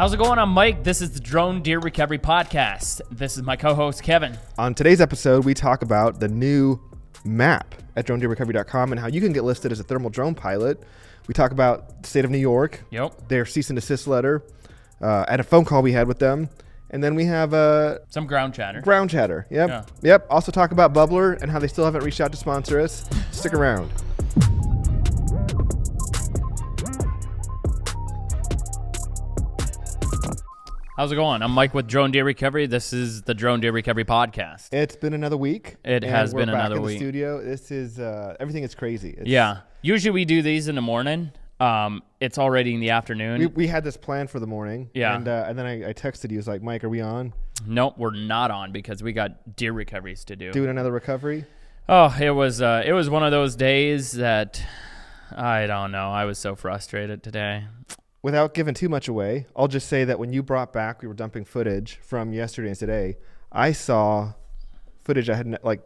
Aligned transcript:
How's 0.00 0.14
it 0.14 0.16
going? 0.16 0.38
I'm 0.38 0.48
Mike. 0.48 0.82
This 0.82 1.02
is 1.02 1.10
the 1.10 1.20
Drone 1.20 1.60
Deer 1.60 1.78
Recovery 1.78 2.16
Podcast. 2.16 3.02
This 3.10 3.36
is 3.36 3.42
my 3.42 3.54
co 3.54 3.74
host, 3.74 4.02
Kevin. 4.02 4.38
On 4.56 4.72
today's 4.72 4.98
episode, 4.98 5.44
we 5.44 5.52
talk 5.52 5.82
about 5.82 6.20
the 6.20 6.26
new 6.26 6.80
map 7.22 7.74
at 7.96 8.06
dronedeerrecovery.com 8.06 8.92
and 8.92 8.98
how 8.98 9.08
you 9.08 9.20
can 9.20 9.34
get 9.34 9.44
listed 9.44 9.72
as 9.72 9.78
a 9.78 9.82
thermal 9.84 10.08
drone 10.08 10.34
pilot. 10.34 10.82
We 11.26 11.34
talk 11.34 11.50
about 11.50 12.00
the 12.02 12.08
state 12.08 12.24
of 12.24 12.30
New 12.30 12.38
York, 12.38 12.82
Yep. 12.90 13.28
their 13.28 13.44
cease 13.44 13.68
and 13.68 13.76
desist 13.76 14.08
letter, 14.08 14.42
uh, 15.02 15.26
and 15.28 15.38
a 15.38 15.44
phone 15.44 15.66
call 15.66 15.82
we 15.82 15.92
had 15.92 16.08
with 16.08 16.18
them. 16.18 16.48
And 16.88 17.04
then 17.04 17.14
we 17.14 17.26
have 17.26 17.52
uh, 17.52 17.98
Some 18.08 18.26
ground 18.26 18.54
chatter. 18.54 18.80
ground 18.80 19.10
chatter. 19.10 19.46
Yep. 19.50 19.68
Yeah. 19.68 19.84
Yep. 20.00 20.28
Also 20.30 20.50
talk 20.50 20.72
about 20.72 20.94
Bubbler 20.94 21.38
and 21.42 21.50
how 21.50 21.58
they 21.58 21.68
still 21.68 21.84
haven't 21.84 22.04
reached 22.04 22.22
out 22.22 22.32
to 22.32 22.38
sponsor 22.38 22.80
us. 22.80 23.04
Stick 23.32 23.52
around. 23.52 23.92
How's 31.00 31.12
it 31.12 31.14
going? 31.14 31.40
I'm 31.40 31.52
Mike 31.52 31.72
with 31.72 31.86
Drone 31.86 32.10
Deer 32.10 32.24
Recovery. 32.24 32.66
This 32.66 32.92
is 32.92 33.22
the 33.22 33.32
Drone 33.32 33.60
Deer 33.60 33.72
Recovery 33.72 34.04
Podcast. 34.04 34.68
It's 34.70 34.96
been 34.96 35.14
another 35.14 35.38
week. 35.38 35.76
It 35.82 36.02
has 36.02 36.34
been 36.34 36.48
back 36.48 36.56
another 36.56 36.76
in 36.76 36.82
the 36.82 36.86
week. 36.88 36.98
studio. 36.98 37.42
This 37.42 37.70
is 37.70 37.98
uh, 37.98 38.36
everything 38.38 38.64
is 38.64 38.74
crazy. 38.74 39.14
It's, 39.16 39.26
Yeah. 39.26 39.60
Usually 39.80 40.10
we 40.10 40.26
do 40.26 40.42
these 40.42 40.68
in 40.68 40.74
the 40.74 40.82
morning. 40.82 41.32
Um, 41.58 42.02
it's 42.20 42.36
already 42.36 42.74
in 42.74 42.80
the 42.80 42.90
afternoon. 42.90 43.38
We, 43.38 43.46
we 43.46 43.66
had 43.66 43.82
this 43.82 43.96
plan 43.96 44.26
for 44.26 44.40
the 44.40 44.46
morning. 44.46 44.90
Yeah. 44.92 45.16
And 45.16 45.26
uh, 45.26 45.46
and 45.48 45.58
then 45.58 45.64
I, 45.64 45.88
I 45.88 45.92
texted 45.94 46.32
you. 46.32 46.38
It's 46.38 46.46
like, 46.46 46.62
Mike, 46.62 46.84
are 46.84 46.90
we 46.90 47.00
on 47.00 47.32
nope, 47.66 47.94
we're 47.96 48.14
not 48.14 48.50
on 48.50 48.70
because 48.70 49.02
we 49.02 49.14
got 49.14 49.56
deer 49.56 49.72
recoveries 49.72 50.26
to 50.26 50.36
do. 50.36 50.52
doing 50.52 50.68
another 50.68 50.92
recovery? 50.92 51.46
Oh, 51.88 52.14
it 52.20 52.32
was 52.32 52.60
uh, 52.60 52.82
it 52.84 52.92
was 52.92 53.08
one 53.08 53.22
of 53.22 53.30
those 53.30 53.56
days 53.56 54.12
that 54.12 54.62
I 55.34 55.66
don't 55.66 55.92
know. 55.92 56.10
I 56.10 56.26
was 56.26 56.38
so 56.38 56.54
frustrated 56.54 57.22
today. 57.22 57.64
Without 58.22 58.52
giving 58.52 58.74
too 58.74 58.88
much 58.88 59.08
away, 59.08 59.46
I'll 59.56 59.68
just 59.68 59.88
say 59.88 60.04
that 60.04 60.18
when 60.18 60.32
you 60.32 60.42
brought 60.42 60.72
back, 60.72 61.00
we 61.00 61.08
were 61.08 61.14
dumping 61.14 61.44
footage 61.44 61.98
from 62.02 62.32
yesterday 62.32 62.68
and 62.68 62.78
today. 62.78 63.16
I 63.50 63.72
saw 63.72 64.34
footage 65.04 65.30
I 65.30 65.36
hadn't 65.36 65.64
like. 65.64 65.80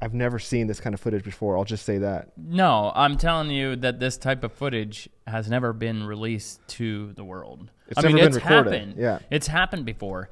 I've 0.00 0.14
never 0.14 0.40
seen 0.40 0.66
this 0.66 0.80
kind 0.80 0.94
of 0.94 1.00
footage 1.00 1.22
before. 1.22 1.56
I'll 1.56 1.64
just 1.64 1.84
say 1.84 1.98
that. 1.98 2.32
No, 2.36 2.90
I'm 2.94 3.16
telling 3.16 3.50
you 3.50 3.76
that 3.76 4.00
this 4.00 4.16
type 4.16 4.42
of 4.42 4.52
footage 4.52 5.08
has 5.28 5.48
never 5.48 5.72
been 5.72 6.02
released 6.04 6.66
to 6.68 7.12
the 7.12 7.22
world. 7.22 7.70
It's 7.86 7.98
I 7.98 8.08
mean, 8.08 8.16
never 8.16 8.30
been 8.30 8.36
it's 8.36 8.44
recorded, 8.44 8.72
happened. 8.72 8.94
yeah. 8.96 9.18
It's 9.30 9.46
happened 9.46 9.84
before, 9.84 10.28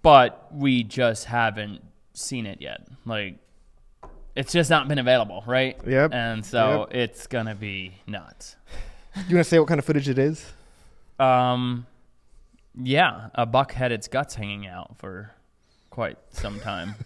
but 0.00 0.48
we 0.54 0.84
just 0.84 1.26
haven't 1.26 1.82
seen 2.14 2.46
it 2.46 2.62
yet. 2.62 2.86
Like, 3.04 3.40
it's 4.34 4.52
just 4.52 4.70
not 4.70 4.88
been 4.88 4.98
available, 5.00 5.44
right? 5.46 5.76
Yep. 5.86 6.14
And 6.14 6.46
so 6.46 6.88
it's 6.90 7.26
gonna 7.26 7.54
be 7.54 7.94
nuts. 8.06 8.56
You 9.28 9.34
want 9.36 9.44
to 9.44 9.50
say 9.50 9.58
what 9.58 9.68
kind 9.68 9.78
of 9.78 9.84
footage 9.84 10.08
it 10.08 10.18
is? 10.18 10.44
Um, 11.18 11.86
yeah, 12.80 13.28
a 13.34 13.46
buck 13.46 13.72
had 13.72 13.92
its 13.92 14.08
guts 14.08 14.34
hanging 14.34 14.66
out 14.66 14.98
for 14.98 15.32
quite 15.90 16.18
some 16.30 16.60
time. 16.60 16.94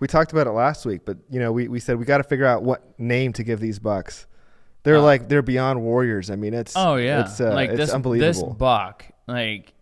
We 0.00 0.06
talked 0.08 0.32
about 0.32 0.46
it 0.46 0.52
last 0.52 0.86
week, 0.86 1.02
but 1.04 1.18
you 1.30 1.38
know, 1.38 1.52
we, 1.52 1.68
we 1.68 1.78
said 1.78 1.98
we 1.98 2.06
got 2.06 2.16
to 2.18 2.24
figure 2.24 2.46
out 2.46 2.62
what 2.62 2.98
name 2.98 3.32
to 3.34 3.44
give 3.44 3.60
these 3.60 3.78
bucks. 3.78 4.26
They're 4.84 4.96
Uh, 4.96 5.02
like 5.02 5.28
they're 5.28 5.42
beyond 5.42 5.82
warriors. 5.82 6.30
I 6.30 6.36
mean, 6.36 6.54
it's 6.54 6.72
Oh 6.74 6.96
yeah, 6.96 7.20
it's, 7.20 7.38
uh, 7.40 7.52
like 7.52 7.70
it's 7.70 7.92
this 7.92 8.02
this 8.18 8.42
buck 8.42 9.04
like 9.28 9.74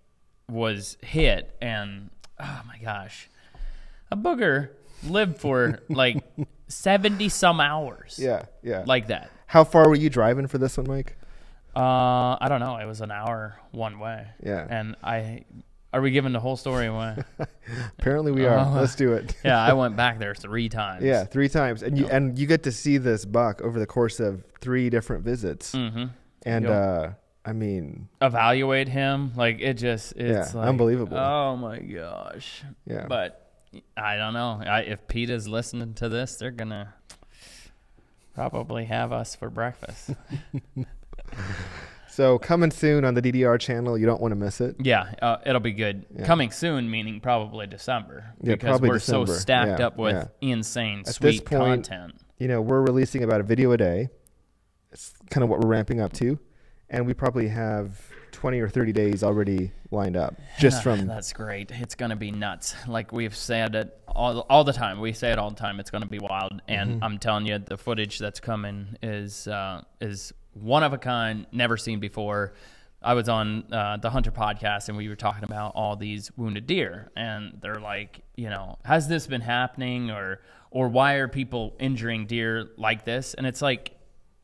was 0.50 0.96
hit, 1.00 1.54
and 1.62 2.10
oh 2.40 2.62
my 2.66 2.78
gosh, 2.78 3.30
a 4.10 4.16
booger 4.16 4.70
lived 5.08 5.38
for 5.38 5.78
like 5.88 6.22
seventy 6.68 7.28
some 7.28 7.60
hours. 7.60 8.18
yeah, 8.20 8.46
yeah. 8.62 8.82
like 8.86 9.06
that. 9.06 9.30
How 9.50 9.64
far 9.64 9.88
were 9.88 9.96
you 9.96 10.08
driving 10.10 10.46
for 10.46 10.58
this 10.58 10.76
one, 10.76 10.86
Mike? 10.86 11.16
Uh, 11.74 12.36
I 12.40 12.46
don't 12.48 12.60
know. 12.60 12.76
It 12.76 12.86
was 12.86 13.00
an 13.00 13.10
hour 13.10 13.58
one 13.72 13.98
way. 13.98 14.28
Yeah. 14.44 14.64
and 14.70 14.94
I 15.02 15.44
are 15.92 16.00
we 16.00 16.12
giving 16.12 16.32
the 16.32 16.38
whole 16.38 16.56
story 16.56 16.86
away? 16.86 17.16
Apparently, 17.98 18.30
we 18.30 18.46
are. 18.46 18.58
Oh. 18.58 18.78
Let's 18.78 18.94
do 18.94 19.12
it. 19.14 19.34
yeah, 19.44 19.60
I 19.60 19.72
went 19.82 19.96
back 19.96 20.20
there 20.20 20.36
three 20.36 20.68
times. 20.68 21.02
Yeah, 21.04 21.24
three 21.24 21.48
times, 21.48 21.82
and 21.82 21.98
you 21.98 22.04
Yep. 22.04 22.12
and 22.12 22.38
you 22.38 22.46
get 22.46 22.62
to 22.62 22.70
see 22.70 22.96
this 22.98 23.24
buck 23.24 23.60
over 23.62 23.80
the 23.80 23.86
course 23.86 24.20
of 24.20 24.44
three 24.60 24.88
different 24.88 25.24
visits, 25.24 25.72
Mm-hmm. 25.72 26.04
and 26.44 26.64
Yep. 26.64 26.72
uh, 26.72 27.08
I 27.44 27.52
mean, 27.52 28.08
Evaluate 28.22 28.88
him 28.88 29.32
like 29.34 29.60
it 29.60 29.74
just 29.74 30.12
it's 30.12 30.54
Yeah, 30.54 30.60
like, 30.60 30.68
unbelievable. 30.68 31.16
Oh 31.16 31.56
my 31.56 31.80
gosh. 31.80 32.62
yeah. 32.86 33.06
But 33.08 33.50
I 33.96 34.14
don't 34.16 34.34
know. 34.34 34.62
I, 34.64 34.82
if 34.82 35.08
PETA's 35.08 35.48
listening 35.48 35.94
to 35.94 36.08
this, 36.08 36.36
they're 36.36 36.50
gonna 36.52 36.94
probably 38.48 38.86
have 38.86 39.12
us 39.12 39.34
for 39.34 39.50
breakfast. 39.50 40.10
so 42.08 42.38
coming 42.38 42.70
soon 42.70 43.04
on 43.04 43.14
the 43.14 43.22
DDR 43.22 43.58
channel, 43.60 43.98
you 43.98 44.06
don't 44.06 44.20
want 44.20 44.32
to 44.32 44.36
miss 44.36 44.60
it. 44.60 44.76
yeah, 44.80 45.12
uh, 45.20 45.36
it'll 45.44 45.60
be 45.60 45.72
good. 45.72 46.06
Yeah. 46.16 46.24
Coming 46.24 46.50
soon, 46.50 46.90
meaning 46.90 47.20
probably 47.20 47.66
December, 47.66 48.34
Yeah, 48.42 48.54
because 48.54 48.68
probably 48.70 48.88
we're 48.90 48.94
December. 48.98 49.26
so 49.26 49.32
stacked 49.34 49.80
Yeah, 49.80 49.86
up 49.86 49.96
with 49.98 50.28
insane 50.40 51.00
At 51.00 51.06
this 51.06 51.16
sweet 51.16 51.44
point- 51.44 51.86
content. 51.86 52.14
You 52.38 52.48
know, 52.48 52.62
we're 52.62 52.80
releasing 52.80 53.22
about 53.22 53.40
a 53.40 53.44
video 53.44 53.70
a 53.72 53.76
day. 53.76 54.08
It's 54.92 55.12
kind 55.30 55.44
of 55.44 55.50
what 55.50 55.60
we're 55.60 55.68
ramping 55.68 56.00
up 56.00 56.12
to, 56.14 56.38
and 56.88 57.06
we 57.06 57.12
probably 57.12 57.48
have 57.48 58.09
twenty 58.30 58.60
or 58.60 58.68
thirty 58.68 58.92
days 58.92 59.22
already 59.22 59.72
lined 59.90 60.16
up 60.16 60.34
just 60.58 60.82
from 60.82 61.06
That's 61.06 61.32
great. 61.32 61.70
It's 61.70 61.94
gonna 61.94 62.16
be 62.16 62.30
nuts. 62.30 62.74
Like 62.86 63.12
we've 63.12 63.34
said 63.36 63.74
it 63.74 63.96
all, 64.08 64.40
all 64.50 64.64
the 64.64 64.72
time. 64.72 65.00
We 65.00 65.12
say 65.12 65.32
it 65.32 65.38
all 65.38 65.50
the 65.50 65.56
time. 65.56 65.80
It's 65.80 65.90
gonna 65.90 66.06
be 66.06 66.18
wild. 66.18 66.62
And 66.68 66.90
Mm-hmm. 66.96 67.04
I'm 67.04 67.18
telling 67.18 67.46
you, 67.46 67.58
the 67.58 67.76
footage 67.76 68.18
that's 68.18 68.40
coming 68.40 68.96
is 69.02 69.46
uh, 69.48 69.82
is 70.00 70.32
one 70.54 70.82
of 70.82 70.92
a 70.92 70.98
kind, 70.98 71.46
never 71.52 71.76
seen 71.76 72.00
before. 72.00 72.54
I 73.02 73.14
was 73.14 73.28
on 73.30 73.64
uh, 73.72 73.96
the 73.96 74.10
Hunter 74.10 74.30
podcast 74.30 74.88
and 74.88 74.96
we 74.98 75.08
were 75.08 75.16
talking 75.16 75.44
about 75.44 75.72
all 75.74 75.96
these 75.96 76.30
wounded 76.36 76.66
deer, 76.66 77.10
and 77.16 77.56
they're 77.62 77.80
like, 77.80 78.20
you 78.36 78.50
know, 78.50 78.78
has 78.84 79.08
this 79.08 79.26
been 79.26 79.40
happening, 79.40 80.10
or 80.10 80.40
or 80.70 80.88
why 80.88 81.14
are 81.14 81.26
people 81.28 81.74
injuring 81.78 82.26
deer 82.26 82.70
like 82.76 83.04
this? 83.04 83.34
And 83.34 83.46
it's 83.46 83.62
like. 83.62 83.92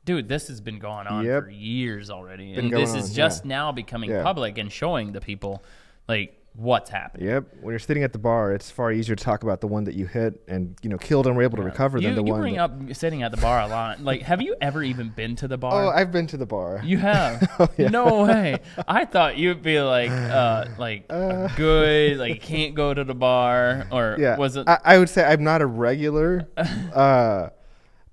Dude, 0.06 0.28
this 0.28 0.48
has 0.48 0.60
been 0.62 0.78
going 0.78 1.06
on 1.08 1.24
Yep. 1.26 1.44
for 1.44 1.50
years 1.50 2.08
already, 2.10 2.54
Been 2.54 2.66
and 2.66 2.74
this 2.74 2.94
is 2.94 3.10
on, 3.10 3.14
just 3.14 3.44
yeah. 3.44 3.48
now 3.48 3.72
becoming 3.72 4.08
Yeah. 4.08 4.22
public 4.22 4.56
and 4.56 4.72
showing 4.72 5.12
the 5.12 5.20
people 5.20 5.62
like 6.08 6.32
what's 6.54 6.88
happening. 6.88 7.26
Yep. 7.26 7.44
When 7.60 7.72
you're 7.72 7.78
sitting 7.78 8.02
at 8.02 8.12
the 8.14 8.18
bar, 8.18 8.52
it's 8.52 8.70
far 8.70 8.90
easier 8.90 9.14
to 9.14 9.22
talk 9.22 9.42
about 9.42 9.60
the 9.60 9.66
one 9.66 9.84
that 9.84 9.94
you 9.94 10.06
hit 10.06 10.40
and 10.48 10.74
you 10.80 10.88
know 10.88 10.96
killed 10.96 11.26
and 11.26 11.36
were 11.36 11.42
able 11.42 11.56
to 11.58 11.62
recover 11.64 11.98
You, 11.98 12.06
than 12.06 12.14
the 12.16 12.22
you 12.24 12.30
one. 12.32 12.40
bring 12.40 12.54
that- 12.54 12.62
up 12.62 12.94
sitting 12.94 13.22
at 13.24 13.30
the 13.32 13.36
bar 13.36 13.60
a 13.60 13.66
lot. 13.66 14.00
Like, 14.00 14.22
have 14.22 14.40
you 14.40 14.54
ever 14.62 14.82
even 14.82 15.10
been 15.10 15.34
to 15.36 15.48
the 15.48 15.58
bar? 15.58 15.84
oh, 15.86 15.88
I've 15.90 16.12
been 16.12 16.26
to 16.28 16.36
the 16.38 16.46
bar. 16.46 16.80
you 16.84 16.96
have? 16.98 17.46
Oh, 17.58 17.68
yeah. 17.76 17.88
No 17.88 18.22
way. 18.24 18.58
I 18.88 19.04
thought 19.06 19.36
you'd 19.36 19.60
be 19.62 19.80
like, 19.80 20.10
uh, 20.10 20.66
like 20.78 21.04
Uh. 21.10 21.48
good, 21.56 22.16
like 22.18 22.40
can't 22.42 22.74
go 22.76 22.94
to 22.94 23.02
the 23.04 23.14
bar, 23.14 23.86
or 23.90 24.16
yeah. 24.18 24.36
was 24.38 24.54
it? 24.56 24.66
I, 24.68 24.78
I 24.84 24.98
would 24.98 25.08
say 25.10 25.24
I'm 25.24 25.42
not 25.44 25.60
a 25.62 25.66
regular. 25.66 26.48
uh, 26.56 27.48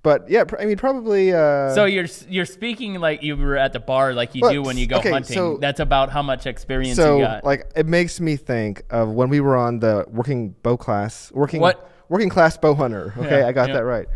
but 0.04 0.30
yeah, 0.30 0.44
pr- 0.44 0.60
I 0.60 0.66
mean 0.66 0.78
probably. 0.78 1.34
Uh, 1.34 1.74
so 1.74 1.86
you're 1.86 2.08
you're 2.30 2.46
speaking 2.46 3.00
like 3.00 3.24
you 3.24 3.36
were 3.36 3.58
at 3.58 3.74
the 3.74 3.80
bar, 3.80 4.14
like 4.14 4.36
you 4.36 4.42
Well, 4.42 4.52
do 4.52 4.62
when 4.62 4.78
you 4.78 4.86
go 4.86 4.98
okay, 4.98 5.10
hunting. 5.12 5.34
so- 5.36 5.58
That's 5.58 5.80
about 5.80 6.12
how 6.12 6.22
much 6.22 6.46
experience 6.46 6.96
so 6.98 7.18
you 7.18 7.24
got. 7.24 7.44
like 7.44 7.72
it 7.76 7.88
makes 7.88 8.20
me 8.20 8.36
think 8.36 8.84
of 8.90 9.10
when 9.10 9.30
we 9.30 9.40
were 9.40 9.56
on 9.58 9.80
the 9.80 10.06
working 10.10 10.56
bow 10.62 10.78
class, 10.78 11.32
working 11.34 11.62
What? 11.62 11.90
working 12.10 12.30
class 12.30 12.58
bow 12.58 12.76
hunter. 12.76 13.14
Okay, 13.18 13.40
Yeah, 13.40 13.48
I 13.48 13.52
got 13.54 13.70
yeah. 13.70 13.76
that 13.76 13.86
right. 13.86 14.08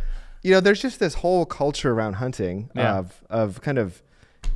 You 0.44 0.52
know, 0.52 0.60
there's 0.60 0.82
just 0.82 1.00
this 1.00 1.16
whole 1.16 1.46
culture 1.46 1.92
around 1.92 2.14
hunting 2.14 2.70
Yeah. 2.76 3.00
of 3.00 3.24
of 3.30 3.62
kind 3.62 3.78
of, 3.80 4.02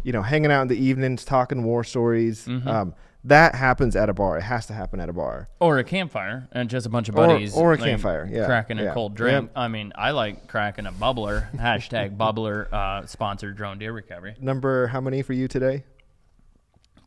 you 0.04 0.12
know, 0.14 0.22
hanging 0.22 0.52
out 0.52 0.62
in 0.64 0.68
the 0.68 0.78
evenings, 0.78 1.26
talking 1.26 1.64
war 1.64 1.84
stories. 1.84 2.46
Mm-hmm. 2.46 2.68
Um, 2.68 2.94
that 3.26 3.54
happens 3.56 3.96
at 3.96 4.10
a 4.10 4.14
bar. 4.14 4.38
It 4.38 4.42
has 4.44 4.66
to 4.68 4.74
happen 4.74 5.00
at 5.00 5.08
a 5.10 5.14
bar. 5.14 5.48
or 5.60 5.78
a 5.78 5.84
campfire 5.84 6.48
and 6.52 6.70
just 6.70 6.86
a 6.86 6.90
bunch 6.90 7.08
of 7.10 7.16
buddies 7.16 7.56
or 7.56 7.74
a 7.74 7.76
like, 7.78 7.86
campfire, 7.90 8.28
yeah, 8.32 8.46
cracking 8.46 8.80
a 8.80 8.84
yeah, 8.86 8.94
cold 8.94 9.14
drink 9.16 9.52
i 9.56 9.68
mean 9.68 9.92
i 9.96 10.10
like 10.12 10.48
cracking 10.48 10.88
a 10.88 10.92
bubbler 10.92 11.50
hashtag 11.56 12.18
bubbler 12.18 12.72
uh 12.74 13.06
sponsored 13.06 13.56
drone 13.56 13.78
deer 13.80 13.94
recovery 13.94 14.36
Number 14.40 14.88
how 14.88 15.02
many 15.02 15.22
for 15.22 15.34
you 15.34 15.48
today? 15.48 15.84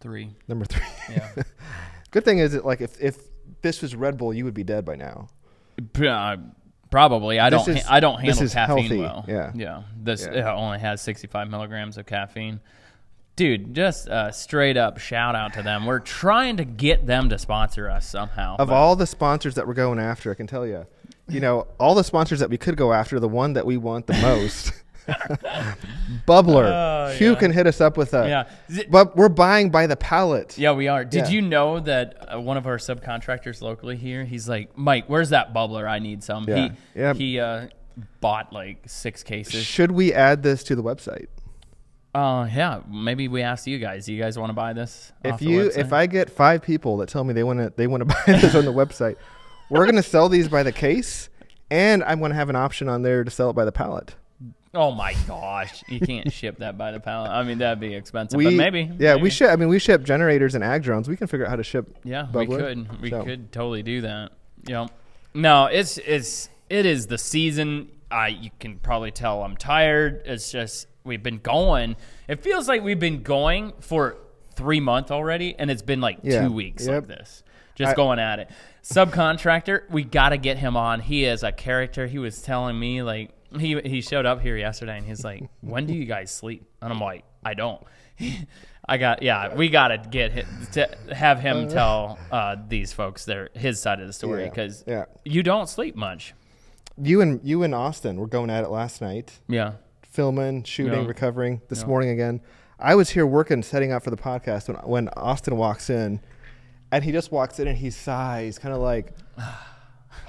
three 0.01 0.31
Number 0.49 0.65
three. 0.65 0.83
yeah 1.11 1.29
Good 2.11 2.25
thing 2.25 2.39
is 2.39 2.53
that 2.53 2.65
like 2.65 2.81
if 2.81 3.01
if 3.03 3.19
this 3.63 3.83
was 3.83 3.97
Red 3.97 4.17
Bull, 4.19 4.33
you 4.33 4.45
would 4.45 4.55
be 4.55 4.63
dead 4.63 4.85
by 4.85 4.95
now. 4.95 5.27
Uh, 5.99 6.37
probably 6.91 7.41
i 7.41 7.51
This 7.51 7.65
don't 7.65 7.77
is- 7.77 7.83
ha- 7.85 7.95
i 7.95 7.99
don't 8.01 8.17
this 8.25 8.39
handle 8.39 8.45
is 8.45 8.55
caffeine 8.55 8.79
healthy, 8.87 9.01
well 9.01 9.25
yeah. 9.27 9.51
yeah 9.57 9.83
this 10.01 10.25
Yeah. 10.25 10.53
it 10.53 10.55
only 10.57 10.79
has 10.79 11.01
65 11.01 11.51
milligrams 11.51 11.99
of 11.99 12.07
caffeine 12.07 12.61
dude 13.37 13.75
just 13.75 14.09
uh, 14.09 14.31
straight 14.31 14.77
up 14.77 14.99
shout 14.99 15.35
out 15.35 15.53
to 15.53 15.63
them 15.63 15.87
we're 15.87 15.99
trying 15.99 16.57
to 16.57 16.65
get 16.65 17.07
them 17.07 17.29
to 17.29 17.39
sponsor 17.39 17.91
us 17.91 18.09
somehow 18.09 18.57
Of 18.59 18.69
but- 18.69 18.75
all 18.75 18.95
the 18.97 19.07
sponsors 19.07 19.55
that 19.57 19.67
we're 19.67 19.75
going 19.75 19.99
after, 19.99 20.31
I 20.31 20.35
can 20.35 20.47
tell 20.47 20.67
you, 20.67 20.87
you 21.29 21.41
know, 21.41 21.67
all 21.81 21.95
the 21.95 22.05
sponsors 22.05 22.39
that 22.41 22.51
we 22.51 22.59
could 22.59 22.77
go 22.77 22.93
after, 22.93 23.19
the 23.19 23.29
one 23.29 23.55
that 23.55 23.65
we 23.67 23.77
want 23.77 24.07
the 24.07 24.13
most, 24.15 24.73
Bubbler. 26.27 26.65
Oh, 27.11 27.15
Hugh 27.17 27.33
yeah. 27.33 27.39
can 27.39 27.51
hit 27.51 27.67
us 27.67 27.81
up 27.81 27.97
with 27.97 28.15
a. 28.15 28.49
Yeah. 28.69 28.85
But 28.91 29.17
we're 29.17 29.29
buying 29.29 29.71
by 29.71 29.87
the 29.87 29.97
pallet. 29.97 30.57
Yeah, 30.59 30.73
we 30.73 30.89
are. 30.89 31.05
Did 31.05 31.25
Yeah. 31.27 31.31
you 31.31 31.43
know 31.43 31.81
that 31.81 32.35
uh, 32.35 32.41
one 32.41 32.57
of 32.57 32.67
our 32.67 32.77
subcontractors 32.79 33.61
locally 33.61 33.97
here, 33.97 34.25
he's 34.25 34.49
like, 34.49 34.77
Mike, 34.77 35.05
where's 35.09 35.31
that 35.31 35.53
bubbler? 35.55 35.89
I 35.89 35.99
need 35.99 36.23
some. 36.23 36.45
Yeah. 36.49 36.69
He, 36.95 37.01
Yeah. 37.01 37.15
he 37.15 37.41
uh, 37.41 37.67
bought 38.21 38.53
like 38.53 38.79
six 38.87 39.23
cases. 39.23 39.65
Should 39.65 39.91
we 39.93 40.13
add 40.13 40.43
this 40.43 40.63
to 40.65 40.77
the 40.77 40.83
website? 40.83 41.27
Uh, 42.15 42.49
yeah, 42.55 42.81
maybe 42.89 43.27
we 43.27 43.43
ask 43.43 43.67
you 43.67 43.79
guys. 43.79 44.07
Do 44.07 44.13
you 44.13 44.23
guys 44.23 44.39
want 44.39 44.51
to 44.51 44.55
buy 44.55 44.73
this? 44.73 45.13
If 45.25 45.43
you 45.43 45.63
if 45.75 45.93
I 45.93 46.07
get 46.07 46.31
five 46.31 46.63
people 46.63 46.97
that 46.99 47.09
tell 47.09 47.25
me 47.25 47.35
they 47.35 47.43
want 47.43 47.59
to 47.59 47.73
they 47.77 47.87
want 47.89 48.03
to 48.03 48.05
buy 48.27 48.39
this 48.41 48.55
on 48.55 48.65
the 48.65 48.73
website, 48.73 49.17
we're 49.69 49.85
gonna 49.87 50.03
sell 50.03 50.29
these 50.29 50.49
by 50.49 50.63
the 50.63 50.71
case, 50.73 51.29
and 51.71 52.05
I'm 52.05 52.21
gonna 52.21 52.35
have 52.35 52.51
an 52.51 52.57
option 52.57 52.89
on 52.89 53.03
there 53.03 53.25
to 53.25 53.31
sell 53.31 53.51
it 53.51 53.55
by 53.55 53.65
the 53.65 53.73
pallet. 53.73 54.15
oh 54.75 54.93
my 54.93 55.15
gosh, 55.27 55.83
you 55.89 55.99
can't 55.99 56.33
ship 56.33 56.59
that 56.59 56.79
by 56.79 56.93
the 56.93 57.01
pallet. 57.01 57.31
I 57.31 57.43
mean, 57.43 57.59
that'd 57.59 57.81
be 57.81 57.95
expensive, 57.95 58.37
We 58.39 58.45
but 58.45 58.55
maybe. 58.55 58.83
yeah 58.99 59.15
maybe. 59.15 59.23
we 59.23 59.31
ship. 59.31 59.51
I 59.51 59.57
mean 59.57 59.69
we 59.69 59.81
ship 59.81 60.05
generators 60.05 60.55
and 60.55 60.63
ag 60.63 60.83
drones. 60.85 61.09
We 61.09 61.17
can 61.17 61.27
figure 61.27 61.47
out 61.47 61.51
how 61.51 61.57
to 61.57 61.65
ship. 61.65 61.97
Yeah, 62.05 62.29
we 62.33 62.47
could. 62.47 63.01
We 63.03 63.11
so. 63.11 63.25
could 63.25 63.51
totally 63.51 63.83
do 63.83 64.03
that. 64.03 64.31
Yep. 64.67 64.91
No, 65.35 65.67
it's 65.67 65.99
it's 65.99 66.49
it 66.71 66.87
is 66.87 67.09
the 67.09 67.19
season. 67.19 67.91
I 68.09 68.29
you 68.29 68.51
can 68.61 68.79
probably 68.79 69.11
tell 69.11 69.43
I'm 69.43 69.57
tired. 69.57 70.23
It's 70.27 70.53
just 70.53 70.87
we've 71.05 71.23
been 71.23 71.39
going. 71.39 71.97
It 72.29 72.43
feels 72.43 72.67
like 72.67 72.83
we've 72.83 72.99
been 72.99 73.23
going 73.23 73.73
for 73.81 74.17
three 74.57 74.81
months 74.81 75.11
already, 75.11 75.55
and 75.59 75.71
it's 75.71 75.83
been 75.83 76.01
like 76.01 76.19
Yeah. 76.23 76.47
two 76.47 76.53
weeks 76.53 76.87
Yep. 76.87 76.95
like 77.09 77.19
this, 77.19 77.43
just 77.75 77.93
I- 77.93 77.95
going 77.95 78.19
at 78.19 78.39
it. 78.39 78.51
Subcontractor, 78.83 79.83
we 79.91 80.03
got 80.05 80.31
to 80.31 80.37
get 80.39 80.59
him 80.59 80.77
on. 80.77 81.01
He 81.01 81.25
is 81.25 81.43
a 81.43 81.53
character. 81.53 82.07
He 82.07 82.19
was 82.19 82.41
telling 82.43 82.79
me 82.79 83.03
like 83.03 83.31
he 83.59 83.81
he 83.83 84.01
showed 84.01 84.27
up 84.27 84.41
here 84.41 84.57
yesterday, 84.57 84.97
and 84.99 85.07
he's 85.07 85.25
like, 85.25 85.45
"When 85.61 85.87
do 85.87 85.95
you 85.95 86.05
guys 86.07 86.31
sleep?" 86.31 86.65
And 86.83 86.93
I'm 86.93 87.01
like, 87.01 87.25
"I 87.45 87.55
don't." 87.55 87.83
I 88.89 88.99
got 88.99 89.23
yeah. 89.23 89.55
We 89.55 89.69
got 89.71 89.89
to 89.89 89.99
get 89.99 90.33
him, 90.33 90.47
to 90.73 90.89
have 91.15 91.41
him 91.41 91.69
tell 91.69 92.19
uh, 92.31 92.57
these 92.69 92.93
folks 92.93 93.25
their 93.25 93.49
his 93.55 93.81
side 93.81 94.01
of 94.01 94.07
the 94.07 94.13
story 94.13 94.43
Yeah, 94.45 94.49
because 94.51 94.85
yeah. 94.87 95.05
you 95.25 95.43
don't 95.43 95.69
sleep 95.69 95.97
much. 95.97 96.35
You 97.01 97.21
and 97.23 97.41
you 97.43 97.63
and 97.63 97.75
Austin 97.75 98.17
were 98.19 98.27
going 98.27 98.51
at 98.51 98.63
it 98.65 98.69
last 98.71 99.01
night, 99.01 99.41
Yeah. 99.49 99.73
Filming, 100.15 100.63
shooting, 100.63 101.03
Yeah. 101.03 101.09
recovering. 101.09 101.61
This 101.69 101.81
Yeah. 101.81 101.87
morning 101.89 102.11
again, 102.11 102.41
I 102.79 102.95
was 102.95 103.11
here 103.11 103.27
working, 103.27 103.63
setting 103.65 103.91
up 103.93 104.05
for 104.05 104.11
the 104.11 104.17
podcast 104.17 104.69
when 104.69 104.77
when 104.89 105.09
Austin 105.17 105.57
walks 105.57 105.91
in, 105.91 106.21
and 106.93 107.03
he 107.05 107.11
just 107.13 107.33
walks 107.33 107.59
in 107.59 107.67
and 107.67 107.77
he 107.77 107.91
sighs, 107.91 108.59
kind 108.59 108.73
of 108.75 108.81
like, 108.81 109.13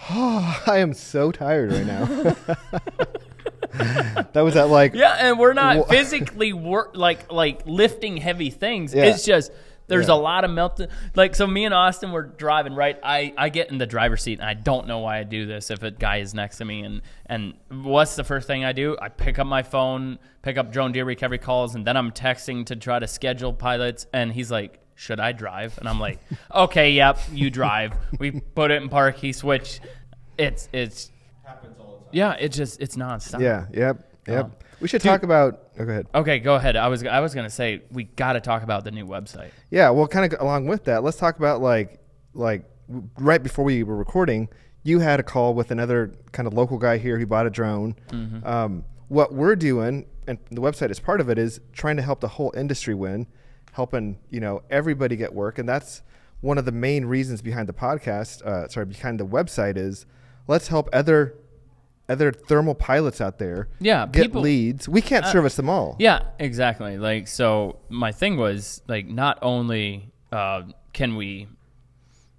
"Oh, 0.10 0.64
I 0.68 0.80
am 0.80 0.94
so 0.94 1.32
tired 1.32 1.72
right 1.72 1.86
now." 1.86 2.06
that 4.34 4.42
was 4.42 4.54
that 4.56 4.70
like 4.70 4.94
Yeah, 4.94 5.18
and 5.20 5.38
we're 5.40 5.54
not 5.54 5.78
Wha- 5.78 5.84
physically 5.86 6.54
work 6.54 6.92
like 6.96 7.32
like 7.32 7.62
lifting 7.66 8.18
heavy 8.18 8.50
things. 8.50 8.94
Yeah. 8.94 9.06
It's 9.06 9.24
just 9.26 9.52
there's 9.88 10.08
Yeah. 10.08 10.14
a 10.14 10.18
lot 10.18 10.44
of 10.44 10.52
melting. 10.52 10.88
Like 11.16 11.36
so, 11.36 11.46
me 11.48 11.66
and 11.66 11.74
Austin 11.74 12.12
were 12.12 12.24
driving 12.24 12.74
right. 12.74 12.98
I 13.04 13.34
I 13.38 13.50
get 13.50 13.70
in 13.72 13.78
the 13.78 13.86
driver's 13.86 14.24
seat, 14.24 14.40
and 14.40 14.48
I 14.48 14.54
don't 14.54 14.88
know 14.88 15.00
why 15.00 15.20
I 15.20 15.24
do 15.24 15.46
this. 15.46 15.70
If 15.72 15.84
a 15.84 15.92
guy 15.92 16.18
is 16.18 16.34
next 16.34 16.58
to 16.58 16.66
me, 16.66 16.82
and 16.82 17.02
and 17.26 17.54
what's 17.70 18.16
the 18.16 18.24
first 18.24 18.48
thing 18.48 18.66
I 18.66 18.72
do? 18.74 18.98
I 19.02 19.10
pick 19.10 19.40
up 19.40 19.48
my 19.48 19.64
phone, 19.64 20.20
pick 20.42 20.58
up 20.58 20.72
drone 20.72 20.92
deer 20.92 21.06
recovery 21.06 21.38
calls, 21.40 21.76
and 21.76 21.86
then 21.86 21.98
I'm 21.98 22.12
texting 22.12 22.66
to 22.68 22.76
try 22.76 23.00
to 23.00 23.08
schedule 23.08 23.54
pilots. 23.54 24.08
And 24.14 24.32
he's 24.32 24.52
like. 24.52 24.80
Should 24.98 25.20
I 25.20 25.34
drive? 25.34 25.78
And 25.78 25.90
I'm 25.90 26.00
like, 26.00 26.20
okay, 26.56 26.92
yep, 26.92 27.20
you 27.34 27.50
drive. 27.50 27.92
We 28.18 28.32
put 28.32 28.72
it 28.72 28.82
in 28.82 28.88
park. 28.88 29.18
He 29.18 29.34
switched. 29.34 29.82
It's 30.38 30.70
it's 30.72 31.12
Happens 31.44 31.76
all 31.78 31.98
the 31.98 32.06
time. 32.06 32.10
yeah. 32.14 32.32
It 32.40 32.54
just 32.54 32.80
it's 32.80 32.96
nonstop. 32.96 33.42
yeah, 33.42 33.66
yep, 33.74 34.10
yep. 34.26 34.46
Um, 34.46 34.52
we 34.80 34.88
should 34.88 35.02
dude- 35.02 35.10
talk 35.10 35.24
about. 35.24 35.65
Go 35.78 35.84
ahead. 35.84 36.08
Okay, 36.16 36.40
go 36.40 36.56
ahead. 36.56 36.76
I 36.76 36.88
was 36.88 37.06
I 37.06 37.20
was 37.20 37.34
gonna 37.34 37.50
say 37.50 37.82
we 37.92 38.06
got 38.06 38.34
to 38.34 38.42
talk 38.42 38.64
about 38.64 38.84
the 38.84 38.92
new 38.92 39.06
website. 39.06 39.52
Yeah, 39.70 39.90
well, 39.90 40.08
kind 40.08 40.32
of 40.32 40.40
along 40.40 40.68
with 40.68 40.86
that, 40.86 41.04
let's 41.04 41.18
talk 41.18 41.38
about 41.38 41.62
like 41.62 42.00
like 42.34 42.66
right 43.18 43.42
before 43.42 43.66
we 43.66 43.84
were 43.84 43.96
recording, 43.96 44.50
you 44.84 45.00
had 45.00 45.20
a 45.20 45.24
call 45.24 45.54
with 45.54 45.72
another 45.72 46.14
kind 46.32 46.48
of 46.48 46.54
local 46.54 46.78
guy 46.78 46.98
here 46.98 47.18
who 47.20 47.26
bought 47.26 47.46
a 47.46 47.50
drone. 47.50 47.96
Mm-hmm. 48.10 48.46
Um, 48.46 48.86
what 49.08 49.34
we're 49.34 49.56
doing, 49.56 50.06
and 50.28 50.38
the 50.50 50.62
website 50.62 50.92
is 50.92 51.00
part 51.00 51.22
of 51.22 51.30
it, 51.30 51.38
is 51.38 51.60
trying 51.74 51.98
to 51.98 52.02
help 52.02 52.22
the 52.22 52.28
whole 52.28 52.54
industry 52.56 52.94
win, 52.94 53.28
helping 53.74 54.18
you 54.30 54.40
know 54.40 54.62
everybody 54.70 55.16
get 55.16 55.34
work, 55.34 55.58
and 55.58 55.68
that's 55.68 56.02
one 56.42 56.58
of 56.58 56.66
the 56.66 56.72
main 56.72 57.06
reasons 57.06 57.42
behind 57.42 57.68
the 57.68 57.74
podcast. 57.74 58.42
Uh, 58.44 58.68
sorry, 58.68 58.86
behind 58.86 59.20
the 59.20 59.26
website 59.26 59.78
is 59.78 60.06
let's 60.48 60.68
help 60.68 60.90
other 60.94 61.36
other 62.08 62.32
thermal 62.32 62.76
pilots 62.76 63.20
out 63.22 63.40
there. 63.40 63.68
Yeah, 63.80 64.06
get 64.08 64.24
people- 64.24 64.42
leads. 64.42 64.88
We 64.88 65.02
can't 65.02 65.26
Uh, 65.26 65.32
service 65.32 65.56
them 65.56 65.70
all. 65.70 65.96
Yeah, 66.00 66.20
exactly. 66.40 66.98
Like 66.98 67.28
so, 67.28 67.80
my 67.90 68.12
thing 68.12 68.38
was 68.38 68.82
like 68.88 69.08
not 69.08 69.40
only 69.42 70.12
uh, 70.32 70.64
can 70.94 71.16
we 71.16 71.48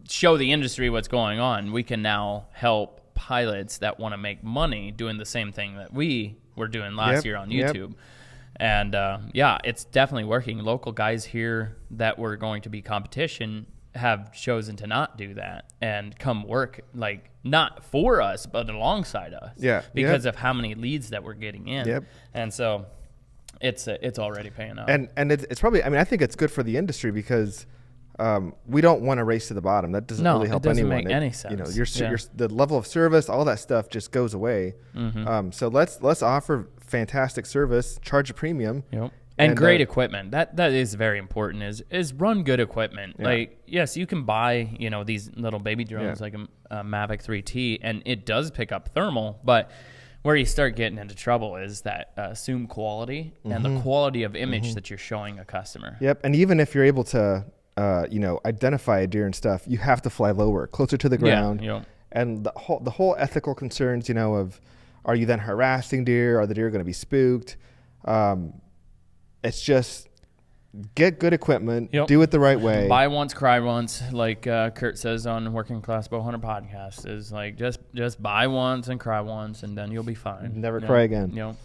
show 0.08 0.36
the 0.36 0.52
industry 0.52 0.88
what's 0.90 1.08
going 1.08 1.40
on, 1.40 1.72
we 1.72 1.82
can 1.82 2.02
now 2.02 2.46
help 2.52 3.00
pilots 3.14 3.78
that 3.78 3.98
want 3.98 4.12
to 4.12 4.18
make 4.18 4.44
money 4.44 4.90
doing 4.92 5.16
the 5.18 5.24
same 5.24 5.50
thing 5.52 5.76
that 5.76 5.92
we 5.92 6.36
were 6.54 6.68
doing 6.68 6.94
last 6.94 7.16
Yep, 7.16 7.24
year 7.24 7.36
on 7.36 7.50
yep. 7.50 7.74
YouTube. 7.74 7.94
And 8.58 8.94
uh, 8.94 9.18
yeah, 9.34 9.58
it's 9.64 9.84
definitely 9.84 10.24
working. 10.24 10.58
Local 10.58 10.92
guys 10.92 11.24
here 11.24 11.76
that 11.92 12.18
were 12.18 12.36
going 12.36 12.62
to 12.62 12.68
be 12.70 12.80
competition 12.82 13.66
have 13.96 14.32
chosen 14.32 14.76
to 14.76 14.86
not 14.86 15.16
do 15.18 15.34
that 15.34 15.72
and 15.80 16.16
come 16.18 16.44
work 16.46 16.80
like 16.94 17.30
not 17.42 17.84
for 17.84 18.20
us 18.20 18.46
but 18.46 18.68
alongside 18.68 19.32
us. 19.34 19.52
Yeah, 19.56 19.82
because 19.94 20.24
yep. 20.24 20.34
of 20.34 20.40
how 20.40 20.52
many 20.52 20.74
leads 20.74 21.10
that 21.10 21.24
we're 21.24 21.34
getting 21.34 21.68
in. 21.68 21.86
Yep. 21.88 22.04
And 22.34 22.52
so 22.52 22.86
it's 23.60 23.88
uh, 23.88 23.96
it's 24.02 24.18
already 24.18 24.50
paying 24.50 24.78
off. 24.78 24.88
and 24.88 25.08
and 25.16 25.32
it's, 25.32 25.44
it's 25.50 25.60
probably 25.60 25.82
I 25.82 25.88
mean 25.88 26.00
I 26.00 26.04
think 26.04 26.22
it's 26.22 26.36
good 26.36 26.50
for 26.50 26.62
the 26.62 26.76
industry 26.76 27.10
because 27.10 27.66
um, 28.18 28.54
we 28.66 28.80
don't 28.80 29.02
want 29.02 29.18
to 29.18 29.24
race 29.24 29.48
to 29.48 29.54
the 29.54 29.60
bottom. 29.60 29.92
That 29.92 30.06
doesn't 30.06 30.24
No, 30.24 30.34
really 30.34 30.46
it 30.46 30.48
help 30.48 30.62
doesn't 30.62 30.78
anyone. 30.82 31.04
make 31.04 31.12
any 31.14 31.32
sense. 31.32 31.50
You 31.50 31.58
know, 31.58 31.68
your, 31.68 31.86
Yeah. 31.94 32.08
your 32.10 32.18
the 32.34 32.48
level 32.48 32.78
of 32.78 32.86
service, 32.86 33.28
all 33.28 33.44
that 33.44 33.58
stuff 33.58 33.90
just 33.90 34.10
goes 34.10 34.32
away. 34.32 34.74
Mm-hmm. 34.94 35.28
Um, 35.28 35.52
so 35.52 35.68
let's 35.68 36.00
let's 36.00 36.22
offer 36.22 36.68
fantastic 36.80 37.44
service, 37.44 37.98
charge 38.02 38.30
a 38.30 38.34
premium. 38.34 38.84
Yep. 38.90 39.12
And, 39.38 39.50
And, 39.50 39.56
great 39.56 39.80
uh, 39.80 39.84
equipment. 39.84 40.30
That 40.30 40.56
that 40.56 40.72
is 40.72 40.94
very 40.94 41.18
important. 41.18 41.62
Is 41.62 41.82
is 41.90 42.12
run 42.14 42.42
good 42.42 42.58
equipment. 42.60 43.16
Yeah. 43.18 43.24
Like 43.26 43.62
yes, 43.66 43.96
you 43.96 44.06
can 44.06 44.24
buy 44.24 44.74
you 44.78 44.88
know 44.90 45.04
these 45.04 45.30
little 45.36 45.60
baby 45.60 45.84
drones 45.84 46.20
Yeah. 46.20 46.24
like 46.24 46.34
a, 46.34 46.78
a 46.80 46.84
Mavic 46.84 47.22
3T, 47.22 47.78
and 47.82 48.02
it 48.06 48.24
does 48.24 48.50
pick 48.50 48.72
up 48.72 48.88
thermal, 48.94 49.38
but 49.44 49.70
where 50.22 50.34
you 50.36 50.44
start 50.46 50.74
getting 50.74 50.98
into 50.98 51.14
trouble 51.14 51.54
is 51.56 51.82
that 51.82 52.12
uh, 52.18 52.22
assumed 52.30 52.68
quality 52.68 53.32
and 53.44 53.52
Mm-hmm. 53.62 53.74
the 53.76 53.80
quality 53.82 54.22
of 54.24 54.34
image 54.34 54.74
that 54.74 54.90
you're 54.90 54.98
showing 54.98 55.38
a 55.38 55.44
customer. 55.44 55.96
Yep. 56.00 56.20
And 56.24 56.34
even 56.34 56.58
if 56.58 56.74
you're 56.74 56.82
able 56.84 57.04
to, 57.04 57.44
uh, 57.76 58.06
you 58.10 58.18
know, 58.18 58.40
identify 58.44 59.00
a 59.00 59.06
deer 59.06 59.26
and 59.26 59.34
stuff, 59.36 59.62
you 59.68 59.78
have 59.78 60.02
to 60.02 60.10
fly 60.10 60.32
lower, 60.32 60.66
closer 60.66 60.96
to 60.96 61.08
the 61.08 61.18
ground. 61.18 61.60
Yeah. 61.62 61.82
and 62.10 62.42
the 62.42 62.52
whole 62.56 62.80
the 62.80 62.90
whole 62.92 63.14
ethical 63.18 63.54
concerns, 63.54 64.08
you 64.08 64.14
know, 64.14 64.34
of 64.34 64.60
are 65.04 65.14
you 65.14 65.26
then 65.26 65.38
harassing 65.40 66.04
deer? 66.04 66.40
Are 66.40 66.46
the 66.46 66.54
deer 66.54 66.70
going 66.70 66.80
to 66.80 66.84
be 66.84 66.92
spooked? 66.94 67.56
Um, 68.06 68.54
it's 69.46 69.62
just 69.62 70.08
get 70.94 71.18
good 71.18 71.32
equipment, 71.32 71.90
Yep. 71.92 72.06
do 72.08 72.20
it 72.22 72.30
the 72.30 72.40
right 72.40 72.60
way. 72.60 72.86
Buy 72.88 73.08
once, 73.08 73.32
cry 73.32 73.60
once, 73.60 74.02
like 74.12 74.46
uh, 74.46 74.70
Kurt 74.70 74.98
says 74.98 75.26
on 75.26 75.52
Working 75.52 75.80
Class 75.80 76.08
Bowhunter 76.08 76.40
podcast. 76.40 77.08
Is 77.08 77.32
like 77.32 77.56
just 77.56 77.80
just 77.94 78.22
buy 78.22 78.46
once 78.46 78.88
and 78.88 79.00
cry 79.00 79.20
once, 79.20 79.62
and 79.62 79.76
then 79.76 79.90
you'll 79.90 80.02
be 80.02 80.14
fine. 80.14 80.60
Never 80.60 80.80
You 80.80 80.86
cry 80.86 80.98
know? 80.98 81.04
again. 81.04 81.30
You 81.30 81.36
know? 81.36 81.56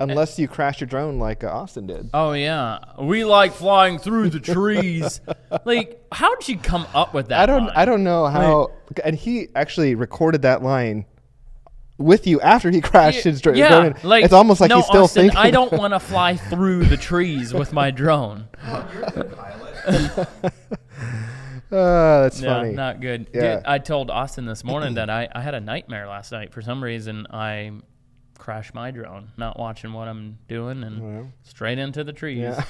Unless 0.00 0.36
you 0.38 0.48
crash 0.48 0.80
your 0.80 0.88
drone 0.88 1.20
like 1.20 1.44
uh, 1.44 1.48
Austin 1.48 1.86
did. 1.86 2.10
Oh 2.12 2.32
yeah, 2.32 2.78
we 3.00 3.24
like 3.24 3.52
flying 3.52 3.98
through 3.98 4.30
the 4.30 4.40
trees. 4.40 5.20
like, 5.64 6.02
how 6.10 6.34
did 6.34 6.48
you 6.48 6.58
come 6.58 6.86
up 6.94 7.14
with 7.14 7.28
that? 7.28 7.40
I 7.40 7.46
don't 7.46 7.66
line? 7.66 7.72
I 7.76 7.84
don't 7.84 8.02
know 8.02 8.26
how. 8.26 8.72
And 9.04 9.14
he 9.14 9.48
actually 9.54 9.94
recorded 9.94 10.42
that 10.42 10.62
line 10.62 11.04
with 11.98 12.26
you 12.26 12.40
after 12.40 12.70
he 12.70 12.80
crashed 12.90 13.24
his 13.24 13.40
dr- 13.40 13.56
yeah, 13.56 13.68
drone. 13.68 13.86
in. 14.02 14.08
like 14.08 14.24
it's 14.24 14.32
almost 14.32 14.60
like 14.60 14.70
no, 14.70 14.76
he's 14.76 14.86
still 14.86 15.04
Austin, 15.04 15.22
thinking. 15.24 15.38
I 15.38 15.50
don't 15.50 15.72
want 15.72 15.92
to 15.94 16.00
fly 16.00 16.36
through 16.36 16.84
the 16.86 16.96
trees 16.96 17.52
with 17.54 17.72
my 17.72 17.90
drone. 17.90 18.48
You're 18.66 19.04
a 19.04 19.10
good 19.14 19.36
pilot. 19.36 19.74
Uh, 20.44 20.52
that's 22.22 22.40
Yeah, 22.40 22.54
funny. 22.60 22.72
not 22.72 23.00
good. 23.00 23.28
Yeah. 23.32 23.56
Dude, 23.56 23.64
I 23.66 23.78
told 23.78 24.10
Austin 24.10 24.44
this 24.46 24.64
morning 24.64 24.94
that 24.94 25.10
I, 25.10 25.28
I 25.34 25.40
had 25.40 25.54
a 25.54 25.60
nightmare 25.60 26.06
last 26.06 26.32
night. 26.32 26.52
For 26.52 26.62
some 26.62 26.82
reason, 26.82 27.26
I 27.30 27.72
crashed 28.38 28.74
my 28.74 28.90
drone, 28.90 29.30
not 29.36 29.58
watching 29.58 29.92
what 29.92 30.08
I'm 30.08 30.38
doing, 30.48 30.82
and 30.82 31.00
Well. 31.02 31.32
straight 31.44 31.78
into 31.78 32.02
the 32.04 32.12
trees. 32.12 32.38
yeah. 32.40 32.64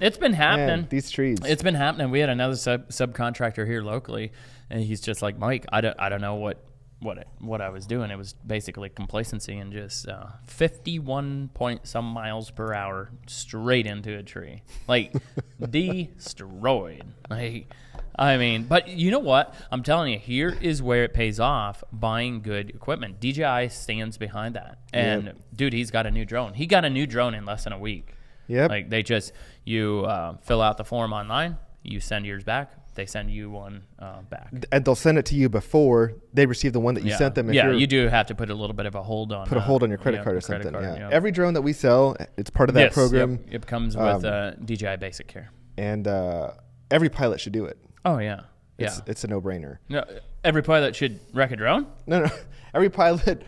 It's 0.00 0.16
been 0.18 0.32
happening. 0.34 0.66
Man, 0.66 0.86
these 0.88 1.10
trees. 1.10 1.38
It's 1.44 1.62
been 1.62 1.74
happening. 1.74 2.10
We 2.10 2.20
had 2.20 2.28
another 2.28 2.56
sub 2.56 2.88
subcontractor 2.90 3.66
here 3.66 3.82
locally, 3.82 4.30
and 4.70 4.82
he's 4.82 5.00
just 5.00 5.20
like 5.20 5.36
Mike. 5.38 5.66
I 5.72 5.80
don't, 5.80 5.98
I 5.98 6.08
don't 6.08 6.20
know 6.20 6.36
what 6.36 6.64
what 7.00 7.18
it, 7.18 7.28
what 7.40 7.60
I 7.60 7.70
was 7.70 7.86
doing. 7.86 8.10
It 8.10 8.18
was 8.18 8.34
basically 8.46 8.88
complacency 8.88 9.56
and 9.56 9.72
just 9.72 10.06
uh, 10.08 10.26
fifty 10.46 10.98
one 10.98 11.50
point 11.54 11.86
some 11.86 12.04
miles 12.04 12.50
per 12.50 12.72
hour 12.72 13.10
straight 13.26 13.86
into 13.86 14.16
a 14.16 14.22
tree, 14.22 14.62
like 14.86 15.12
destroyed. 15.70 17.04
Like, 17.28 17.72
I 18.16 18.36
mean, 18.36 18.64
but 18.64 18.88
you 18.88 19.10
know 19.10 19.18
what? 19.18 19.54
I'm 19.72 19.82
telling 19.82 20.12
you, 20.12 20.18
here 20.18 20.56
is 20.60 20.82
where 20.82 21.04
it 21.04 21.14
pays 21.14 21.40
off 21.40 21.82
buying 21.92 22.42
good 22.42 22.70
equipment. 22.70 23.20
DJI 23.20 23.68
stands 23.70 24.18
behind 24.18 24.54
that, 24.54 24.78
and 24.92 25.32
dude, 25.54 25.72
he's 25.72 25.90
got 25.90 26.06
a 26.06 26.10
new 26.10 26.24
drone. 26.24 26.54
He 26.54 26.66
got 26.66 26.84
a 26.84 26.90
new 26.90 27.06
drone 27.06 27.34
in 27.34 27.44
less 27.44 27.64
than 27.64 27.72
a 27.72 27.78
week. 27.78 28.14
Yep. 28.48 28.70
Like 28.70 28.90
they 28.90 29.02
just 29.02 29.32
you 29.64 30.00
uh, 30.06 30.36
fill 30.42 30.60
out 30.60 30.76
the 30.76 30.84
form 30.84 31.12
online, 31.12 31.56
you 31.82 32.00
send 32.00 32.26
yours 32.26 32.44
back, 32.44 32.72
they 32.94 33.06
send 33.06 33.30
you 33.30 33.50
one 33.50 33.84
uh, 33.98 34.22
back. 34.22 34.52
and 34.72 34.84
they'll 34.84 34.94
send 34.94 35.18
it 35.18 35.24
to 35.26 35.34
you 35.34 35.48
before 35.48 36.14
they 36.34 36.46
receive 36.46 36.72
the 36.72 36.80
one 36.80 36.94
that 36.94 37.04
you 37.04 37.10
yeah. 37.10 37.16
sent 37.16 37.34
them. 37.34 37.48
If 37.48 37.54
yeah, 37.54 37.70
you're- 37.70 37.86
do 37.86 38.08
have 38.08 38.26
to 38.26 38.34
put 38.34 38.50
a 38.50 38.54
little 38.54 38.74
bit 38.74 38.86
of 38.86 38.94
a 38.94 39.02
hold 39.02 39.32
on. 39.32 39.46
put 39.46 39.56
a 39.58 39.60
uh, 39.60 39.64
hold 39.64 39.82
on 39.82 39.88
your 39.88 39.98
credit 39.98 40.18
yeah, 40.18 40.24
card 40.24 40.36
or 40.36 40.40
credit 40.40 40.64
something. 40.64 40.82
card, 40.82 40.98
yeah. 40.98 41.08
Every 41.10 41.30
drone 41.30 41.54
that 41.54 41.62
we 41.62 41.72
sell, 41.72 42.16
it's 42.36 42.50
part 42.50 42.68
of 42.68 42.74
that 42.74 42.80
Yes, 42.80 42.88
yep, 42.90 42.94
program, 42.94 43.44
It 43.50 43.66
comes 43.66 43.96
with 43.96 44.24
Um, 44.24 44.24
uh, 44.24 44.50
DJI 44.64 44.96
Basic 44.96 45.26
Care. 45.28 45.50
and 45.78 46.06
uh, 46.06 46.52
every 46.90 47.08
pilot 47.08 47.40
should 47.40 47.52
do 47.52 47.64
it. 47.64 47.78
Oh 48.04 48.18
yeah, 48.18 48.42
yeah. 48.78 48.86
It's, 48.86 49.02
it's 49.06 49.24
a 49.24 49.28
no-brainer. 49.28 49.78
no, 49.88 50.04
every 50.44 50.62
pilot 50.62 50.96
should 50.96 51.20
wreck 51.32 51.50
a 51.52 51.56
drone. 51.56 51.86
No, 52.06 52.20
no, 52.24 52.30
every 52.74 52.90
pilot, 52.90 53.42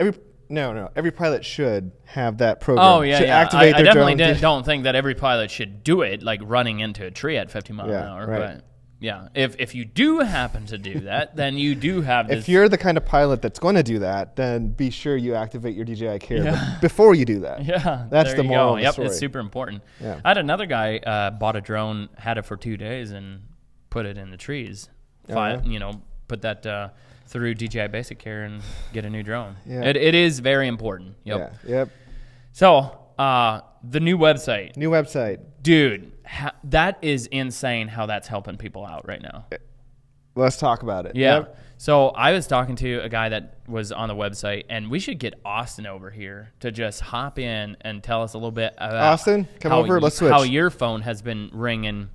every 0.00 0.20
no, 0.50 0.72
no, 0.72 0.90
every 0.96 1.10
pilot 1.10 1.44
should 1.44 1.92
have 2.06 2.38
that 2.38 2.60
program. 2.60 2.86
Oh 2.86 3.00
yeah, 3.02 3.18
should 3.18 3.28
yeah. 3.28 3.38
I, 3.38 3.42
activate 3.42 3.74
I 3.74 3.76
their 3.78 3.84
definitely 3.86 4.14
drone. 4.14 4.40
don't 4.40 4.64
think 4.64 4.84
that 4.84 4.94
every 4.94 5.14
pilot 5.14 5.50
should 5.50 5.84
do 5.84 6.00
it 6.02 6.22
like 6.22 6.40
running 6.42 6.80
into 6.80 7.04
a 7.04 7.10
tree 7.10 7.36
at 7.36 7.50
50 7.50 7.72
miles 7.74 7.90
Yeah, 7.90 8.02
an 8.02 8.08
hour. 8.08 8.26
right. 8.26 8.40
But 8.56 8.64
yeah, 9.00 9.28
if 9.34 9.54
if 9.58 9.74
you 9.74 9.84
do 9.84 10.18
happen 10.20 10.66
to 10.66 10.78
do 10.78 11.00
that, 11.00 11.36
then 11.40 11.56
you 11.56 11.74
do 11.74 12.00
have 12.02 12.28
this. 12.28 12.40
if 12.40 12.48
you're 12.48 12.68
the 12.68 12.78
kind 12.78 12.96
of 12.96 13.04
pilot 13.04 13.40
that's 13.42 13.58
going 13.58 13.76
to 13.76 13.82
do 13.82 14.00
that, 14.00 14.34
then 14.36 14.68
be 14.70 14.90
sure 14.90 15.16
you 15.16 15.34
activate 15.34 15.74
your 15.76 15.84
DJI 15.84 16.18
Care 16.18 16.44
Yeah. 16.44 16.78
before 16.80 17.14
you 17.14 17.24
do 17.24 17.40
that. 17.40 17.64
yeah, 17.64 18.06
That's 18.10 18.34
the 18.34 18.42
moral 18.42 18.66
go. 18.66 18.70
of 18.70 18.76
the 18.78 18.82
Yep, 18.82 18.92
story. 18.94 19.06
it's 19.08 19.18
super 19.18 19.38
important. 19.38 19.82
Yeah. 20.00 20.20
I 20.24 20.28
had 20.30 20.38
another 20.38 20.66
guy 20.66 20.98
uh, 20.98 21.30
bought 21.30 21.54
a 21.56 21.60
drone, 21.60 22.08
had 22.16 22.38
it 22.38 22.44
for 22.46 22.56
two 22.56 22.76
days, 22.76 23.12
and 23.12 23.42
put 23.90 24.04
it 24.06 24.18
in 24.18 24.30
the 24.30 24.36
trees. 24.36 24.88
Oh, 25.28 25.34
yeah? 25.34 25.62
You 25.62 25.78
know, 25.78 26.02
put 26.26 26.42
that 26.42 26.66
uh, 26.66 26.88
through 27.26 27.54
DJI 27.54 27.88
Basic 27.88 28.18
Care 28.18 28.44
and 28.44 28.62
get 28.92 29.04
a 29.04 29.10
new 29.10 29.22
drone. 29.22 29.56
Yeah. 29.66 29.82
It, 29.82 29.96
it 29.96 30.14
is 30.14 30.40
very 30.40 30.66
important. 30.68 31.14
Yep. 31.24 31.38
Yeah. 31.64 31.70
Yep. 31.76 31.88
So 32.52 32.98
uh, 33.18 33.60
the 33.88 34.00
new 34.00 34.18
website, 34.18 34.76
New 34.76 34.90
website. 34.90 35.38
dude, 35.62 36.12
ha- 36.28 36.54
that 36.64 36.98
is 37.02 37.26
insane. 37.26 37.88
How 37.88 38.06
that's 38.06 38.28
helping 38.28 38.56
people 38.56 38.84
out 38.84 39.06
right 39.08 39.22
now. 39.22 39.46
Let's 40.34 40.56
talk 40.56 40.82
about 40.82 41.06
it. 41.06 41.16
Yeah. 41.16 41.38
Yep. 41.38 41.58
So 41.78 42.08
I 42.08 42.32
was 42.32 42.46
talking 42.46 42.76
to 42.76 42.98
a 42.98 43.08
guy 43.08 43.28
that 43.30 43.58
was 43.66 43.90
on 43.92 44.08
the 44.08 44.14
website, 44.14 44.64
and 44.68 44.90
we 44.90 44.98
should 45.00 45.18
get 45.18 45.34
Austin 45.44 45.86
over 45.86 46.10
here 46.10 46.52
to 46.60 46.70
just 46.70 47.00
hop 47.00 47.38
in 47.38 47.76
and 47.80 48.02
tell 48.02 48.22
us 48.22 48.34
a 48.34 48.36
little 48.36 48.50
bit 48.52 48.74
about 48.76 49.12
Austin, 49.14 49.48
come 49.60 49.72
over, 49.72 49.94
y- 49.94 50.00
let's 50.00 50.16
switch. 50.16 50.30
How 50.30 50.42
your 50.42 50.70
phone 50.70 51.00
has 51.02 51.22
been 51.22 51.50
ringing 51.52 52.08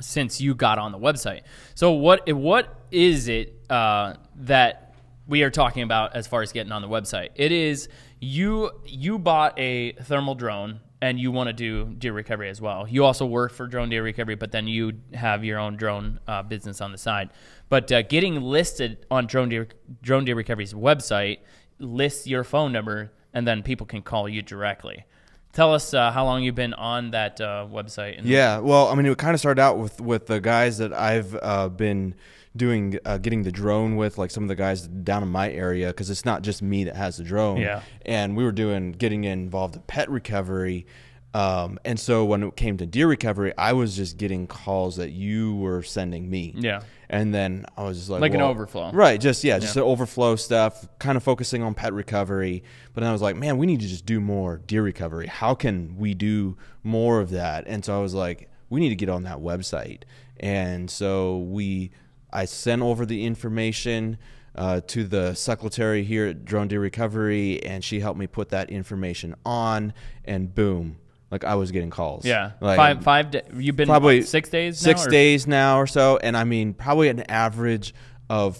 since 0.00 0.40
you 0.40 0.54
got 0.54 0.78
on 0.78 0.90
the 0.92 0.98
website. 0.98 1.42
So 1.74 1.92
what 1.92 2.32
what 2.32 2.74
is 2.90 3.28
it 3.28 3.60
uh, 3.70 4.14
that 4.36 4.94
we 5.28 5.42
are 5.42 5.50
talking 5.50 5.82
about 5.82 6.14
as 6.16 6.26
far 6.26 6.42
as 6.42 6.52
getting 6.52 6.72
on 6.72 6.82
the 6.82 6.88
website? 6.88 7.28
It 7.36 7.52
is 7.52 7.88
you 8.20 8.70
you 8.84 9.18
bought 9.18 9.58
a 9.58 9.92
thermal 9.92 10.34
drone 10.34 10.80
and 11.02 11.18
you 11.18 11.32
want 11.32 11.48
to 11.48 11.52
do 11.52 11.84
deer 11.98 12.12
recovery 12.12 12.48
as 12.48 12.60
well. 12.60 12.86
You 12.88 13.04
also 13.04 13.26
work 13.26 13.52
for 13.52 13.66
drone 13.66 13.90
deer 13.90 14.04
recovery, 14.04 14.36
but 14.36 14.52
then 14.52 14.68
you 14.68 14.92
have 15.12 15.44
your 15.44 15.58
own 15.58 15.76
drone 15.76 16.20
uh, 16.28 16.44
business 16.44 16.80
on 16.80 16.92
the 16.92 16.96
side. 16.96 17.30
But 17.68 17.90
uh, 17.90 18.02
getting 18.02 18.40
listed 18.40 19.04
on 19.10 19.26
drone 19.26 19.48
deer 19.48 19.68
drone 20.00 20.24
deer 20.24 20.36
recovery's 20.36 20.72
website 20.72 21.40
lists 21.80 22.28
your 22.28 22.44
phone 22.44 22.70
number, 22.70 23.12
and 23.34 23.46
then 23.46 23.64
people 23.64 23.84
can 23.84 24.00
call 24.00 24.28
you 24.28 24.42
directly. 24.42 25.04
Tell 25.52 25.74
us 25.74 25.92
uh, 25.92 26.12
how 26.12 26.24
long 26.24 26.44
you've 26.44 26.54
been 26.54 26.72
on 26.72 27.10
that 27.10 27.40
uh, 27.40 27.66
website. 27.68 28.20
Yeah, 28.22 28.58
well, 28.60 28.86
I 28.86 28.94
mean, 28.94 29.04
it 29.04 29.18
kind 29.18 29.34
of 29.34 29.40
started 29.40 29.60
out 29.60 29.78
with 29.78 30.00
with 30.00 30.26
the 30.28 30.40
guys 30.40 30.78
that 30.78 30.92
I've 30.92 31.36
uh, 31.42 31.68
been 31.68 32.14
doing 32.56 32.98
uh, 33.04 33.18
getting 33.18 33.42
the 33.42 33.52
drone 33.52 33.96
with, 33.96 34.18
like 34.18 34.30
some 34.30 34.42
of 34.42 34.48
the 34.48 34.54
guys 34.54 34.86
down 34.86 35.22
in 35.22 35.28
my 35.28 35.50
area, 35.50 35.88
because 35.88 36.10
it's 36.10 36.24
not 36.24 36.42
just 36.42 36.62
me 36.62 36.84
that 36.84 36.96
has 36.96 37.16
the 37.16 37.24
drone. 37.24 37.58
Yeah. 37.58 37.82
and 38.04 38.36
we 38.36 38.44
were 38.44 38.52
doing 38.52 38.92
getting 38.92 39.24
involved 39.24 39.76
in 39.76 39.82
pet 39.82 40.10
recovery. 40.10 40.86
Um, 41.34 41.78
and 41.86 41.98
so 41.98 42.26
when 42.26 42.42
it 42.42 42.56
came 42.56 42.76
to 42.76 42.84
deer 42.84 43.06
recovery, 43.06 43.54
I 43.56 43.72
was 43.72 43.96
just 43.96 44.18
getting 44.18 44.46
calls 44.46 44.96
that 44.96 45.12
you 45.12 45.56
were 45.56 45.82
sending 45.82 46.28
me. 46.28 46.54
Yeah. 46.58 46.82
And 47.08 47.32
then 47.34 47.64
I 47.74 47.84
was 47.84 47.96
just 47.96 48.10
like, 48.10 48.20
Like 48.20 48.34
an 48.34 48.42
overflow. 48.42 48.90
Right. 48.92 49.18
Just, 49.18 49.42
yeah, 49.42 49.58
just 49.58 49.74
Yeah. 49.74 49.80
the 49.80 49.86
overflow 49.86 50.36
stuff, 50.36 50.86
kind 50.98 51.16
of 51.16 51.22
focusing 51.22 51.62
on 51.62 51.72
pet 51.72 51.94
recovery. 51.94 52.62
But 52.92 53.00
then 53.00 53.08
I 53.08 53.12
was 53.12 53.22
like, 53.22 53.36
man, 53.36 53.56
we 53.56 53.64
need 53.64 53.80
to 53.80 53.88
just 53.88 54.04
do 54.04 54.20
more 54.20 54.58
deer 54.66 54.82
recovery. 54.82 55.26
How 55.26 55.54
can 55.54 55.96
we 55.96 56.12
do 56.12 56.58
more 56.82 57.18
of 57.20 57.30
that? 57.30 57.64
And 57.66 57.82
so 57.82 57.98
I 57.98 58.02
was 58.02 58.12
like, 58.12 58.50
we 58.68 58.80
need 58.80 58.90
to 58.90 58.96
get 58.96 59.08
on 59.08 59.22
that 59.22 59.38
website. 59.38 60.02
And 60.38 60.90
so 60.90 61.38
we, 61.38 61.92
I 62.32 62.44
sent 62.46 62.82
over 62.82 63.04
the 63.06 63.24
information 63.24 64.18
uh, 64.54 64.80
to 64.88 65.04
the 65.04 65.34
secretary 65.34 66.04
here 66.04 66.26
at 66.26 66.44
Drone 66.44 66.68
Deer 66.68 66.80
Recovery, 66.80 67.62
and 67.64 67.82
she 67.82 68.00
helped 68.00 68.18
me 68.18 68.26
put 68.26 68.50
that 68.50 68.70
information 68.70 69.34
on, 69.46 69.92
and 70.24 70.54
boom. 70.54 70.98
Like 71.30 71.44
I 71.44 71.54
was 71.54 71.70
getting 71.70 71.88
calls. 71.88 72.26
Yeah, 72.26 72.52
Like, 72.60 72.76
five 72.76 73.02
five. 73.02 73.30
Da- 73.30 73.40
you've 73.56 73.76
been 73.76 73.88
probably 73.88 74.18
what, 74.20 74.28
six 74.28 74.50
days. 74.50 74.82
now, 74.84 74.92
six 74.92 75.06
or- 75.06 75.10
days 75.10 75.46
now 75.46 75.78
or 75.80 75.86
so 75.86 76.18
and 76.18 76.36
i 76.36 76.44
mean 76.44 76.74
probably 76.74 77.08
an 77.08 77.20
average 77.30 77.94
of 78.28 78.58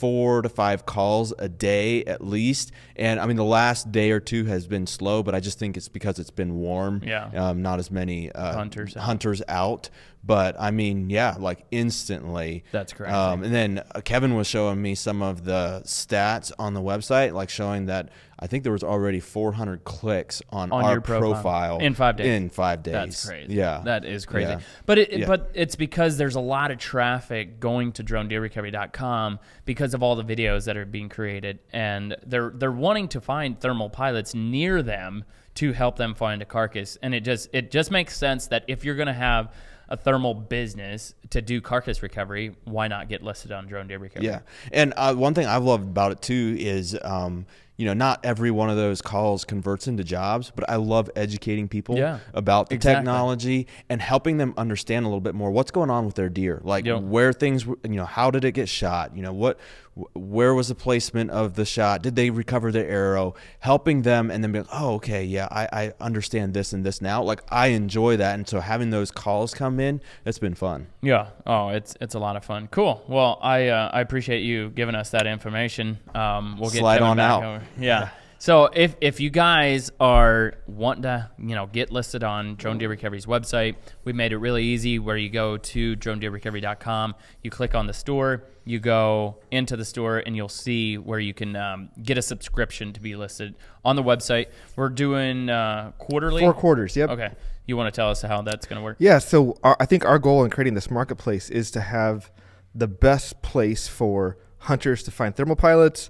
four 0.00 0.40
to 0.42 0.48
five 0.48 0.86
calls 0.86 1.32
a 1.38 1.48
day 1.48 2.02
at 2.06 2.26
least 2.26 2.72
and 2.96 3.20
i 3.20 3.26
mean 3.26 3.36
the 3.36 3.44
last 3.44 3.92
day 3.92 4.10
or 4.10 4.18
two 4.18 4.46
has 4.46 4.66
been 4.66 4.86
slow 4.86 5.22
but 5.22 5.34
i 5.34 5.40
just 5.40 5.58
think 5.58 5.76
it's 5.76 5.88
because 5.88 6.18
it's 6.18 6.30
been 6.30 6.54
warm 6.56 7.02
Yeah. 7.04 7.26
um, 7.34 7.60
not 7.62 7.78
as 7.78 7.90
many 7.90 8.32
uh, 8.32 8.54
Hunters 8.54 8.96
out. 8.96 9.02
hunters 9.04 9.42
out 9.46 9.90
but 10.24 10.56
i 10.58 10.70
mean 10.70 11.10
yeah 11.10 11.36
like 11.38 11.64
instantly 11.70 12.64
That's 12.72 12.92
crazy. 12.94 13.12
um, 13.12 13.42
and 13.42 13.54
then 13.54 13.82
uh, 13.94 14.00
kevin 14.02 14.34
was 14.34 14.46
showing 14.46 14.80
me 14.80 14.94
some 14.94 15.20
of 15.22 15.44
the 15.44 15.82
stats 15.84 16.50
on 16.58 16.72
the 16.74 16.80
website 16.80 17.32
like 17.34 17.50
showing 17.50 17.86
that 17.86 18.08
i 18.40 18.46
think 18.46 18.62
there 18.64 18.72
was 18.72 18.82
already 18.82 19.20
400 19.20 19.84
clicks 19.84 20.42
on, 20.50 20.72
On 20.72 20.84
our 20.84 21.00
profile. 21.00 21.32
profile 21.32 21.78
In 21.78 21.94
five 21.94 22.16
days. 22.16 22.26
in 22.26 22.48
five 22.50 22.82
days 22.82 22.92
That's 22.92 23.26
crazy. 23.28 23.54
yeah 23.54 23.82
that 23.84 24.04
is 24.04 24.26
crazy. 24.26 24.50
Yeah. 24.50 24.60
But 24.86 24.98
it, 24.98 25.12
Yeah. 25.12 25.26
but 25.26 25.50
it's 25.54 25.76
because 25.76 26.16
there's 26.16 26.36
a 26.36 26.40
lot 26.40 26.70
of 26.70 26.78
traffic 26.78 27.60
going 27.60 27.92
to 27.92 28.02
dronedeerrecovery.com 28.04 29.38
because 29.64 29.94
of 29.94 30.02
all 30.02 30.16
the 30.16 30.24
videos 30.24 30.64
that 30.66 30.76
are 30.76 30.84
being 30.86 31.08
created, 31.08 31.58
and 31.72 32.16
they're 32.26 32.50
they're 32.50 32.72
wanting 32.72 33.08
to 33.08 33.20
find 33.20 33.58
thermal 33.60 33.90
pilots 33.90 34.34
near 34.34 34.82
them 34.82 35.24
to 35.56 35.72
help 35.72 35.96
them 35.96 36.14
find 36.14 36.42
a 36.42 36.44
carcass, 36.44 36.96
and 37.02 37.14
it 37.14 37.20
just 37.20 37.48
it 37.52 37.70
just 37.70 37.90
makes 37.90 38.16
sense 38.16 38.46
that 38.48 38.64
if 38.68 38.84
you're 38.84 38.94
going 38.96 39.06
to 39.06 39.12
have 39.12 39.52
a 39.88 39.96
thermal 39.96 40.34
business 40.34 41.14
to 41.30 41.42
do 41.42 41.60
carcass 41.60 42.02
recovery, 42.02 42.54
why 42.64 42.86
not 42.86 43.08
get 43.08 43.22
listed 43.22 43.50
on 43.50 43.66
Drone 43.66 43.88
Deer 43.88 43.98
Recovery? 43.98 44.28
Yeah, 44.28 44.40
and 44.72 44.94
uh, 44.96 45.14
one 45.14 45.34
thing 45.34 45.46
I've 45.46 45.64
loved 45.64 45.84
about 45.88 46.12
it 46.12 46.22
too 46.22 46.56
is, 46.58 46.96
um, 47.02 47.46
you 47.80 47.86
know, 47.86 47.94
not 47.94 48.20
every 48.24 48.50
one 48.50 48.68
of 48.68 48.76
those 48.76 49.00
calls 49.00 49.46
converts 49.46 49.88
into 49.88 50.04
jobs, 50.04 50.52
but 50.54 50.68
I 50.68 50.76
love 50.76 51.08
educating 51.16 51.66
people 51.66 51.96
Yeah, 51.96 52.18
about 52.34 52.68
the 52.68 52.74
exactly. 52.74 52.98
technology 52.98 53.66
and 53.88 54.02
helping 54.02 54.36
them 54.36 54.52
understand 54.58 55.06
a 55.06 55.08
little 55.08 55.22
bit 55.22 55.34
more 55.34 55.50
what's 55.50 55.70
going 55.70 55.88
on 55.88 56.04
with 56.04 56.14
their 56.14 56.28
deer, 56.28 56.60
like 56.62 56.84
Yeah. 56.84 56.98
where 56.98 57.32
things, 57.32 57.64
you 57.64 57.78
know, 57.96 58.04
how 58.04 58.30
did 58.30 58.44
it 58.44 58.52
get 58.52 58.68
shot, 58.68 59.16
you 59.16 59.22
know, 59.22 59.32
what, 59.32 59.58
wh- 59.89 59.89
where 60.14 60.54
was 60.54 60.68
the 60.68 60.74
placement 60.74 61.30
of 61.30 61.54
the 61.54 61.64
shot, 61.64 62.02
did 62.02 62.16
they 62.16 62.30
recover 62.30 62.70
the 62.72 62.84
arrow, 62.84 63.34
helping 63.58 64.02
them, 64.02 64.30
and 64.30 64.42
then 64.42 64.52
be 64.52 64.60
like, 64.60 64.68
oh, 64.72 64.94
okay, 64.94 65.24
yeah, 65.24 65.48
I, 65.50 65.68
I 65.72 65.92
understand 66.00 66.54
this 66.54 66.72
and 66.72 66.84
this 66.84 67.00
now. 67.00 67.22
Like 67.22 67.42
I 67.50 67.68
enjoy 67.68 68.16
that, 68.16 68.34
and 68.34 68.48
so 68.48 68.60
having 68.60 68.90
those 68.90 69.10
calls 69.10 69.52
come 69.52 69.80
in, 69.80 70.00
it's 70.24 70.38
been 70.38 70.54
fun. 70.54 70.86
Yeah. 71.02 71.30
Oh, 71.46 71.68
it's 71.68 71.96
it's 72.00 72.14
a 72.14 72.18
lot 72.18 72.36
of 72.36 72.44
fun. 72.44 72.68
Cool. 72.70 73.02
Well, 73.08 73.38
I 73.42 73.68
uh, 73.68 73.90
I 73.92 74.00
appreciate 74.00 74.40
you 74.40 74.70
giving 74.70 74.94
us 74.94 75.10
that 75.10 75.26
information. 75.26 75.98
Um, 76.14 76.58
we'll 76.58 76.70
get 76.70 76.80
Slide 76.80 76.98
Kevin 76.98 77.08
on 77.08 77.20
out. 77.20 77.44
over. 77.44 77.62
Yeah. 77.78 78.10
So 78.40 78.70
if 78.72 78.96
if 79.02 79.20
you 79.20 79.28
guys 79.28 79.90
are 80.00 80.54
wanting 80.66 81.02
to 81.02 81.30
you 81.38 81.54
know 81.54 81.66
get 81.66 81.92
listed 81.92 82.24
on 82.24 82.56
Drone 82.56 82.78
Deer 82.78 82.88
Recovery's 82.88 83.26
website, 83.26 83.76
we 84.04 84.14
made 84.14 84.32
it 84.32 84.38
really 84.38 84.64
easy. 84.64 84.98
Where 84.98 85.18
you 85.18 85.28
go 85.28 85.58
to 85.58 85.94
dronedeerrecovery.com, 85.94 87.16
you 87.42 87.50
click 87.50 87.74
on 87.74 87.86
the 87.86 87.92
store, 87.92 88.44
you 88.64 88.78
go 88.78 89.36
into 89.50 89.76
the 89.76 89.84
store, 89.84 90.22
and 90.24 90.34
you'll 90.34 90.48
see 90.48 90.96
where 90.96 91.18
you 91.18 91.34
can 91.34 91.54
um, 91.54 91.90
get 92.02 92.16
a 92.16 92.22
subscription 92.22 92.94
to 92.94 93.00
be 93.00 93.14
listed 93.14 93.56
on 93.84 93.94
the 93.94 94.02
website. 94.02 94.46
We're 94.74 94.88
doing 94.88 95.50
uh, 95.50 95.92
quarterly. 95.98 96.40
Four 96.40 96.54
quarters. 96.54 96.96
Yep. 96.96 97.10
Okay. 97.10 97.32
You 97.66 97.76
want 97.76 97.92
to 97.92 97.96
tell 97.96 98.08
us 98.08 98.22
how 98.22 98.40
that's 98.40 98.64
going 98.64 98.78
to 98.78 98.82
work? 98.82 98.96
Yeah, 98.98 99.18
so 99.18 99.58
our, 99.62 99.76
I 99.78 99.84
think 99.84 100.06
our 100.06 100.18
goal 100.18 100.44
in 100.44 100.50
creating 100.50 100.74
this 100.74 100.90
marketplace 100.90 101.50
is 101.50 101.70
to 101.72 101.82
have 101.82 102.30
the 102.74 102.88
best 102.88 103.42
place 103.42 103.86
for 103.86 104.38
hunters 104.60 105.02
to 105.02 105.10
find 105.10 105.36
thermal 105.36 105.56
pilots. 105.56 106.08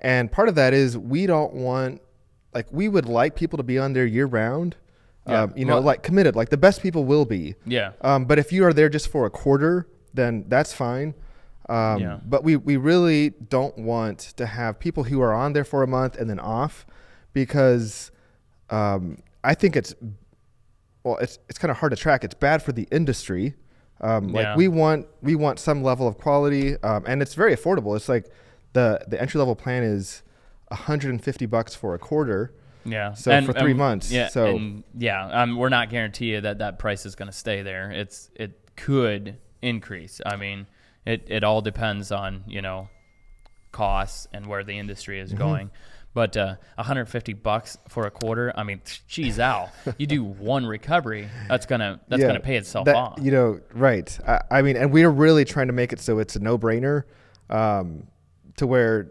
And 0.00 0.30
part 0.30 0.48
of 0.48 0.54
that 0.54 0.72
is 0.74 0.96
we 0.96 1.26
don't 1.26 1.54
want, 1.54 2.00
like, 2.54 2.66
we 2.70 2.88
would 2.88 3.06
like 3.06 3.34
people 3.36 3.56
to 3.56 3.62
be 3.62 3.78
on 3.78 3.92
there 3.92 4.06
year 4.06 4.26
round. 4.26 4.76
Yeah. 5.26 5.42
Um, 5.42 5.52
you 5.56 5.64
know, 5.64 5.74
Well- 5.74 5.82
like 5.82 6.02
committed, 6.02 6.36
like 6.36 6.48
the 6.48 6.56
best 6.56 6.82
people 6.82 7.04
will 7.04 7.24
be. 7.24 7.54
Yeah. 7.66 7.92
Um, 8.00 8.24
but 8.24 8.38
if 8.38 8.52
you 8.52 8.64
are 8.64 8.72
there 8.72 8.88
just 8.88 9.08
for 9.08 9.26
a 9.26 9.30
quarter, 9.30 9.86
then 10.14 10.44
that's 10.48 10.72
fine. 10.72 11.14
Um, 11.68 11.98
Yeah. 12.00 12.18
But 12.24 12.44
we, 12.44 12.56
we 12.56 12.76
really 12.78 13.30
don't 13.30 13.76
want 13.76 14.18
to 14.36 14.46
have 14.46 14.78
people 14.78 15.04
who 15.04 15.20
are 15.20 15.34
on 15.34 15.52
there 15.52 15.64
for 15.64 15.82
a 15.82 15.86
month 15.86 16.16
and 16.16 16.30
then 16.30 16.40
off 16.40 16.86
because 17.34 18.10
um, 18.70 19.18
I 19.44 19.54
think 19.54 19.76
it's 19.76 19.94
well, 21.04 21.16
it's 21.18 21.38
it's 21.48 21.58
kind 21.58 21.70
of 21.70 21.76
hard 21.78 21.90
to 21.92 21.96
track. 21.96 22.24
It's 22.24 22.34
bad 22.34 22.62
for 22.62 22.72
the 22.72 22.86
industry. 22.90 23.54
Um, 24.00 24.28
Yeah. 24.30 24.50
Like 24.50 24.56
we 24.56 24.68
want 24.68 25.06
we 25.22 25.34
want 25.34 25.58
some 25.58 25.82
level 25.82 26.06
of 26.08 26.16
quality, 26.18 26.76
um, 26.82 27.04
and 27.06 27.20
it's 27.22 27.34
very 27.34 27.54
affordable. 27.54 27.94
It's 27.96 28.08
like 28.08 28.26
the 28.78 29.00
the 29.08 29.20
entry 29.20 29.38
level 29.38 29.56
plan 29.56 29.82
is 29.82 30.22
150 30.68 31.46
bucks 31.46 31.74
for 31.74 31.94
a 31.94 31.98
quarter. 31.98 32.54
Yeah. 32.84 33.12
So 33.14 33.42
for 33.42 33.52
three 33.52 33.74
months, 33.74 34.10
Yeah. 34.10 34.28
so- 34.28 34.46
and 34.56 34.84
yeah, 34.96 35.26
um, 35.42 35.56
we're 35.56 35.68
not 35.68 35.90
guarantee 35.90 36.26
you 36.32 36.40
that 36.42 36.58
that 36.58 36.78
price 36.78 37.04
is 37.04 37.14
going 37.14 37.26
to 37.30 37.36
stay 37.36 37.62
there. 37.62 37.90
It's 37.90 38.30
it 38.34 38.52
could 38.76 39.36
increase. 39.60 40.20
I 40.24 40.36
mean, 40.36 40.66
it 41.04 41.24
it 41.28 41.44
all 41.44 41.60
depends 41.60 42.12
on 42.12 42.44
you 42.46 42.62
know 42.62 42.88
costs 43.72 44.26
and 44.32 44.46
where 44.46 44.64
the 44.64 44.78
industry 44.78 45.20
is 45.20 45.32
going. 45.32 45.70
But 46.14 46.36
uh, 46.36 46.56
150 46.76 47.34
bucks 47.34 47.76
for 47.88 48.06
a 48.06 48.10
quarter. 48.10 48.52
I 48.56 48.62
mean, 48.64 48.80
geez, 49.08 49.38
Al, 49.38 49.70
you 49.98 50.06
do 50.06 50.24
one 50.54 50.64
recovery, 50.66 51.28
that's 51.48 51.66
gonna 51.66 52.00
that's 52.08 52.20
Yeah, 52.22 52.28
gonna 52.28 52.40
pay 52.40 52.56
itself 52.56 52.86
that- 52.86 52.96
off. 52.96 53.18
You 53.20 53.30
know, 53.30 53.60
right. 53.74 54.18
I, 54.26 54.40
I 54.50 54.62
mean, 54.62 54.76
and 54.76 54.90
we're 54.92 55.10
really 55.10 55.44
trying 55.44 55.66
to 55.68 55.72
make 55.74 55.92
it 55.92 56.00
so 56.00 56.18
it's 56.18 56.34
a 56.36 56.40
no 56.40 56.56
brainer 56.58 57.04
um, 57.50 58.06
to 58.58 58.66
where, 58.66 59.10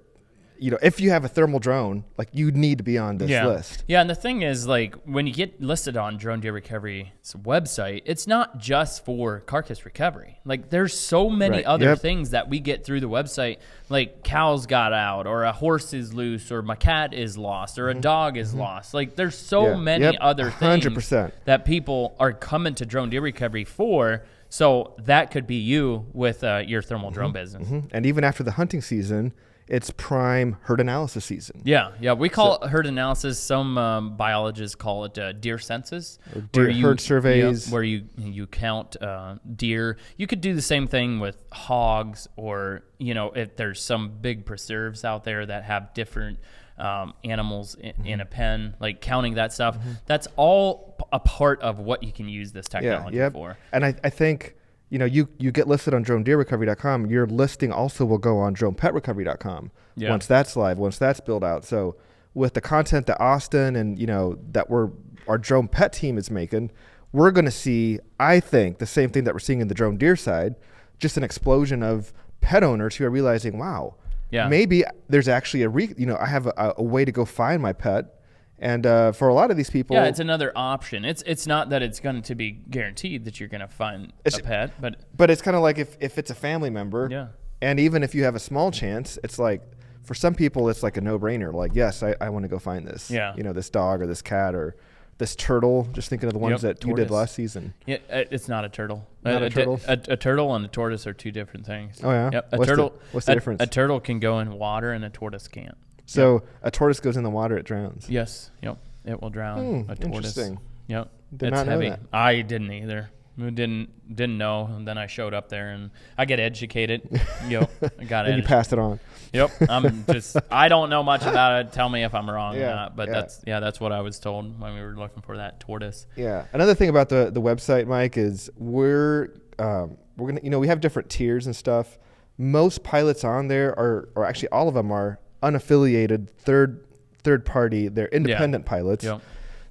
you 0.59 0.71
know, 0.71 0.77
if 0.81 0.99
you 0.99 1.11
have 1.11 1.23
a 1.23 1.27
thermal 1.27 1.59
drone, 1.59 2.03
like 2.17 2.29
you 2.33 2.51
need 2.51 2.79
to 2.79 2.83
be 2.83 2.97
on 2.97 3.17
this 3.19 3.29
yeah. 3.29 3.45
list. 3.45 3.83
Yeah, 3.87 4.01
and 4.01 4.09
the 4.09 4.15
thing 4.15 4.41
is, 4.41 4.65
like, 4.67 4.95
when 5.05 5.27
you 5.27 5.33
get 5.33 5.61
listed 5.61 5.95
on 5.97 6.17
Drone 6.17 6.39
Deer 6.39 6.51
Recovery's 6.51 7.05
website, 7.43 8.01
it's 8.05 8.25
not 8.25 8.57
just 8.57 9.05
for 9.05 9.41
carcass 9.41 9.85
recovery. 9.85 10.39
Like, 10.45 10.71
there's 10.71 10.97
so 10.97 11.29
many 11.29 11.57
Right. 11.57 11.65
other 11.65 11.85
Yep. 11.89 11.99
things 11.99 12.29
that 12.31 12.49
we 12.49 12.59
get 12.59 12.83
through 12.83 13.01
the 13.01 13.09
website. 13.09 13.57
Like, 13.89 14.23
cows 14.23 14.65
got 14.65 14.93
out, 14.93 15.27
or 15.27 15.43
a 15.43 15.51
horse 15.51 15.93
is 15.93 16.11
loose, 16.13 16.51
or 16.51 16.63
my 16.63 16.75
cat 16.75 17.13
is 17.13 17.37
lost, 17.37 17.77
or 17.77 17.89
a 17.89 17.93
dog 17.93 18.35
is 18.35 18.55
lost. 18.55 18.95
Like, 18.95 19.15
there's 19.15 19.37
so 19.37 19.61
Mm-hmm. 19.61 19.75
Yeah. 19.77 19.83
many 19.83 20.03
Yep. 20.05 20.15
other 20.21 20.49
things 20.49 20.85
100%. 20.85 21.33
that 21.45 21.65
people 21.65 22.15
are 22.19 22.33
coming 22.33 22.73
to 22.75 22.85
Drone 22.87 23.11
Deer 23.11 23.21
Recovery 23.21 23.63
for. 23.63 24.23
So 24.49 24.95
that 24.99 25.31
could 25.31 25.45
be 25.47 25.55
you 25.57 26.05
with 26.13 26.43
uh, 26.43 26.63
your 26.65 26.81
thermal 26.81 27.11
drone 27.11 27.31
business. 27.33 27.67
Mhm. 27.67 27.89
And 27.91 28.05
even 28.05 28.23
after 28.23 28.43
the 28.43 28.51
hunting 28.51 28.81
season, 28.81 29.33
it's 29.67 29.89
prime 29.97 30.55
herd 30.61 30.79
analysis 30.79 31.25
season. 31.25 31.61
Yeah, 31.65 31.91
yeah. 31.99 32.13
We 32.13 32.29
call 32.29 32.55
it 32.63 32.69
herd 32.69 32.85
analysis. 32.85 33.37
Some 33.37 33.77
um, 33.77 34.15
biologists 34.15 34.75
call 34.75 35.03
it 35.03 35.17
uh, 35.19 35.33
deer 35.33 35.57
census, 35.59 36.19
deer 36.53 36.69
you- 36.69 36.85
herd 36.85 37.01
surveys. 37.01 37.69
where 37.69 37.83
you 37.83 38.05
you 38.17 38.47
count 38.47 38.95
uh, 39.01 39.35
deer. 39.55 39.97
You 40.15 40.25
could 40.25 40.39
do 40.39 40.55
the 40.55 40.61
same 40.61 40.87
thing 40.87 41.19
with 41.19 41.43
hogs, 41.51 42.29
or 42.37 42.83
you 42.97 43.13
know, 43.13 43.31
if 43.35 43.57
there's 43.57 43.81
some 43.81 44.09
big 44.21 44.45
preserves 44.45 45.03
out 45.03 45.25
there 45.25 45.45
that 45.45 45.63
have 45.65 45.93
different 45.93 46.39
um, 46.77 47.13
animals 47.23 47.75
in, 47.75 47.91
Mm-hmm. 47.93 48.05
in 48.05 48.21
a 48.21 48.25
pen, 48.25 48.75
like 48.79 49.01
counting 49.01 49.33
that 49.35 49.51
stuff. 49.53 49.77
That's 50.05 50.27
all 50.35 50.95
p- 50.99 51.05
a 51.11 51.19
part 51.19 51.61
of 51.61 51.79
what 51.79 52.03
you 52.03 52.11
can 52.11 52.27
use 52.29 52.51
this 52.51 52.67
Yeah, 52.73 52.79
technology 52.79 53.17
yep. 53.17 53.33
for. 53.33 53.57
And 53.71 53.85
I, 53.85 53.95
I 54.03 54.09
think, 54.09 54.55
you 54.89 54.99
know, 54.99 55.05
you, 55.05 55.27
you 55.37 55.51
get 55.51 55.67
listed 55.67 55.93
on 55.93 56.05
dronedeerrecovery.com. 56.05 57.07
Your 57.07 57.25
listing 57.27 57.71
also 57.71 58.05
will 58.05 58.17
go 58.19 58.37
on 58.39 58.55
dronepetrecovery.com 58.55 59.71
Yeah. 59.95 60.09
once 60.11 60.25
that's 60.27 60.55
live, 60.55 60.77
once 60.77 60.97
that's 60.97 61.19
built 61.19 61.43
out. 61.43 61.65
So 61.65 61.95
with 62.33 62.53
the 62.53 62.61
content 62.61 63.07
that 63.07 63.19
Austin 63.19 63.75
and, 63.75 63.97
you 63.99 64.05
know, 64.07 64.37
that 64.51 64.69
we're, 64.69 64.89
our 65.27 65.37
drone 65.37 65.67
pet 65.67 65.93
team 65.93 66.17
is 66.17 66.29
making, 66.29 66.71
we're 67.11 67.31
going 67.31 67.45
to 67.45 67.51
see, 67.51 67.99
I 68.19 68.39
think, 68.39 68.77
the 68.77 68.85
same 68.85 69.09
thing 69.09 69.23
that 69.23 69.33
we're 69.33 69.39
seeing 69.39 69.61
in 69.61 69.67
the 69.67 69.73
drone 69.73 69.97
deer 69.97 70.15
side, 70.15 70.55
just 70.99 71.17
an 71.17 71.23
explosion 71.23 71.81
of 71.83 72.13
pet 72.41 72.63
owners 72.63 72.95
who 72.97 73.05
are 73.05 73.09
realizing, 73.09 73.57
wow, 73.57 73.95
Yeah. 74.31 74.47
maybe 74.49 74.83
there's 75.07 75.27
actually 75.27 75.63
a, 75.63 75.69
re- 75.69 75.93
you 75.97 76.05
know, 76.05 76.17
I 76.17 76.25
have 76.27 76.47
a, 76.47 76.73
a 76.77 76.83
way 76.83 77.05
to 77.05 77.11
go 77.11 77.25
find 77.25 77.61
my 77.61 77.73
pet. 77.73 78.13
And 78.59 78.85
uh, 78.87 79.11
for 79.11 79.27
a 79.27 79.33
lot 79.35 79.51
of 79.51 79.57
these 79.57 79.69
people, 79.69 79.95
Yeah, 79.95 80.05
it's 80.05 80.19
another 80.19 80.51
option. 80.55 81.05
It's 81.05 81.21
it's 81.27 81.45
not 81.45 81.69
that 81.69 81.83
it's 81.83 81.99
going 81.99 82.23
to 82.23 82.33
be 82.33 82.51
guaranteed 82.51 83.25
that 83.25 83.39
you're 83.39 83.49
going 83.49 83.61
to 83.61 83.67
find 83.67 84.11
a 84.25 84.31
pet, 84.31 84.71
but 84.81 84.95
But 85.15 85.29
it's 85.29 85.43
kind 85.43 85.55
of 85.55 85.61
like 85.61 85.77
if, 85.77 85.95
if 85.99 86.17
it's 86.17 86.31
a 86.31 86.35
family 86.35 86.71
member, 86.71 87.07
Yeah. 87.11 87.27
and 87.61 87.79
even 87.79 88.01
if 88.01 88.15
you 88.15 88.23
have 88.23 88.33
a 88.35 88.39
small 88.39 88.71
chance, 88.71 89.19
it's 89.23 89.37
like 89.37 89.61
for 90.03 90.15
some 90.15 90.33
people 90.33 90.69
it's 90.69 90.81
like 90.81 90.97
a 90.97 91.01
no 91.01 91.19
brainer. 91.19 91.53
Like, 91.53 91.75
yes, 91.75 92.01
I, 92.01 92.15
I 92.19 92.29
want 92.29 92.43
to 92.43 92.49
go 92.49 92.57
find 92.57 92.87
this. 92.87 93.11
Yeah. 93.11 93.35
you 93.37 93.43
know, 93.43 93.53
this 93.53 93.69
dog 93.69 94.01
or 94.01 94.07
this 94.07 94.23
cat 94.23 94.55
or 94.55 94.75
this 95.17 95.35
turtle. 95.35 95.87
Just 95.93 96.09
thinking 96.09 96.27
of 96.27 96.33
the 96.33 96.39
ones 96.39 96.63
Yep, 96.63 96.79
that 96.79 96.87
you 96.87 96.95
did 96.95 97.09
last 97.11 97.35
season. 97.35 97.73
Yeah, 97.85 97.97
uh, 98.09 98.23
it's 98.31 98.47
not 98.47 98.65
a 98.65 98.69
turtle. 98.69 99.07
Not 99.23 99.41
a 99.41 99.49
di- 99.49 99.55
turtle? 99.55 99.79
A, 99.87 99.99
a 100.09 100.17
turtle 100.17 100.53
and 100.55 100.65
a 100.65 100.67
tortoise 100.67 101.05
are 101.07 101.13
two 101.13 101.31
different 101.31 101.65
things. 101.65 101.99
Oh, 102.03 102.11
yeah? 102.11 102.29
Yep. 102.33 102.49
A 102.53 102.57
What's 102.57 102.69
the- 102.69 102.75
turtle. 102.75 102.93
what's 103.11 103.25
the 103.25 103.31
a, 103.31 103.35
difference? 103.35 103.61
A 103.61 103.67
turtle 103.67 103.99
can 103.99 104.19
go 104.19 104.39
in 104.39 104.51
water 104.57 104.91
and 104.91 105.03
a 105.03 105.09
tortoise 105.09 105.47
can't. 105.47 105.77
So 106.05 106.43
a 106.63 106.71
tortoise 106.71 106.99
goes 106.99 107.17
in 107.17 107.23
the 107.23 107.29
water, 107.29 107.57
it 107.57 107.65
drowns. 107.65 108.09
Yes. 108.09 108.51
Yep. 108.61 108.77
It 109.05 109.21
will 109.21 109.29
drown. 109.29 109.83
Hmm, 109.83 109.91
a 109.91 109.95
tortoise. 109.95 110.05
interesting. 110.37 110.59
Yep. 110.87 111.09
Did 111.35 111.53
it's 111.53 111.63
heavy. 111.63 111.89
that. 111.89 111.99
I 112.13 112.41
didn't 112.41 112.71
either. 112.71 113.09
Didn't 113.37 114.15
didn't 114.15 114.37
know, 114.39 114.65
and 114.65 114.87
then 114.87 114.97
I 114.97 115.05
showed 115.05 115.35
up 115.35 115.49
there, 115.49 115.69
and 115.69 115.91
I 116.17 116.25
get 116.25 116.39
educated. 116.39 117.21
yep, 117.47 117.69
I 117.99 118.03
got 118.05 118.25
And 118.27 118.37
you 118.37 118.43
passed 118.43 118.73
it 118.73 118.79
on. 118.79 118.99
Yep, 119.33 119.51
I'm 119.69 120.05
just 120.05 120.37
I 120.51 120.67
don't 120.67 120.89
know 120.89 121.03
much 121.03 121.21
about 121.23 121.65
it. 121.65 121.71
Tell 121.73 121.89
me 121.89 122.03
if 122.03 122.13
I'm 122.13 122.29
wrong 122.29 122.55
Yeah, 122.55 122.71
or 122.71 122.75
not. 122.75 122.95
But 122.95 123.07
yeah. 123.07 123.13
that's 123.13 123.41
yeah, 123.45 123.59
that's 123.59 123.79
what 123.79 123.91
I 123.91 124.01
was 124.01 124.19
told 124.19 124.59
when 124.59 124.73
we 124.73 124.81
were 124.81 124.95
looking 124.95 125.21
for 125.21 125.37
that 125.37 125.59
tortoise. 125.59 126.07
Yeah. 126.15 126.45
Another 126.53 126.73
thing 126.73 126.89
about 126.89 127.09
the 127.09 127.31
the 127.31 127.41
website, 127.41 127.87
Mike, 127.87 128.17
is 128.17 128.49
we're 128.57 129.33
um, 129.59 129.97
we're 130.17 130.29
gonna 130.29 130.41
you 130.43 130.49
know 130.49 130.59
we 130.59 130.67
have 130.67 130.79
different 130.79 131.09
tiers 131.09 131.45
and 131.45 131.55
stuff. 131.55 131.97
Most 132.37 132.83
pilots 132.83 133.23
on 133.23 133.47
there 133.47 133.77
are, 133.79 134.09
or 134.15 134.25
actually 134.25 134.49
all 134.49 134.67
of 134.67 134.75
them 134.75 134.91
are 134.91 135.19
unaffiliated 135.41 136.29
third 136.29 136.85
third 137.23 137.45
party. 137.45 137.87
They're 137.87 138.07
independent 138.07 138.65
pilots. 138.65 139.03
Yep. 139.03 139.21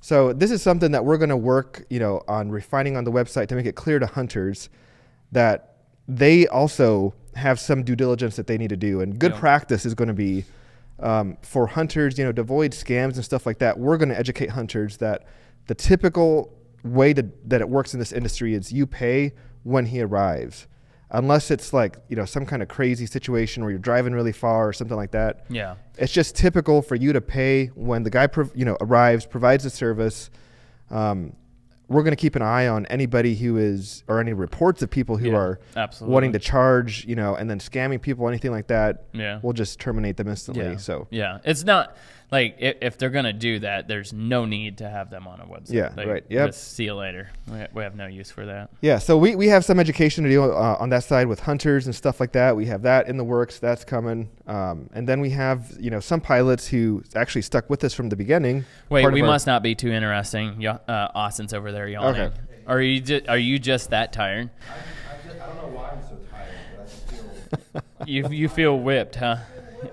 So 0.01 0.33
this 0.33 0.51
is 0.51 0.62
something 0.62 0.92
that 0.92 1.05
we're 1.05 1.16
going 1.16 1.31
to 1.31 1.37
work, 1.37 1.85
you 1.90 1.99
know, 1.99 2.23
on 2.29 2.51
refining 2.51 2.97
on 2.97 3.05
the 3.05 3.11
website 3.11 3.49
to 3.49 3.57
make 3.57 3.66
it 3.66 3.75
clear 3.75 3.99
to 3.99 4.07
hunters 4.07 4.69
that 5.33 5.76
they 6.09 6.47
also 6.47 7.14
have 7.35 7.59
some 7.61 7.83
due 7.83 7.97
diligence 7.97 8.37
that 8.37 8.47
they 8.47 8.57
need 8.59 8.71
to 8.71 8.77
do. 8.77 9.01
And 9.01 9.19
good 9.19 9.33
Yeah. 9.33 9.40
practice 9.40 9.85
is 9.85 9.95
going 9.95 10.09
to 10.09 10.14
be 10.14 10.45
um, 10.99 11.37
for 11.42 11.66
hunters, 11.66 12.16
you 12.19 12.25
know, 12.25 12.33
to 12.33 12.40
avoid 12.40 12.73
scams 12.73 13.16
and 13.16 13.25
stuff 13.25 13.45
like 13.45 13.59
that. 13.59 13.79
We're 13.79 13.99
going 13.99 14.09
to 14.09 14.19
educate 14.19 14.51
hunters 14.51 14.97
that 14.99 15.27
the 15.66 15.75
typical 15.75 16.51
way 16.85 17.12
to, 17.12 17.27
that 17.45 17.61
it 17.61 17.69
works 17.69 17.92
in 17.92 17.99
this 18.01 18.12
industry 18.12 18.55
is 18.55 18.73
you 18.73 18.87
pay 18.87 19.35
when 19.62 19.85
he 19.87 20.01
arrives. 20.01 20.66
Unless 21.11 21.51
it's 21.51 21.73
like, 21.75 21.99
you 22.09 22.16
know, 22.16 22.25
some 22.25 22.47
kind 22.47 22.62
of 22.62 22.69
crazy 22.69 23.05
situation 23.07 23.62
where 23.62 23.71
you're 23.71 23.79
driving 23.79 24.12
really 24.14 24.33
far 24.33 24.66
or 24.69 24.73
something 24.73 24.97
like 24.97 25.11
that. 25.11 25.45
Yeah. 25.51 25.75
It's 25.99 26.12
just 26.12 26.35
typical 26.35 26.81
for 26.83 26.95
you 26.95 27.12
to 27.12 27.21
pay 27.21 27.66
when 27.75 28.03
the 28.03 28.11
guy, 28.11 28.27
prov- 28.27 28.53
you 28.55 28.64
know, 28.64 28.77
arrives, 28.81 29.27
provides 29.27 29.64
the 29.64 29.71
service. 29.71 30.31
Um, 30.90 31.35
we're 31.88 32.03
going 32.03 32.12
to 32.12 32.20
keep 32.20 32.35
an 32.35 32.42
eye 32.42 32.66
on 32.66 32.85
anybody 32.87 33.37
who 33.37 33.57
is, 33.59 34.03
or 34.09 34.18
any 34.20 34.33
reports 34.33 34.83
of 34.83 34.90
people 34.90 35.16
who 35.16 35.29
Yeah, 35.31 35.37
are 35.37 35.61
absolutely. 35.77 36.12
wanting 36.14 36.33
to 36.33 36.38
charge, 36.40 37.05
you 37.05 37.14
know, 37.14 37.37
and 37.37 37.49
then 37.49 37.61
scamming 37.61 38.03
people, 38.03 38.27
anything 38.29 38.51
like 38.51 38.66
that. 38.66 39.05
Yeah. 39.12 39.38
We'll 39.42 39.53
just 39.53 39.79
terminate 39.79 40.16
them 40.16 40.27
instantly. 40.29 40.64
Yeah. 40.64 40.77
So 40.79 41.07
yeah, 41.11 41.38
it's 41.44 41.62
not 41.64 41.96
like 42.31 42.57
if, 42.59 42.77
if 42.81 42.99
they're 42.99 43.11
gonna 43.11 43.33
do 43.33 43.61
that, 43.61 43.87
there's 43.89 44.12
no 44.12 44.45
need 44.45 44.79
to 44.79 44.89
have 44.89 45.11
them 45.11 45.27
on 45.29 45.41
a 45.41 45.45
website. 45.47 45.73
Yeah, 45.73 45.93
Like, 45.97 46.07
right, 46.09 46.25
yep. 46.29 46.49
Just 46.49 46.73
see 46.75 46.85
you 46.85 46.95
later. 46.95 47.31
We, 47.51 47.65
we 47.75 47.83
have 47.83 47.95
no 47.95 48.07
use 48.07 48.31
for 48.31 48.47
that. 48.47 48.71
yeah, 48.81 48.99
so 48.99 49.17
we, 49.17 49.37
we 49.37 49.49
have 49.49 49.65
some 49.65 49.79
education 49.79 50.25
to 50.25 50.31
do 50.31 50.43
uh, 50.45 50.77
on 50.81 50.89
that 50.91 51.05
side 51.05 51.29
with 51.29 51.41
hunters 51.41 51.87
and 51.87 51.95
stuff 51.95 52.19
like 52.21 52.33
that. 52.33 52.57
We 52.57 52.67
have 52.67 52.83
that 52.83 53.09
in 53.09 53.17
the 53.17 53.25
works. 53.25 53.59
That's 53.59 53.85
coming. 53.85 54.29
Um, 54.47 54.91
and 54.93 55.09
then 55.09 55.21
we 55.21 55.31
have, 55.31 55.73
you 55.79 55.91
know, 55.91 56.01
some 56.01 56.21
pilots 56.21 56.67
who 56.67 57.03
actually 57.15 57.43
stuck 57.43 57.71
with 57.71 57.85
us 57.85 57.95
from 57.95 58.09
the 58.09 58.17
beginning. 58.17 58.65
Wait, 58.89 59.03
Part 59.03 59.12
of 59.12 59.15
we 59.15 59.21
our- 59.23 59.27
must 59.29 59.47
not 59.47 59.62
be 59.62 59.75
too 59.75 59.91
interesting. 59.93 60.67
Uh, 60.67 60.79
Austin's 61.15 61.55
over 61.55 61.71
there 61.73 61.89
yawning. 61.89 62.21
Okay. 62.23 62.35
Are 62.67 62.81
you 62.81 63.01
just 63.01 63.29
are 63.29 63.39
you 63.39 63.61
just 63.61 63.91
that 63.91 64.12
tired? 64.12 64.51
I, 64.69 65.29
just, 65.29 65.41
I 65.41 65.47
don't 65.47 65.57
know 65.59 65.69
why 65.79 65.91
I'm 65.91 66.03
so 66.03 66.17
tired, 66.29 66.59
but 66.77 66.83
I 66.83 67.81
feel. 67.81 67.83
You 68.07 68.29
you 68.31 68.49
feel 68.49 68.77
whipped, 68.79 69.15
huh? 69.17 69.37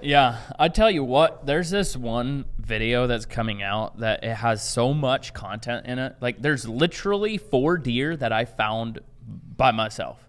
Yeah, 0.02 0.40
I 0.58 0.70
tell 0.70 0.90
you 0.90 1.04
what. 1.04 1.46
There's 1.46 1.70
this 1.70 1.96
one 1.96 2.46
video 2.58 3.08
that's 3.08 3.26
coming 3.26 3.62
out 3.62 4.00
that 4.00 4.24
it 4.24 4.36
has 4.36 4.68
so 4.68 4.94
much 4.94 5.34
content 5.34 5.86
in 5.86 6.00
it. 6.00 6.16
Like, 6.22 6.42
there's 6.42 6.68
literally 6.68 7.38
four 7.38 7.78
deer 7.78 8.16
that 8.18 8.32
I 8.32 8.46
found 8.46 9.00
by 9.58 9.72
myself. 9.72 10.20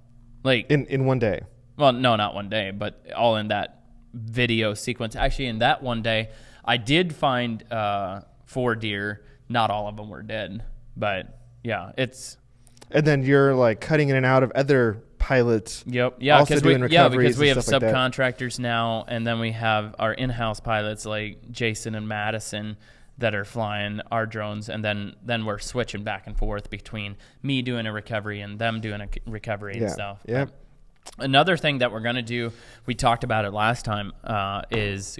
Like, 0.43 0.71
In, 0.71 0.87
in 0.87 1.07
one 1.07 1.19
day. 1.19 1.41
well, 1.77 1.93
no, 1.93 2.17
not 2.17 2.35
one 2.35 2.49
day, 2.49 2.71
but 2.71 3.05
all 3.17 3.37
in 3.37 3.49
that 3.49 3.83
video 4.13 4.75
sequence. 4.75 5.17
Actually, 5.17 5.47
in 5.47 5.59
that 5.59 5.83
one 5.83 6.03
day, 6.03 6.31
I 6.65 6.77
did 6.77 7.15
find 7.15 7.63
uh, 7.73 8.21
four 8.45 8.75
deer. 8.75 9.25
Not 9.49 9.71
all 9.71 9.89
of 9.89 9.97
them 9.97 10.09
were 10.09 10.23
dead, 10.23 10.65
but 10.97 11.39
yeah, 11.63 11.93
it's 11.99 12.37
And 12.91 13.07
then 13.07 13.23
you're 13.23 13.55
like 13.55 13.81
cutting 13.81 14.09
in 14.09 14.17
and 14.17 14.25
out 14.27 14.43
of 14.43 14.53
other 14.53 15.03
pilots. 15.25 15.83
Yep. 15.87 16.17
Yeah. 16.21 16.39
Also 16.39 16.57
Because 16.57 16.81
we, 16.83 16.89
yeah, 16.89 17.09
because 17.09 17.39
we 17.39 17.49
have 17.49 17.63
stuff 17.63 17.83
like 17.83 17.95
subcontractors 17.95 18.59
now, 18.59 19.07
and 19.09 19.27
then 19.27 19.41
we 19.41 19.53
have 19.53 19.95
our 19.99 20.13
in-house 20.13 20.61
pilots 20.61 21.07
like 21.07 21.51
Jason 21.51 21.95
and 21.95 22.07
Madison 22.07 22.77
that 23.17 23.35
are 23.35 23.47
flying 23.47 24.03
our 24.11 24.27
drones, 24.27 24.69
and 24.69 24.85
then 24.85 25.15
then 25.25 25.47
we're 25.47 25.59
switching 25.61 26.05
back 26.05 26.27
and 26.27 26.37
forth 26.37 26.69
between 26.69 27.17
me 27.43 27.63
doing 27.63 27.87
a 27.87 27.93
recovery 27.93 28.43
and 28.43 28.59
them 28.59 28.83
doing 28.83 29.01
a 29.01 29.09
recovery 29.27 29.77
Yeah. 29.77 29.85
and 29.85 29.93
stuff. 29.93 30.19
Yep. 30.29 30.51
Another 31.19 31.57
thing 31.57 31.79
that 31.79 31.91
we're 31.91 32.01
gonna 32.01 32.21
do, 32.21 32.53
we 32.85 32.95
talked 32.95 33.25
about 33.25 33.47
it 33.47 33.53
last 33.53 33.87
time, 33.87 34.13
uh, 34.25 34.63
is 34.71 35.19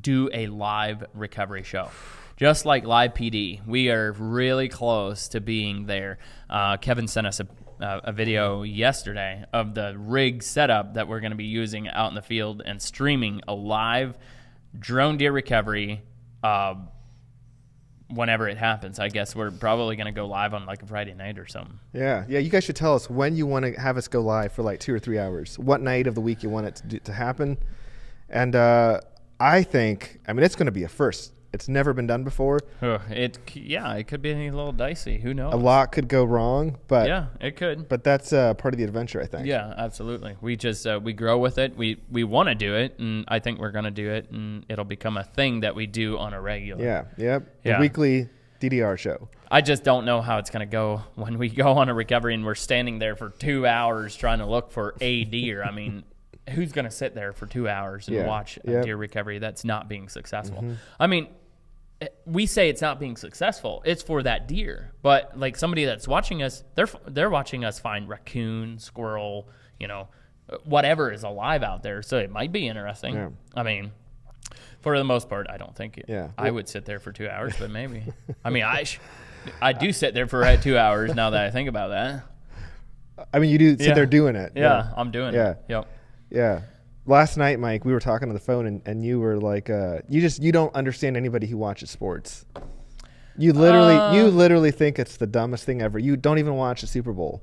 do 0.00 0.28
a 0.34 0.48
live 0.48 1.04
recovery 1.14 1.62
show. 1.62 1.90
Just 2.36 2.66
like 2.66 2.84
live 2.84 3.14
PD, 3.14 3.60
we 3.64 3.88
are 3.90 4.10
really 4.18 4.68
close 4.68 5.28
to 5.28 5.40
being 5.40 5.86
there. 5.86 6.18
Uh, 6.50 6.76
Kevin 6.78 7.06
sent 7.06 7.28
us 7.28 7.38
a, 7.38 7.46
uh, 7.84 8.00
a 8.04 8.12
video 8.12 8.62
yesterday 8.62 9.44
of 9.52 9.74
the 9.74 9.94
rig 9.98 10.42
setup 10.42 10.94
that 10.94 11.06
we're 11.06 11.20
going 11.20 11.32
to 11.32 11.36
be 11.36 11.44
using 11.44 11.88
out 11.88 12.08
in 12.08 12.14
the 12.14 12.22
field 12.22 12.62
and 12.64 12.80
streaming 12.80 13.42
a 13.46 13.54
live 13.54 14.16
drone 14.78 15.18
deer 15.18 15.30
recovery 15.30 16.02
uh, 16.42 16.74
whenever 18.08 18.48
it 18.48 18.56
happens. 18.56 18.98
I 18.98 19.08
guess 19.08 19.36
we're 19.36 19.50
probably 19.50 19.96
gonna 19.96 20.12
go 20.12 20.26
live 20.26 20.54
on 20.54 20.66
like 20.66 20.82
a 20.82 20.86
Friday 20.86 21.14
night 21.14 21.38
or 21.38 21.46
something. 21.46 21.78
Yeah, 21.92 22.24
yeah. 22.28 22.38
You 22.38 22.50
guys 22.50 22.64
should 22.64 22.76
tell 22.76 22.94
us 22.94 23.08
when 23.08 23.36
you 23.36 23.46
want 23.46 23.64
to 23.64 23.80
have 23.80 23.96
us 23.96 24.08
go 24.08 24.20
live 24.20 24.52
for 24.52 24.62
like 24.62 24.80
two 24.80 24.94
or 24.94 24.98
three 24.98 25.18
hours. 25.18 25.58
What 25.58 25.80
night 25.80 26.06
of 26.06 26.14
the 26.14 26.20
week 26.20 26.42
you 26.42 26.48
want 26.48 26.66
it 26.66 26.76
to, 26.76 26.86
do, 26.86 26.98
to 27.00 27.12
happen? 27.12 27.58
And 28.28 28.56
uh, 28.56 29.00
I 29.38 29.62
think, 29.62 30.20
I 30.26 30.32
mean, 30.32 30.44
it's 30.44 30.56
going 30.56 30.66
to 30.66 30.72
be 30.72 30.84
a 30.84 30.88
first. 30.88 31.32
It's 31.54 31.68
never 31.68 31.92
been 31.92 32.06
done 32.08 32.24
before. 32.24 32.58
Ugh, 32.82 33.00
It 33.10 33.38
c- 33.48 33.60
yeah, 33.60 33.94
it 33.94 34.08
could 34.08 34.20
be 34.20 34.32
a 34.32 34.50
little 34.50 34.72
dicey. 34.72 35.18
Who 35.18 35.32
knows? 35.32 35.54
A 35.54 35.56
lot 35.56 35.92
could 35.92 36.08
go 36.08 36.24
wrong, 36.24 36.76
but 36.88 37.06
Yeah, 37.08 37.26
it 37.40 37.56
could. 37.56 37.88
but 37.88 38.02
that's 38.02 38.32
uh, 38.32 38.54
part 38.54 38.74
of 38.74 38.78
the 38.78 38.84
adventure, 38.84 39.22
I 39.22 39.26
think. 39.26 39.46
Yeah, 39.46 39.72
absolutely. 39.76 40.36
We 40.40 40.56
just 40.56 40.84
uh, 40.86 40.98
we 41.02 41.12
grow 41.12 41.38
with 41.38 41.58
it. 41.58 41.76
We 41.76 42.00
we 42.10 42.24
want 42.24 42.48
to 42.48 42.54
do 42.56 42.74
it, 42.74 42.98
and 42.98 43.24
I 43.28 43.38
think 43.38 43.60
we're 43.60 43.70
gonna 43.70 43.92
do 43.92 44.10
it, 44.10 44.30
and 44.30 44.66
it'll 44.68 44.84
become 44.84 45.16
a 45.16 45.22
thing 45.24 45.60
that 45.60 45.74
we 45.76 45.86
do 45.86 46.18
on 46.18 46.34
a 46.34 46.40
regular. 46.40 46.84
Yeah. 46.84 47.04
Yep. 47.16 47.62
The 47.62 47.68
Yeah. 47.70 47.80
weekly 47.80 48.28
DDR 48.60 48.96
show. 48.98 49.28
I 49.50 49.60
just 49.60 49.84
don't 49.84 50.04
know 50.04 50.20
how 50.20 50.38
it's 50.38 50.50
gonna 50.50 50.66
go 50.66 51.02
when 51.14 51.38
we 51.38 51.48
go 51.50 51.68
on 51.72 51.88
a 51.88 51.94
recovery 51.94 52.34
and 52.34 52.44
we're 52.44 52.56
standing 52.56 52.98
there 52.98 53.14
for 53.14 53.30
two 53.30 53.64
hours 53.64 54.16
trying 54.16 54.40
to 54.40 54.46
look 54.46 54.72
for 54.72 54.96
a 55.00 55.22
deer. 55.24 55.62
I 55.62 55.70
mean, 55.70 56.02
who's 56.50 56.72
gonna 56.72 56.90
sit 56.90 57.14
there 57.14 57.32
for 57.32 57.46
two 57.46 57.68
hours 57.68 58.08
and 58.08 58.16
Yeah. 58.16 58.26
watch 58.26 58.58
a 58.66 58.70
Yep. 58.72 58.84
deer 58.84 58.96
recovery 58.96 59.38
that's 59.38 59.64
not 59.64 59.88
being 59.88 60.08
successful? 60.08 60.58
Mm-hmm. 60.58 60.74
I 60.98 61.06
mean. 61.06 61.28
We 62.26 62.46
say 62.46 62.68
it's 62.68 62.80
not 62.82 62.98
being 63.00 63.16
successful. 63.16 63.82
It's 63.84 64.02
for 64.02 64.22
that 64.22 64.48
deer, 64.48 64.92
but 65.02 65.38
like 65.38 65.56
somebody 65.56 65.84
that's 65.84 66.06
watching 66.08 66.42
us, 66.42 66.64
they're 66.74 66.88
they're 67.06 67.30
watching 67.30 67.64
us 67.64 67.78
find 67.78 68.08
raccoon, 68.08 68.78
squirrel, 68.78 69.48
you 69.78 69.86
know, 69.88 70.08
whatever 70.64 71.10
is 71.12 71.22
alive 71.22 71.62
out 71.62 71.82
there. 71.82 72.02
So 72.02 72.18
it 72.18 72.30
might 72.30 72.52
be 72.52 72.66
interesting. 72.68 73.14
Yeah. 73.14 73.28
I 73.54 73.62
mean, 73.62 73.92
for 74.80 74.96
the 74.98 75.04
most 75.04 75.28
part, 75.28 75.46
I 75.48 75.56
don't 75.56 75.74
think 75.74 75.98
it. 75.98 76.06
Yeah. 76.08 76.30
I 76.36 76.50
would 76.50 76.68
sit 76.68 76.84
there 76.84 76.98
for 76.98 77.12
two 77.12 77.28
hours, 77.28 77.54
but 77.58 77.70
maybe. 77.70 78.02
I 78.44 78.50
mean, 78.50 78.64
I 78.64 78.82
sh- 78.84 79.00
I 79.62 79.72
do 79.72 79.92
sit 80.02 80.14
there 80.14 80.26
for 80.26 80.56
two 80.58 80.76
hours 80.78 81.14
now 81.14 81.30
that 81.30 81.44
I 81.44 81.50
think 81.50 81.68
about 81.68 81.88
that. 81.90 82.24
I 83.32 83.38
mean, 83.38 83.50
you 83.50 83.58
do 83.58 83.76
sit 83.76 83.88
Yeah. 83.88 83.94
there 83.94 84.06
doing 84.06 84.34
it. 84.36 84.52
Yeah, 84.56 84.90
I'm 84.96 85.10
doing 85.10 85.34
Yeah. 85.34 85.50
it. 85.52 85.58
Yep. 85.68 85.86
Yeah. 86.30 86.60
Last 87.06 87.36
night, 87.36 87.60
Mike, 87.60 87.84
we 87.84 87.92
were 87.92 88.00
talking 88.00 88.28
on 88.28 88.34
the 88.34 88.40
phone, 88.40 88.66
and, 88.66 88.80
and 88.86 89.04
you 89.04 89.20
were 89.20 89.38
like, 89.38 89.68
uh, 89.68 89.98
you 90.08 90.22
just 90.22 90.42
you 90.42 90.52
don't 90.52 90.74
understand 90.74 91.16
anybody 91.16 91.46
who 91.46 91.58
watches 91.58 91.90
sports. 91.90 92.46
You 93.36 93.52
literally, 93.52 93.96
Uh, 93.96 94.14
you 94.14 94.28
literally 94.28 94.70
think 94.70 94.98
it's 94.98 95.16
the 95.16 95.26
dumbest 95.26 95.64
thing 95.64 95.82
ever. 95.82 95.98
You 95.98 96.16
don't 96.16 96.38
even 96.38 96.54
watch 96.54 96.80
the 96.80 96.86
Super 96.86 97.12
Bowl. 97.12 97.42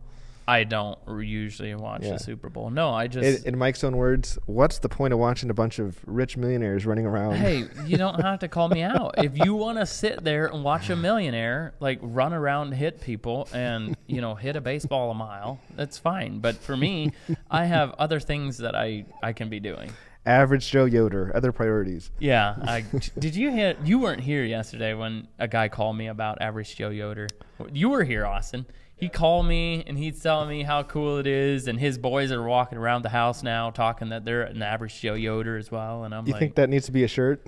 I 0.51 0.65
don't 0.65 0.99
usually 1.07 1.73
watch 1.75 2.03
Yeah. 2.03 2.13
the 2.13 2.19
Super 2.19 2.49
Bowl. 2.49 2.69
No, 2.69 2.89
I 2.93 3.07
just. 3.07 3.45
In, 3.45 3.53
in 3.53 3.57
Mike's 3.57 3.85
own 3.85 3.95
words, 3.95 4.37
what's 4.47 4.79
the 4.79 4.89
point 4.89 5.13
of 5.13 5.19
watching 5.19 5.49
a 5.49 5.53
bunch 5.53 5.79
of 5.79 5.97
rich 6.05 6.35
millionaires 6.35 6.85
running 6.85 7.05
around? 7.05 7.35
hey, 7.35 7.63
you 7.85 7.95
don't 7.97 8.19
have 8.21 8.39
to 8.39 8.49
call 8.49 8.67
me 8.67 8.81
out. 8.81 9.15
If 9.23 9.37
you 9.37 9.53
want 9.55 9.77
to 9.77 9.85
sit 9.85 10.25
there 10.25 10.47
and 10.47 10.61
watch 10.61 10.89
a 10.89 10.95
millionaire 10.97 11.73
like 11.79 11.99
run 12.01 12.33
around, 12.33 12.67
and 12.67 12.75
hit 12.75 12.99
people, 12.99 13.47
and 13.53 13.95
you 14.07 14.19
know 14.19 14.35
hit 14.35 14.57
a 14.57 14.61
baseball 14.61 15.09
a 15.11 15.13
mile, 15.13 15.61
that's 15.77 15.97
fine. 15.97 16.39
But 16.39 16.55
for 16.57 16.75
me, 16.75 17.13
I 17.49 17.63
have 17.63 17.95
other 17.97 18.19
things 18.19 18.57
that 18.57 18.75
I 18.75 19.05
I 19.23 19.31
can 19.31 19.47
be 19.47 19.61
doing. 19.61 19.89
Average 20.25 20.69
Joe 20.69 20.85
Yoder, 20.85 21.31
other 21.33 21.51
priorities. 21.53 22.11
Yeah, 22.19 22.55
I, 22.61 22.81
did 23.19 23.35
you 23.37 23.51
hit? 23.51 23.77
You 23.85 23.99
weren't 23.99 24.21
here 24.21 24.43
yesterday 24.43 24.93
when 24.93 25.29
a 25.39 25.47
guy 25.47 25.69
called 25.69 25.95
me 25.95 26.07
about 26.07 26.41
average 26.41 26.75
Joe 26.75 26.89
Yoder. 26.89 27.27
You 27.71 27.89
were 27.89 28.03
here, 28.03 28.25
Austin. 28.25 28.65
He 29.01 29.09
called 29.09 29.47
me 29.47 29.83
and 29.87 29.97
he's 29.97 30.21
telling 30.21 30.47
me 30.47 30.61
how 30.63 30.83
cool 30.83 31.17
it 31.17 31.25
is, 31.27 31.67
and 31.67 31.79
his 31.79 31.97
boys 31.97 32.31
are 32.31 32.41
walking 32.43 32.77
around 32.77 33.01
the 33.01 33.09
house 33.09 33.41
now 33.43 33.71
talking 33.71 34.09
that 34.09 34.23
they're 34.23 34.43
an 34.43 34.61
average 34.61 35.01
Joe 35.01 35.15
Yoder 35.15 35.57
as 35.57 35.69
well. 35.71 36.03
And 36.05 36.13
I'm 36.15 36.25
You 36.27 36.33
like, 36.33 36.39
think 36.39 36.55
that 36.55 36.69
needs 36.69 36.85
to 36.85 36.91
be 36.91 37.03
a 37.03 37.07
shirt? 37.07 37.45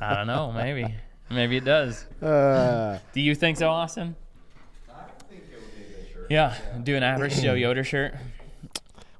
I 0.00 0.14
don't 0.14 0.26
know, 0.26 0.50
maybe, 0.50 0.92
maybe 1.30 1.56
it 1.58 1.64
does. 1.64 2.06
Uh, 2.20 2.98
Do 3.12 3.20
you 3.20 3.34
think 3.36 3.56
so, 3.56 3.68
Austin? 3.70 4.16
I 4.90 5.02
think 5.30 5.42
it 5.50 5.60
would 5.60 5.76
be 5.76 5.82
a 5.84 5.96
good 5.96 6.12
shirt. 6.12 6.26
Yeah, 6.30 6.56
do 6.82 6.96
an 6.96 7.02
average 7.02 7.40
Joe 7.40 7.54
Yoder 7.54 7.84
shirt. 7.92 8.14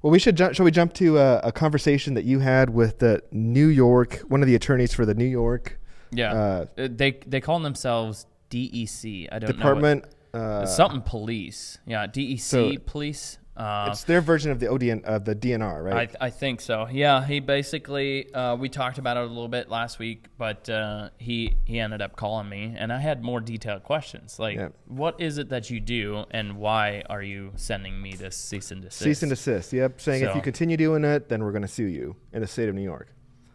well, 0.03 0.11
we 0.11 0.19
should. 0.19 0.37
Jump, 0.37 0.55
shall 0.55 0.65
we 0.65 0.71
jump 0.73 0.93
to 0.95 1.19
uh, 1.19 1.41
a 1.45 1.53
conversation 1.53 2.15
that 2.15 2.25
you 2.25 2.41
had 2.41 2.71
with 2.71 2.99
the 2.99 3.23
New 3.31 3.67
York, 3.69 4.23
one 4.29 4.41
of 4.43 4.49
the 4.49 4.55
attorneys 4.57 4.93
for 4.93 5.07
the 5.07 5.15
New 5.15 5.25
York 5.25 5.79
Yeah, 6.11 6.33
Uh, 6.33 6.67
Uh, 6.79 6.89
they 6.91 7.13
they 7.27 7.41
call 7.41 7.61
themselves 7.61 8.27
DEC. 8.51 9.29
I 9.31 9.39
don't 9.39 9.51
know 9.51 9.57
Department? 9.57 10.05
Uh, 10.35 10.67
something 10.67 11.01
police. 11.03 11.79
Yeah, 11.87 12.07
DEC 12.07 12.41
So- 12.41 12.73
police. 12.87 13.39
Uh, 13.57 13.87
it's 13.93 14.03
their 14.03 14.21
version 14.21 14.51
of 14.51 14.59
the 14.59 14.67
ODN 14.67 15.05
of 15.05 15.25
the 15.25 15.33
DNR, 15.33 15.63
I, 15.77 15.79
right? 15.79 16.09
th- 16.09 16.17
I 16.21 16.31
think 16.31 16.61
so. 16.61 16.89
Yeah, 16.91 17.25
he 17.25 17.39
basically 17.39 18.35
uh, 18.35 18.57
we 18.57 18.69
talked 18.69 18.99
about 18.99 19.17
it 19.17 19.21
a 19.23 19.27
little 19.27 19.47
bit 19.47 19.71
last 19.71 20.01
week, 20.01 20.25
but 20.37 20.69
uh, 20.69 21.11
he 21.19 21.55
he 21.65 21.79
ended 21.79 22.03
up 22.03 22.17
calling 22.17 22.49
me, 22.49 22.75
and 22.77 22.93
I 22.93 22.99
had 22.99 23.23
more 23.23 23.41
detailed 23.41 23.85
questions 23.85 24.41
like, 24.41 24.57
Yeah. 24.57 24.71
what 24.89 25.21
is 25.21 25.39
it 25.39 25.51
that 25.51 25.71
you 25.71 25.79
do, 25.79 26.25
and 26.33 26.57
why 26.57 27.05
are 27.09 27.23
you 27.23 27.53
sending 27.55 28.03
me 28.03 28.15
this 28.17 28.35
cease 28.35 28.73
and 28.73 28.83
desist? 28.83 28.99
Cease 29.05 29.23
and 29.23 29.31
desist. 29.31 29.73
Yep, 29.73 30.01
saying 30.01 30.25
if 30.25 30.35
you 30.35 30.43
continue 30.43 30.77
doing 30.77 31.05
it, 31.05 31.29
then 31.29 31.45
we're 31.45 31.53
going 31.53 31.63
to 31.63 31.69
sue 31.69 31.85
you 31.87 32.17
in 32.33 32.41
the 32.41 32.49
state 32.49 32.69
of 32.69 32.75
New 32.75 32.83
York. 32.83 33.07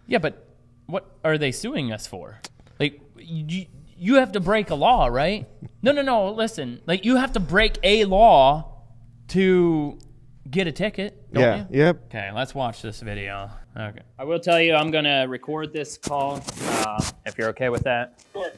Yeah, 0.07 0.19
but 0.19 0.47
what 0.85 1.11
are 1.25 1.37
they 1.37 1.51
suing 1.51 1.91
us 1.91 2.07
for? 2.07 2.39
Like 2.79 3.01
you 3.17 3.65
you 3.99 4.15
have 4.15 4.31
to 4.31 4.39
break 4.39 4.69
a 4.69 4.75
law, 4.75 5.07
right? 5.07 5.47
No, 5.81 5.91
no, 5.91 6.01
no. 6.01 6.31
Listen, 6.31 6.81
like 6.85 7.05
you 7.05 7.17
have 7.17 7.33
to 7.33 7.39
break 7.39 7.77
a 7.83 8.05
law 8.05 8.83
to 9.29 9.99
get 10.49 10.67
a 10.67 10.71
ticket. 10.71 11.31
Don't 11.33 11.43
yeah. 11.43 11.65
you? 11.69 11.79
Yep. 11.79 12.05
Okay, 12.05 12.31
let's 12.33 12.55
watch 12.55 12.81
this 12.81 13.01
video. 13.01 13.51
Okay. 13.77 14.01
I 14.17 14.23
will 14.23 14.39
tell 14.39 14.59
you, 14.59 14.73
I'm 14.73 14.89
gonna 14.89 15.27
record 15.27 15.73
this 15.73 15.97
call. 15.97 16.41
Uh, 16.61 17.03
if 17.25 17.37
you're 17.37 17.49
okay 17.49 17.69
with 17.69 17.83
that. 17.83 18.23
Sure. 18.33 18.51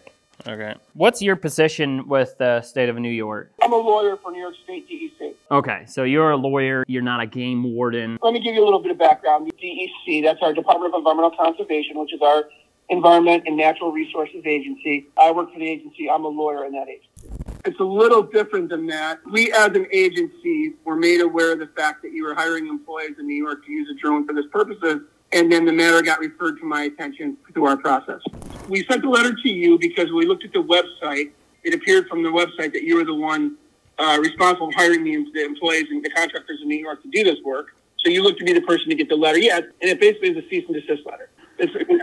Okay. 0.47 0.73
What's 0.93 1.21
your 1.21 1.35
position 1.35 2.07
with 2.07 2.35
the 2.39 2.61
state 2.61 2.89
of 2.89 2.95
New 2.97 3.11
York? 3.11 3.51
I'm 3.61 3.73
a 3.73 3.77
lawyer 3.77 4.17
for 4.17 4.31
New 4.31 4.39
York 4.39 4.55
State 4.63 4.87
DEC. 4.89 5.33
Okay, 5.51 5.83
so 5.85 6.03
you're 6.03 6.31
a 6.31 6.37
lawyer. 6.37 6.83
You're 6.87 7.03
not 7.03 7.21
a 7.21 7.27
game 7.27 7.75
warden. 7.75 8.17
Let 8.21 8.33
me 8.33 8.39
give 8.39 8.55
you 8.55 8.63
a 8.63 8.65
little 8.65 8.81
bit 8.81 8.91
of 8.91 8.97
background. 8.97 9.51
DEC, 9.61 10.23
that's 10.23 10.39
our 10.41 10.53
Department 10.53 10.93
of 10.93 10.99
Environmental 10.99 11.31
Conservation, 11.37 11.99
which 11.99 12.13
is 12.13 12.21
our 12.21 12.45
Environment 12.91 13.41
and 13.47 13.55
Natural 13.55 13.91
Resources 13.93 14.43
Agency. 14.45 15.07
I 15.17 15.31
work 15.31 15.53
for 15.53 15.59
the 15.59 15.67
agency. 15.67 16.09
I'm 16.09 16.25
a 16.25 16.27
lawyer 16.27 16.65
in 16.65 16.73
that 16.73 16.89
agency. 16.89 17.07
It's 17.63 17.79
a 17.79 17.85
little 17.85 18.21
different 18.21 18.67
than 18.67 18.85
that. 18.87 19.19
We, 19.31 19.49
as 19.53 19.67
an 19.67 19.87
agency, 19.93 20.73
were 20.83 20.97
made 20.97 21.21
aware 21.21 21.53
of 21.53 21.59
the 21.59 21.67
fact 21.67 22.01
that 22.01 22.11
you 22.11 22.25
were 22.25 22.35
hiring 22.35 22.67
employees 22.67 23.15
in 23.17 23.27
New 23.27 23.41
York 23.41 23.65
to 23.65 23.71
use 23.71 23.87
a 23.89 23.93
drone 24.01 24.27
for 24.27 24.33
this 24.33 24.45
purposes, 24.51 25.03
and 25.31 25.49
then 25.49 25.63
the 25.63 25.71
matter 25.71 26.01
got 26.01 26.19
referred 26.19 26.59
to 26.59 26.65
my 26.65 26.83
attention 26.83 27.37
through 27.53 27.65
our 27.65 27.77
process. 27.77 28.19
We 28.67 28.83
sent 28.83 29.05
a 29.05 29.09
letter 29.09 29.33
to 29.33 29.49
you 29.49 29.79
because 29.79 30.11
we 30.11 30.25
looked 30.25 30.43
at 30.43 30.51
the 30.51 30.63
website. 30.63 31.31
It 31.63 31.73
appeared 31.73 32.09
from 32.09 32.23
the 32.23 32.29
website 32.29 32.73
that 32.73 32.83
you 32.83 32.97
were 32.97 33.05
the 33.05 33.15
one 33.15 33.55
uh, 33.99 34.17
responsible 34.21 34.69
for 34.69 34.77
hiring 34.77 35.05
the, 35.05 35.25
the 35.33 35.45
employees 35.45 35.85
and 35.91 36.03
the 36.03 36.09
contractors 36.09 36.59
in 36.61 36.67
New 36.67 36.79
York 36.79 37.01
to 37.03 37.09
do 37.09 37.23
this 37.23 37.37
work. 37.45 37.67
So 37.99 38.09
you 38.09 38.21
look 38.21 38.37
to 38.39 38.43
be 38.43 38.51
the 38.51 38.61
person 38.61 38.89
to 38.89 38.95
get 38.95 39.07
the 39.07 39.15
letter. 39.15 39.37
Yeah, 39.37 39.57
and 39.57 39.89
it 39.89 40.01
basically 40.01 40.31
is 40.31 40.43
a 40.43 40.49
cease 40.49 40.65
and 40.67 40.75
desist 40.75 41.05
letter. 41.05 41.29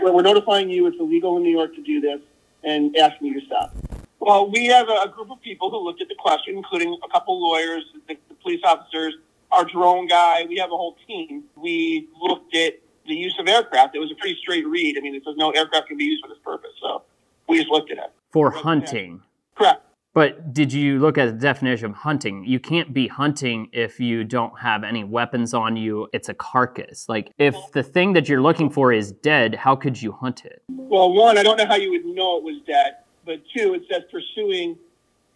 It's, 0.09 0.15
we're 0.15 0.21
notifying 0.21 0.69
you 0.69 0.87
it's 0.87 0.97
illegal 0.99 1.37
in 1.37 1.43
New 1.43 1.51
York 1.51 1.75
to 1.75 1.81
do 1.81 2.01
this 2.01 2.19
and 2.63 2.95
asking 2.97 3.27
you 3.27 3.39
to 3.39 3.45
stop. 3.45 3.75
Well, 4.19 4.51
we 4.51 4.65
have 4.67 4.89
a, 4.89 5.03
a 5.05 5.11
group 5.13 5.31
of 5.31 5.41
people 5.41 5.69
who 5.69 5.79
looked 5.79 6.01
at 6.01 6.09
the 6.09 6.15
question, 6.15 6.57
including 6.57 6.97
a 7.03 7.09
couple 7.09 7.41
lawyers, 7.41 7.83
the, 8.07 8.17
the 8.27 8.35
police 8.35 8.61
officers, 8.63 9.15
our 9.51 9.65
drone 9.65 10.07
guy. 10.07 10.45
We 10.47 10.57
have 10.57 10.71
a 10.71 10.77
whole 10.77 10.97
team. 11.07 11.43
We 11.55 12.09
looked 12.21 12.55
at 12.55 12.73
the 13.07 13.15
use 13.15 13.35
of 13.39 13.47
aircraft. 13.47 13.95
It 13.95 13.99
was 13.99 14.11
a 14.11 14.15
pretty 14.15 14.37
straight 14.41 14.67
read. 14.67 14.97
I 14.97 15.01
mean, 15.01 15.15
it 15.15 15.23
says 15.25 15.35
no 15.37 15.51
aircraft 15.51 15.87
can 15.87 15.97
be 15.97 16.03
used 16.03 16.23
for 16.23 16.27
this 16.27 16.37
purpose. 16.43 16.71
So 16.81 17.03
we 17.47 17.57
just 17.57 17.69
looked 17.69 17.91
at 17.91 17.97
it. 17.97 18.11
For 18.31 18.51
hunting. 18.51 19.21
Correct. 19.55 19.81
But 20.13 20.53
did 20.53 20.73
you 20.73 20.99
look 20.99 21.17
at 21.19 21.25
the 21.25 21.33
definition 21.33 21.91
of 21.91 21.95
hunting? 21.95 22.43
You 22.43 22.59
can't 22.59 22.93
be 22.93 23.07
hunting 23.07 23.69
if 23.71 23.99
you 23.99 24.23
don't 24.23 24.59
have 24.59 24.83
any 24.83 25.03
weapons 25.03 25.53
on 25.53 25.77
you. 25.77 26.07
It's 26.13 26.29
a 26.29 26.33
carcass. 26.33 27.07
Like, 27.07 27.31
if 27.37 27.55
the 27.73 27.83
thing 27.83 28.13
that 28.13 28.27
you're 28.27 28.41
looking 28.41 28.71
for 28.71 28.91
is 28.91 29.11
dead, 29.11 29.53
how 29.53 29.75
could 29.75 30.01
you 30.01 30.11
hunt 30.11 30.45
it? 30.45 30.63
Well, 30.69 31.13
one, 31.13 31.37
I 31.37 31.43
don't 31.43 31.57
know 31.57 31.67
how 31.67 31.75
you 31.75 31.91
would 31.91 32.05
know 32.05 32.37
it 32.37 32.43
was 32.43 32.59
dead, 32.65 32.97
but 33.23 33.41
two, 33.55 33.75
it 33.75 33.83
says 33.91 34.01
pursuing 34.11 34.77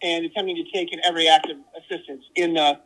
and 0.02 0.24
attempting 0.24 0.56
to 0.56 0.64
take 0.72 0.92
in 0.92 1.00
every 1.04 1.28
act 1.28 1.48
of 1.50 1.56
assistance 1.78 2.24
in 2.34 2.54
the 2.54 2.80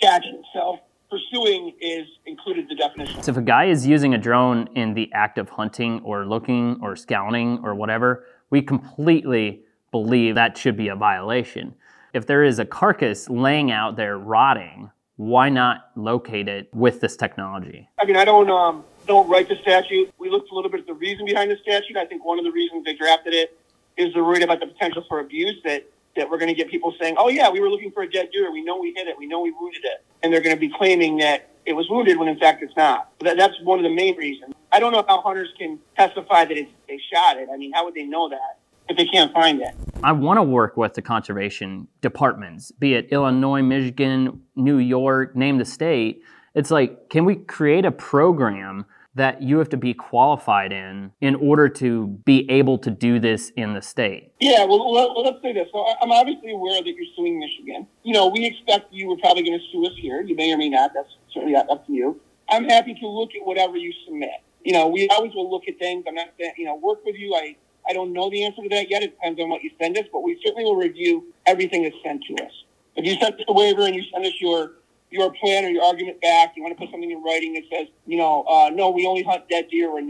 statute 0.00 0.40
itself. 0.46 0.78
Pursuing 1.10 1.74
is 1.80 2.06
included 2.24 2.68
the 2.70 2.76
definition. 2.76 3.22
So 3.22 3.32
if 3.32 3.36
a 3.36 3.42
guy 3.42 3.64
is 3.64 3.86
using 3.86 4.14
a 4.14 4.18
drone 4.18 4.68
in 4.74 4.94
the 4.94 5.12
act 5.12 5.36
of 5.36 5.48
hunting 5.50 6.00
or 6.04 6.24
looking 6.24 6.78
or 6.80 6.96
scouting 6.96 7.58
or 7.62 7.74
whatever, 7.74 8.24
we 8.48 8.62
completely 8.62 9.64
believe 9.92 10.34
that 10.34 10.58
should 10.58 10.76
be 10.76 10.88
a 10.88 10.96
violation. 10.96 11.74
If 12.12 12.26
there 12.26 12.42
is 12.42 12.58
a 12.58 12.64
carcass 12.64 13.30
laying 13.30 13.70
out 13.70 13.96
there 13.96 14.18
rotting, 14.18 14.90
why 15.16 15.48
not 15.48 15.90
locate 15.94 16.48
it 16.48 16.68
with 16.74 17.00
this 17.00 17.16
technology? 17.16 17.88
I 18.00 18.04
mean, 18.04 18.16
I 18.16 18.24
don't 18.24 18.50
um, 18.50 18.84
don't 19.06 19.28
write 19.28 19.48
the 19.48 19.56
statute. 19.62 20.12
We 20.18 20.28
looked 20.30 20.50
a 20.50 20.54
little 20.54 20.70
bit 20.70 20.80
at 20.80 20.86
the 20.86 20.94
reason 20.94 21.24
behind 21.24 21.50
the 21.50 21.56
statute. 21.62 21.96
I 21.96 22.06
think 22.06 22.24
one 22.24 22.38
of 22.38 22.44
the 22.44 22.50
reasons 22.50 22.84
they 22.84 22.94
drafted 22.94 23.34
it 23.34 23.56
is 23.96 24.12
they're 24.14 24.24
worried 24.24 24.42
about 24.42 24.60
the 24.60 24.66
potential 24.66 25.04
for 25.08 25.20
abuse. 25.20 25.60
That 25.64 25.84
that 26.16 26.28
we're 26.28 26.38
going 26.38 26.48
to 26.48 26.54
get 26.54 26.70
people 26.70 26.94
saying, 27.00 27.14
"Oh 27.18 27.28
yeah, 27.28 27.48
we 27.50 27.60
were 27.60 27.70
looking 27.70 27.92
for 27.92 28.02
a 28.02 28.10
dead 28.10 28.30
deer. 28.32 28.50
We 28.50 28.64
know 28.64 28.78
we 28.78 28.92
hit 28.96 29.06
it. 29.06 29.16
We 29.16 29.26
know 29.26 29.40
we 29.40 29.52
wounded 29.52 29.84
it," 29.84 30.04
and 30.22 30.32
they're 30.32 30.40
going 30.40 30.56
to 30.56 30.60
be 30.60 30.72
claiming 30.76 31.18
that 31.18 31.50
it 31.64 31.74
was 31.74 31.88
wounded 31.88 32.18
when 32.18 32.28
in 32.28 32.38
fact 32.38 32.62
it's 32.62 32.76
not. 32.76 33.10
That, 33.20 33.36
that's 33.36 33.54
one 33.62 33.78
of 33.78 33.84
the 33.84 33.94
main 33.94 34.16
reasons. 34.16 34.54
I 34.72 34.80
don't 34.80 34.92
know 34.92 35.04
how 35.06 35.20
hunters 35.20 35.50
can 35.58 35.78
testify 35.96 36.46
that 36.46 36.56
it's, 36.56 36.70
they 36.88 36.98
shot 37.12 37.36
it. 37.36 37.48
I 37.52 37.56
mean, 37.56 37.72
how 37.72 37.84
would 37.84 37.94
they 37.94 38.04
know 38.04 38.28
that? 38.30 38.58
If 38.88 38.96
they 38.96 39.06
can't 39.06 39.32
find 39.32 39.60
it. 39.60 39.74
I 40.02 40.12
want 40.12 40.38
to 40.38 40.42
work 40.42 40.76
with 40.76 40.94
the 40.94 41.02
conservation 41.02 41.88
departments, 42.00 42.72
be 42.72 42.94
it 42.94 43.08
Illinois, 43.10 43.62
Michigan, 43.62 44.42
New 44.56 44.78
York, 44.78 45.36
name 45.36 45.58
the 45.58 45.64
state. 45.64 46.22
It's 46.54 46.70
like, 46.70 47.08
can 47.08 47.24
we 47.24 47.36
create 47.36 47.84
a 47.84 47.92
program 47.92 48.84
that 49.14 49.42
you 49.42 49.58
have 49.58 49.68
to 49.68 49.76
be 49.76 49.92
qualified 49.92 50.72
in 50.72 51.12
in 51.20 51.34
order 51.34 51.68
to 51.68 52.06
be 52.24 52.50
able 52.50 52.78
to 52.78 52.90
do 52.90 53.20
this 53.20 53.50
in 53.56 53.74
the 53.74 53.82
state? 53.82 54.32
Yeah, 54.40 54.64
well, 54.64 54.92
let, 54.92 55.10
let's 55.16 55.42
say 55.42 55.52
this. 55.52 55.68
So 55.70 55.86
I'm 56.00 56.10
obviously 56.10 56.52
aware 56.52 56.82
that 56.82 56.88
you're 56.88 57.06
suing 57.14 57.38
Michigan. 57.38 57.86
You 58.04 58.14
know, 58.14 58.28
we 58.28 58.46
expect 58.46 58.92
you 58.92 59.08
were 59.08 59.16
probably 59.18 59.42
going 59.44 59.58
to 59.58 59.64
sue 59.70 59.86
us 59.86 59.92
here. 59.98 60.22
You 60.22 60.34
may 60.34 60.52
or 60.52 60.56
may 60.56 60.68
not. 60.68 60.92
That's 60.94 61.08
certainly 61.32 61.56
up 61.56 61.66
up 61.70 61.86
to 61.86 61.92
you. 61.92 62.20
I'm 62.50 62.64
happy 62.64 62.94
to 62.94 63.06
look 63.06 63.30
at 63.38 63.46
whatever 63.46 63.76
you 63.76 63.92
submit. 64.04 64.30
You 64.64 64.72
know, 64.72 64.86
we 64.88 65.08
always 65.08 65.34
will 65.34 65.50
look 65.50 65.64
at 65.68 65.78
things. 65.78 66.04
I'm 66.06 66.14
not 66.14 66.28
saying, 66.38 66.52
you 66.56 66.64
know, 66.64 66.76
work 66.76 67.04
with 67.04 67.16
you. 67.16 67.34
I, 67.34 67.56
I 67.88 67.92
don't 67.92 68.12
know 68.12 68.30
the 68.30 68.44
answer 68.44 68.62
to 68.62 68.68
that 68.70 68.90
yet. 68.90 69.02
It 69.02 69.14
depends 69.16 69.40
on 69.40 69.48
what 69.48 69.62
you 69.62 69.70
send 69.80 69.98
us, 69.98 70.04
but 70.12 70.22
we 70.22 70.40
certainly 70.44 70.64
will 70.64 70.76
review 70.76 71.32
everything 71.46 71.82
that's 71.82 71.96
sent 72.04 72.22
to 72.24 72.44
us. 72.44 72.52
If 72.96 73.04
you 73.04 73.16
send 73.20 73.34
us 73.34 73.40
a 73.48 73.52
waiver 73.52 73.82
and 73.82 73.94
you 73.94 74.02
send 74.12 74.24
us 74.24 74.32
your 74.40 74.72
your 75.10 75.30
plan 75.34 75.64
or 75.64 75.68
your 75.68 75.84
argument 75.84 76.20
back, 76.22 76.54
you 76.56 76.62
want 76.62 76.74
to 76.74 76.78
put 76.78 76.90
something 76.90 77.10
in 77.10 77.22
writing 77.22 77.52
that 77.52 77.64
says, 77.70 77.86
you 78.06 78.16
know, 78.16 78.44
uh, 78.44 78.70
no, 78.70 78.90
we 78.90 79.06
only 79.06 79.22
hunt 79.22 79.46
dead 79.50 79.68
deer. 79.70 79.92
We're 79.92 80.00
99% 80.00 80.08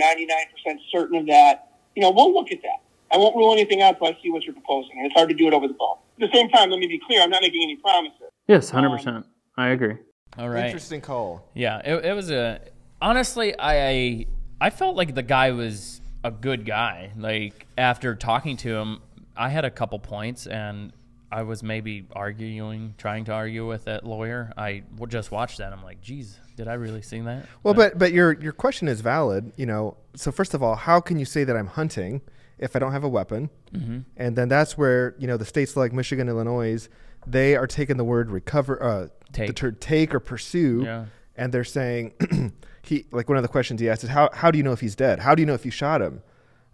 certain 0.93 1.19
of 1.19 1.27
that. 1.27 1.73
You 1.97 2.03
know, 2.03 2.11
we'll 2.13 2.33
look 2.33 2.53
at 2.53 2.63
that. 2.63 2.83
I 3.13 3.17
won't 3.17 3.35
rule 3.35 3.53
anything 3.53 3.83
out 3.83 3.95
until 3.95 4.09
I 4.09 4.19
see 4.23 4.31
what 4.31 4.45
you're 4.45 4.55
proposing. 4.55 4.93
And 4.97 5.07
it's 5.07 5.15
hard 5.15 5.29
to 5.29 5.35
do 5.35 5.49
it 5.49 5.53
over 5.53 5.67
the 5.67 5.75
phone. 5.75 5.97
At 6.21 6.31
the 6.31 6.37
same 6.37 6.49
time, 6.51 6.71
let 6.71 6.79
me 6.79 6.87
be 6.87 7.01
clear. 7.05 7.21
I'm 7.21 7.31
not 7.31 7.43
making 7.43 7.63
any 7.63 7.77
promises. 7.77 8.31
Yes, 8.47 8.71
100%. 8.71 9.25
I 9.57 9.69
agree. 9.71 9.97
All 10.39 10.49
right. 10.49 10.67
Interesting 10.67 11.01
call. 11.01 11.51
Yeah, 11.55 11.79
it, 11.85 12.05
it 12.05 12.13
was 12.15 12.31
a. 12.31 12.61
Honestly, 13.01 13.55
I 13.59 14.27
I 14.61 14.71
felt 14.71 14.97
like 14.97 15.15
the 15.15 15.23
guy 15.23 15.51
was 15.51 16.01
a 16.25 16.31
good 16.31 16.65
guy. 16.65 17.13
Like 17.17 17.67
after 17.77 18.15
talking 18.15 18.57
to 18.59 18.75
him, 18.77 19.01
I 19.37 19.49
had 19.49 19.65
a 19.65 19.71
couple 19.71 19.99
points, 19.99 20.47
and 20.47 20.93
I 21.31 21.43
was 21.43 21.63
maybe 21.63 22.07
arguing, 22.13 22.95
trying 22.99 23.25
to 23.27 23.33
argue 23.33 23.67
with 23.67 23.85
that 23.85 24.05
lawyer. 24.05 24.53
I 24.57 24.83
just 25.09 25.31
watched 25.31 25.59
that. 25.59 25.73
I'm 25.73 25.83
like, 25.83 26.01
geez, 26.03 26.39
did 26.57 26.69
I 26.69 26.75
really 26.75 27.03
see 27.03 27.21
that? 27.21 27.47
Well, 27.63 27.75
but 27.75 27.99
but 27.99 28.13
your 28.13 28.33
your 28.41 28.53
question 28.53 28.89
is 28.89 29.01
valid. 29.01 29.53
You 29.57 29.67
know, 29.67 29.97
so 30.15 30.31
first 30.31 30.55
of 30.55 30.63
all, 30.63 30.75
how 30.77 31.01
can 31.01 31.19
you 31.19 31.25
say 31.25 31.45
that 31.45 31.57
I'm 31.57 31.69
hunting 31.69 32.21
if 32.59 32.77
I 32.77 32.79
don't 32.79 32.93
have 32.93 33.05
a 33.05 33.09
weapon? 33.09 33.49
Mm-hmm. 33.73 33.99
And 34.17 34.37
then 34.37 34.49
that's 34.49 34.77
where 34.77 35.15
you 35.19 35.27
know 35.27 35.37
the 35.37 35.47
states 35.47 35.77
like 35.77 35.93
Michigan, 35.93 36.29
Illinois, 36.29 36.89
they 37.27 37.57
are 37.57 37.67
taking 37.67 37.97
the 37.97 38.05
word 38.05 38.31
recover, 38.31 38.83
uh, 38.83 39.09
the 39.33 39.53
Take. 39.55 39.81
take 39.81 40.15
or 40.15 40.21
pursue, 40.21 40.83
Yeah. 40.85 41.07
and 41.37 41.55
they're 41.55 41.65
saying 41.65 42.13
he 42.83 43.07
like 43.13 43.29
one 43.29 43.37
of 43.39 43.43
the 43.43 43.49
questions 43.49 43.81
he 43.81 43.89
asked 43.89 44.05
is 44.05 44.11
how 44.11 44.29
how 44.33 44.51
do 44.51 44.59
you 44.59 44.65
know 44.65 44.73
if 44.73 44.81
he's 44.81 44.95
dead? 44.97 45.21
How 45.21 45.35
do 45.35 45.43
you 45.43 45.47
know 45.47 45.55
if 45.55 45.65
you 45.65 45.71
shot 45.71 46.03
him? 46.03 46.23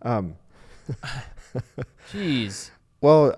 Um, 0.02 0.36
Jeez. 2.12 2.70
well, 3.00 3.34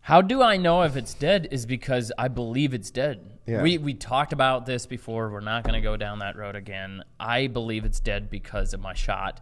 How 0.00 0.20
do 0.20 0.42
I 0.42 0.56
know 0.56 0.82
if 0.82 0.96
it's 0.96 1.14
dead? 1.14 1.48
Is 1.50 1.66
because 1.66 2.12
I 2.18 2.28
believe 2.28 2.74
it's 2.74 2.90
dead. 2.90 3.38
Yeah. 3.46 3.62
We 3.62 3.78
we 3.78 3.94
talked 3.94 4.32
about 4.32 4.66
this 4.66 4.86
before. 4.86 5.30
We're 5.30 5.40
not 5.40 5.64
going 5.64 5.74
to 5.74 5.80
go 5.80 5.96
down 5.96 6.18
that 6.20 6.36
road 6.36 6.56
again. 6.56 7.02
I 7.20 7.46
believe 7.46 7.84
it's 7.84 8.00
dead 8.00 8.30
because 8.30 8.74
of 8.74 8.80
my 8.80 8.94
shot. 8.94 9.40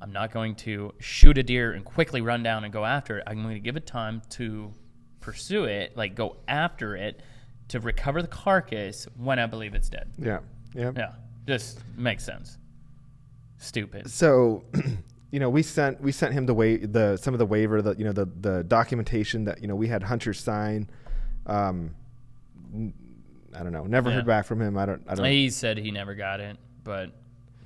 I'm 0.00 0.12
not 0.12 0.32
going 0.32 0.56
to 0.56 0.92
shoot 0.98 1.38
a 1.38 1.42
deer 1.42 1.72
and 1.72 1.84
quickly 1.84 2.20
run 2.20 2.42
down 2.42 2.64
and 2.64 2.72
go 2.72 2.84
after 2.84 3.18
it. 3.18 3.24
I'm 3.26 3.42
going 3.42 3.54
to 3.54 3.60
give 3.60 3.76
it 3.76 3.86
time 3.86 4.20
to 4.30 4.74
pursue 5.20 5.64
it, 5.64 5.96
like 5.96 6.14
go 6.14 6.36
after 6.46 6.94
it, 6.96 7.22
to 7.68 7.80
recover 7.80 8.20
the 8.20 8.28
carcass 8.28 9.06
when 9.16 9.38
I 9.38 9.46
believe 9.46 9.74
it's 9.74 9.88
dead. 9.88 10.12
yeah, 10.18 10.40
yeah. 10.74 10.90
Yeah, 10.94 11.12
just 11.46 11.78
makes 11.96 12.24
sense. 12.24 12.58
Stupid. 13.58 14.10
so 14.10 14.64
you 15.30 15.40
know 15.40 15.48
we 15.48 15.62
sent 15.62 16.00
we 16.00 16.12
sent 16.12 16.34
him 16.34 16.44
the 16.46 16.52
way 16.54 16.76
the 16.76 17.16
some 17.16 17.32
of 17.34 17.38
the 17.38 17.46
waiver 17.46 17.80
the 17.80 17.94
you 17.96 18.04
know 18.04 18.12
the 18.12 18.26
the 18.40 18.62
documentation 18.64 19.44
that 19.44 19.60
you 19.62 19.68
know 19.68 19.74
we 19.74 19.88
had 19.88 20.02
Hunter 20.02 20.34
sign 20.34 20.88
um 21.46 21.94
i 23.54 23.62
don't 23.62 23.72
know 23.72 23.84
never 23.84 24.10
Yeah. 24.10 24.16
heard 24.16 24.26
back 24.26 24.44
from 24.46 24.60
him 24.60 24.76
i 24.76 24.84
don't 24.86 25.02
i 25.08 25.14
don't 25.14 25.24
He 25.26 25.48
said 25.50 25.78
he 25.78 25.90
never 25.90 26.14
got 26.14 26.40
it, 26.40 26.56
but 26.82 27.10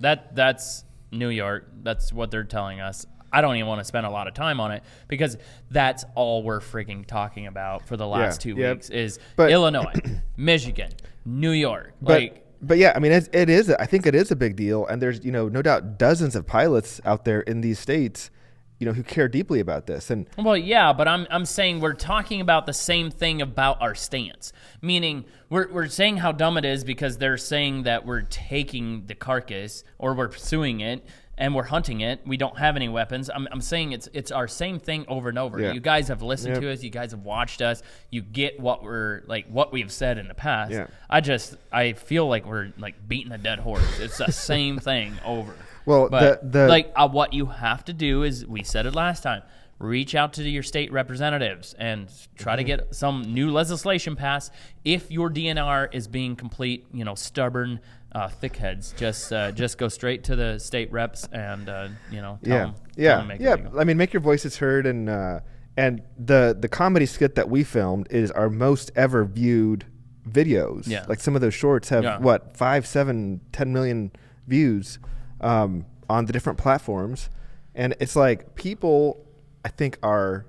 that 0.01 0.35
that's 0.37 0.85
New 1.11 1.31
York. 1.31 1.67
That's 1.83 2.13
what 2.13 2.31
they're 2.31 2.45
telling 2.45 2.81
us. 2.81 3.07
I 3.33 3.41
don't 3.41 3.57
even 3.57 3.67
want 3.67 3.81
to 3.81 3.85
spend 3.85 4.05
a 4.07 4.11
lot 4.11 4.29
of 4.29 4.35
time 4.35 4.61
on 4.61 4.71
it 4.73 4.83
because 5.09 5.37
that's 5.71 6.05
all 6.15 6.43
we're 6.43 6.61
freaking 6.61 7.07
talking 7.07 7.47
about 7.47 7.87
for 7.89 7.97
the 7.97 8.07
last 8.07 8.45
Yeah, 8.45 8.53
two 8.55 8.61
yeah. 8.61 8.73
weeks 8.73 8.91
is 8.91 9.19
But- 9.37 9.51
Illinois, 9.51 9.93
Michigan, 10.37 10.93
New 11.25 11.51
York. 11.53 11.95
but 12.03 12.21
like 12.21 12.45
but 12.61 12.79
yeah 12.79 12.93
i 12.97 12.99
mean 12.99 13.13
it, 13.13 13.29
it 13.33 13.49
is 13.49 13.71
i 13.71 13.87
think 13.87 14.07
it 14.07 14.15
is 14.15 14.31
a 14.31 14.37
big 14.37 14.57
deal. 14.57 14.87
And 14.87 15.01
there's 15.03 15.25
you 15.25 15.33
know 15.33 15.49
no 15.49 15.63
doubt 15.63 15.99
dozens 15.99 16.35
of 16.37 16.47
pilots 16.47 17.01
out 17.05 17.25
there 17.25 17.41
in 17.41 17.61
these 17.61 17.79
states 17.79 18.31
you 18.79 18.87
know 18.87 18.93
who 18.93 19.03
care 19.03 19.29
deeply 19.29 19.61
about 19.61 19.87
this. 19.87 20.11
And 20.11 20.29
Well, 20.37 20.57
yeah, 20.57 20.93
but 20.93 21.09
I'm 21.09 21.27
I'm 21.31 21.45
saying 21.45 21.81
we're 21.81 21.95
talking 21.95 22.41
about 22.41 22.67
the 22.67 22.73
same 22.73 23.11
thing 23.11 23.43
about 23.43 23.81
our 23.83 23.95
stance. 23.95 24.53
Meaning 24.81 25.25
we're 25.51 25.69
we're 25.69 25.89
saying 25.89 26.19
how 26.19 26.33
dumb 26.33 26.57
it 26.57 26.65
is 26.65 26.85
because 26.85 27.19
they're 27.19 27.39
saying 27.39 27.83
that 27.85 28.07
we're 28.07 28.23
taking 28.23 29.07
the 29.07 29.15
carcass 29.15 29.83
or 29.99 30.15
we're 30.15 30.29
pursuing 30.29 30.81
it 30.81 31.05
and 31.39 31.55
we're 31.55 31.63
hunting 31.65 32.01
it. 32.03 32.21
We 32.27 32.37
don't 32.37 32.59
have 32.59 32.77
any 32.77 32.89
weapons. 32.89 33.31
I'm, 33.35 33.49
I'm 33.51 33.61
saying 33.61 33.93
it's 33.93 34.09
it's 34.13 34.31
our 34.31 34.47
same 34.49 34.79
thing 34.79 35.05
over 35.09 35.29
and 35.29 35.39
over. 35.39 35.61
Yeah. 35.61 35.73
You 35.73 35.81
guys 35.81 36.09
have 36.09 36.21
listened 36.23 36.55
Yep. 36.55 36.63
to 36.63 36.73
us. 36.73 36.83
You 36.83 36.91
guys 36.91 37.13
have 37.13 37.25
watched 37.25 37.63
us. 37.63 37.83
You 38.11 38.23
get 38.23 38.61
what 38.61 38.83
we're 38.83 39.23
like 39.27 39.47
what 39.49 39.73
we've 39.73 39.91
said 39.93 40.19
in 40.19 40.29
the 40.29 40.35
past. 40.35 40.73
Yeah. 40.73 40.89
I 41.09 41.21
just 41.21 41.57
I 41.73 41.93
feel 41.95 42.29
like 42.29 42.45
we're 42.45 42.73
like 42.79 43.09
beating 43.09 43.33
a 43.33 43.39
dead 43.39 43.59
horse. 43.61 44.01
It's 44.01 44.19
the 44.19 44.31
same 44.33 44.79
thing 44.89 45.15
over. 45.25 45.55
Well, 45.87 46.09
But 46.11 46.43
the- 46.53 46.59
the- 46.61 46.69
like 46.69 46.93
uh, 46.97 47.09
what 47.09 47.33
you 47.33 47.47
have 47.47 47.85
to 47.87 47.93
do 47.93 48.23
is 48.23 48.45
we 48.47 48.63
said 48.63 48.85
it 48.87 48.95
last 48.95 49.23
time. 49.23 49.43
Reach 49.79 50.17
out 50.17 50.33
to 50.33 50.43
your 50.43 50.65
state 50.65 50.91
representatives 50.91 51.73
and 51.79 52.09
try 52.37 52.57
to 52.57 52.65
get 52.65 52.97
some 52.97 53.33
new 53.33 53.53
legislation 53.53 54.17
passed. 54.17 54.53
If 54.85 55.13
your 55.13 55.31
DNR 55.31 55.89
is 55.95 56.09
being 56.09 56.35
complete, 56.35 56.85
you 56.93 57.05
know, 57.05 57.15
stubborn 57.15 57.79
uh, 58.13 58.29
thickheads, 58.29 58.97
just 58.97 59.33
uh, 59.33 59.53
just 59.53 59.79
go 59.79 59.89
straight 59.89 60.25
to 60.25 60.37
the 60.37 60.59
state 60.59 60.91
reps 60.93 61.29
and 61.33 61.69
uh, 61.69 61.89
you 62.11 62.21
know, 62.21 62.39
tell 62.43 62.53
yeah, 62.55 62.63
'em- 62.65 62.75
tell 62.75 63.37
yeah, 63.41 63.57
yeah. 63.65 63.69
I 63.79 63.85
mean, 63.85 63.97
make 63.97 64.13
your 64.13 64.23
voices 64.23 64.57
heard, 64.59 64.87
and 64.87 65.09
uh, 65.11 65.41
and 65.77 66.03
the 66.19 66.57
the 66.59 66.69
comedy 66.69 67.07
skit 67.07 67.35
that 67.35 67.49
we 67.49 67.65
filmed 67.65 68.07
is 68.11 68.31
our 68.31 68.49
most 68.51 68.91
ever 68.97 69.25
viewed 69.25 69.85
videos. 70.29 70.87
Yeah. 70.87 71.05
like 71.09 71.21
some 71.21 71.35
of 71.35 71.41
those 71.41 71.55
shorts 71.55 71.89
have 71.89 72.05
Yeah. 72.05 72.19
what 72.19 72.57
five, 72.57 72.87
seven, 72.87 73.41
ten 73.53 73.73
million 73.73 74.11
views 74.47 74.99
um, 75.41 75.85
on 76.09 76.27
the 76.27 76.33
different 76.33 76.59
platforms, 76.59 77.31
and 77.75 77.95
it's 78.01 78.17
like 78.17 78.55
people, 78.55 79.25
I 79.65 79.69
think, 79.69 79.99
are 80.03 80.47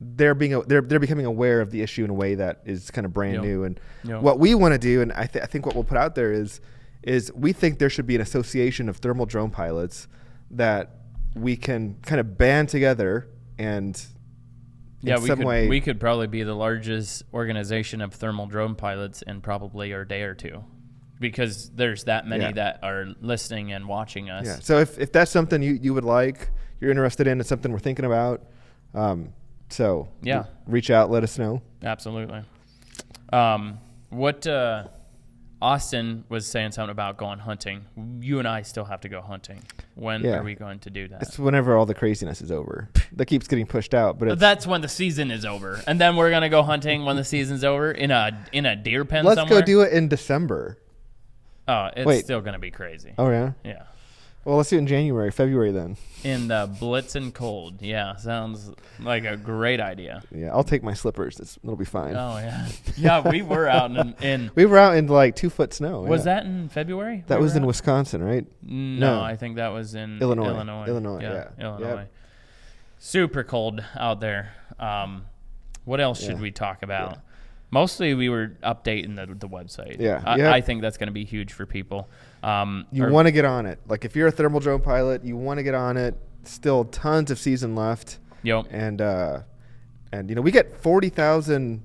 they're 0.00 0.34
being 0.34 0.58
they're 0.66 0.80
they're 0.80 0.98
becoming 0.98 1.26
aware 1.26 1.60
of 1.60 1.70
the 1.70 1.82
issue 1.82 2.04
in 2.04 2.10
a 2.10 2.14
way 2.14 2.34
that 2.34 2.62
is 2.64 2.90
kind 2.90 3.04
of 3.04 3.12
brand 3.12 3.34
Yep. 3.34 3.42
new. 3.44 3.64
And 3.64 3.80
Yep. 4.04 4.22
what 4.22 4.38
we 4.38 4.54
want 4.54 4.72
to 4.72 4.78
do, 4.78 5.02
and 5.02 5.12
I, 5.12 5.26
th- 5.26 5.42
I 5.42 5.46
think 5.46 5.66
what 5.66 5.74
we'll 5.74 5.84
put 5.84 5.98
out 5.98 6.14
there 6.14 6.32
is 6.32 6.60
is 7.02 7.32
we 7.34 7.52
think 7.52 7.78
there 7.78 7.90
should 7.90 8.06
be 8.06 8.14
an 8.14 8.20
association 8.20 8.88
of 8.88 8.96
thermal 8.98 9.26
drone 9.26 9.50
pilots 9.50 10.08
that 10.52 10.90
we 11.34 11.56
can 11.56 11.96
kind 12.02 12.20
of 12.20 12.36
band 12.36 12.68
together 12.68 13.28
and 13.58 14.02
yeah, 15.02 15.16
in 15.16 15.22
we 15.22 15.28
some 15.28 15.38
could 15.38 15.46
way 15.46 15.68
we 15.68 15.80
could 15.80 15.98
probably 16.00 16.26
be 16.26 16.42
the 16.42 16.54
largest 16.54 17.22
organization 17.32 18.00
of 18.00 18.12
thermal 18.14 18.46
drone 18.46 18.74
pilots 18.74 19.22
in 19.22 19.40
probably 19.40 19.92
a 19.92 20.04
day 20.04 20.22
or 20.22 20.34
two, 20.34 20.64
because 21.20 21.70
there's 21.70 22.04
that 22.04 22.26
many 22.26 22.44
Yeah. 22.44 22.52
that 22.52 22.80
are 22.82 23.06
listening 23.20 23.72
and 23.72 23.86
watching 23.86 24.28
us. 24.30 24.46
yeah. 24.46 24.56
So 24.60 24.78
if, 24.78 24.98
if 24.98 25.12
that's 25.12 25.30
something 25.30 25.62
you, 25.62 25.78
you 25.80 25.94
would 25.94 26.04
like, 26.04 26.50
you're 26.80 26.90
interested 26.90 27.26
in, 27.26 27.40
it's 27.40 27.48
something 27.48 27.70
we're 27.72 27.78
thinking 27.78 28.04
about. 28.06 28.42
Um, 28.94 29.32
so 29.70 30.08
Yeah. 30.22 30.44
reach 30.66 30.90
out, 30.90 31.10
let 31.10 31.22
us 31.24 31.38
know. 31.38 31.62
Absolutely. 31.82 32.42
Um, 33.32 33.78
what 34.10 34.46
uh, 34.46 34.88
Austin 35.62 36.24
was 36.28 36.46
saying 36.46 36.72
something 36.72 36.90
about 36.90 37.16
going 37.18 37.38
hunting. 37.38 37.84
You 38.20 38.38
and 38.38 38.48
I 38.48 38.62
still 38.62 38.84
have 38.84 39.02
to 39.02 39.08
go 39.08 39.20
hunting. 39.20 39.62
When 39.94 40.22
Yeah. 40.22 40.38
are 40.38 40.42
we 40.42 40.54
going 40.54 40.78
to 40.80 40.90
do 40.90 41.06
that? 41.08 41.22
It's 41.22 41.38
whenever 41.38 41.76
all 41.76 41.84
the 41.86 41.94
craziness 41.94 42.40
is 42.40 42.50
over. 42.50 42.88
that 43.12 43.26
keeps 43.26 43.46
getting 43.46 43.66
pushed 43.66 43.92
out, 43.94 44.18
but 44.18 44.28
it's, 44.28 44.40
That's 44.40 44.66
when 44.66 44.80
the 44.80 44.88
season 44.88 45.30
is 45.30 45.44
over, 45.44 45.80
and 45.86 46.00
then 46.00 46.16
we're 46.16 46.30
gonna 46.30 46.48
go 46.48 46.62
hunting 46.62 47.04
when 47.04 47.16
the 47.16 47.24
season's 47.24 47.62
over 47.64 47.90
in 47.92 48.10
a 48.10 48.46
in 48.52 48.64
a 48.66 48.74
deer 48.74 49.04
pen 49.04 49.18
somewhere. 49.24 49.34
let's 49.36 49.40
somewhere. 49.48 49.60
go 49.60 49.66
do 49.66 49.80
it 49.82 49.92
in 49.92 50.08
December. 50.08 50.78
Oh, 51.68 51.90
it's 51.94 52.06
Wait. 52.06 52.24
still 52.24 52.40
gonna 52.40 52.58
be 52.58 52.70
crazy. 52.70 53.12
Oh 53.18 53.28
yeah. 53.30 53.52
Yeah, 53.64 53.82
Well, 54.44 54.56
let's 54.56 54.70
do 54.70 54.76
it 54.76 54.78
in 54.80 54.86
January, 54.86 55.30
February 55.30 55.70
then. 55.70 55.98
in 56.24 56.48
the 56.48 56.66
blitzing 56.80 57.34
cold. 57.34 57.82
Yeah, 57.82 58.16
sounds 58.16 58.70
like 58.98 59.24
a 59.26 59.36
great 59.36 59.80
idea. 59.80 60.22
Yeah, 60.34 60.48
I'll 60.52 60.64
take 60.64 60.82
my 60.82 60.94
slippers. 60.94 61.38
It's, 61.38 61.58
it'll 61.62 61.76
be 61.76 61.84
fine. 61.84 62.16
Oh 62.16 62.38
yeah, 62.38 62.66
yeah. 62.96 63.28
We 63.28 63.42
were 63.42 63.68
out 63.68 63.90
in. 63.90 64.14
in 64.22 64.50
We 64.54 64.64
were 64.64 64.78
out 64.78 64.96
in 64.96 65.08
like 65.08 65.36
two 65.36 65.50
foot 65.50 65.74
snow. 65.74 66.00
was 66.02 66.20
yeah. 66.20 66.34
that 66.34 66.46
in 66.46 66.70
February? 66.70 67.22
That 67.26 67.38
we 67.38 67.44
was 67.44 67.54
in 67.54 67.64
out? 67.64 67.66
Wisconsin, 67.66 68.22
right? 68.22 68.46
No, 68.62 69.16
No. 69.16 69.22
I 69.22 69.36
think 69.36 69.56
that 69.56 69.68
was 69.68 69.94
in 69.94 70.20
Illinois. 70.20 70.48
Illinois. 70.48 70.86
Illinois, 70.86 71.20
yeah. 71.20 71.48
Illinois. 71.58 71.88
Yep. 71.88 72.12
Super 72.98 73.44
cold 73.44 73.84
out 73.94 74.20
there. 74.20 74.54
Um, 74.78 75.26
what 75.84 76.00
else 76.00 76.22
should 76.22 76.40
we 76.40 76.50
talk 76.50 76.82
about? 76.82 77.18
Mostly, 77.72 78.14
we 78.14 78.28
were 78.28 78.56
updating 78.64 79.14
the, 79.14 79.26
the 79.34 79.48
website. 79.48 80.00
Yeah, 80.00 80.22
I, 80.26 80.36
yeah. 80.36 80.52
I 80.52 80.60
think 80.60 80.82
that's 80.82 80.96
going 80.96 81.06
to 81.06 81.12
be 81.12 81.24
huge 81.24 81.52
for 81.52 81.66
people. 81.66 82.08
Um, 82.42 82.86
You 82.90 83.06
want 83.08 83.26
to 83.26 83.32
get 83.32 83.44
on 83.44 83.66
it. 83.66 83.78
Like 83.86 84.04
if 84.04 84.16
you're 84.16 84.26
a 84.28 84.32
thermal 84.32 84.58
drone 84.60 84.80
pilot, 84.80 85.24
you 85.24 85.36
want 85.36 85.58
to 85.58 85.62
get 85.62 85.74
on 85.74 85.96
it. 85.96 86.16
Still 86.42 86.84
tons 86.86 87.30
of 87.30 87.38
season 87.38 87.74
left. 87.76 88.18
Yep. 88.42 88.66
and 88.70 89.00
uh, 89.02 89.40
and 90.12 90.30
you 90.30 90.34
know 90.34 90.40
we 90.42 90.50
get 90.50 90.80
forty 90.82 91.10
thousand 91.10 91.82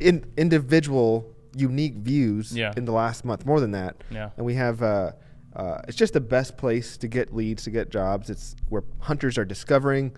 in 0.00 0.24
individual 0.36 1.34
unique 1.56 1.94
views 1.94 2.56
Yeah. 2.56 2.72
in 2.76 2.84
the 2.84 2.92
last 2.92 3.24
month, 3.24 3.44
more 3.46 3.58
than 3.60 3.72
that. 3.72 3.96
Yeah. 4.10 4.30
and 4.36 4.44
we 4.46 4.54
have. 4.54 4.82
Uh, 4.82 5.12
uh, 5.56 5.80
it's 5.88 5.96
just 5.96 6.12
the 6.12 6.20
best 6.20 6.56
place 6.56 6.96
to 6.98 7.08
get 7.08 7.34
leads, 7.34 7.64
to 7.64 7.70
get 7.70 7.90
jobs. 7.90 8.30
It's 8.30 8.54
where 8.68 8.84
hunters 9.00 9.38
are 9.38 9.44
discovering 9.46 10.12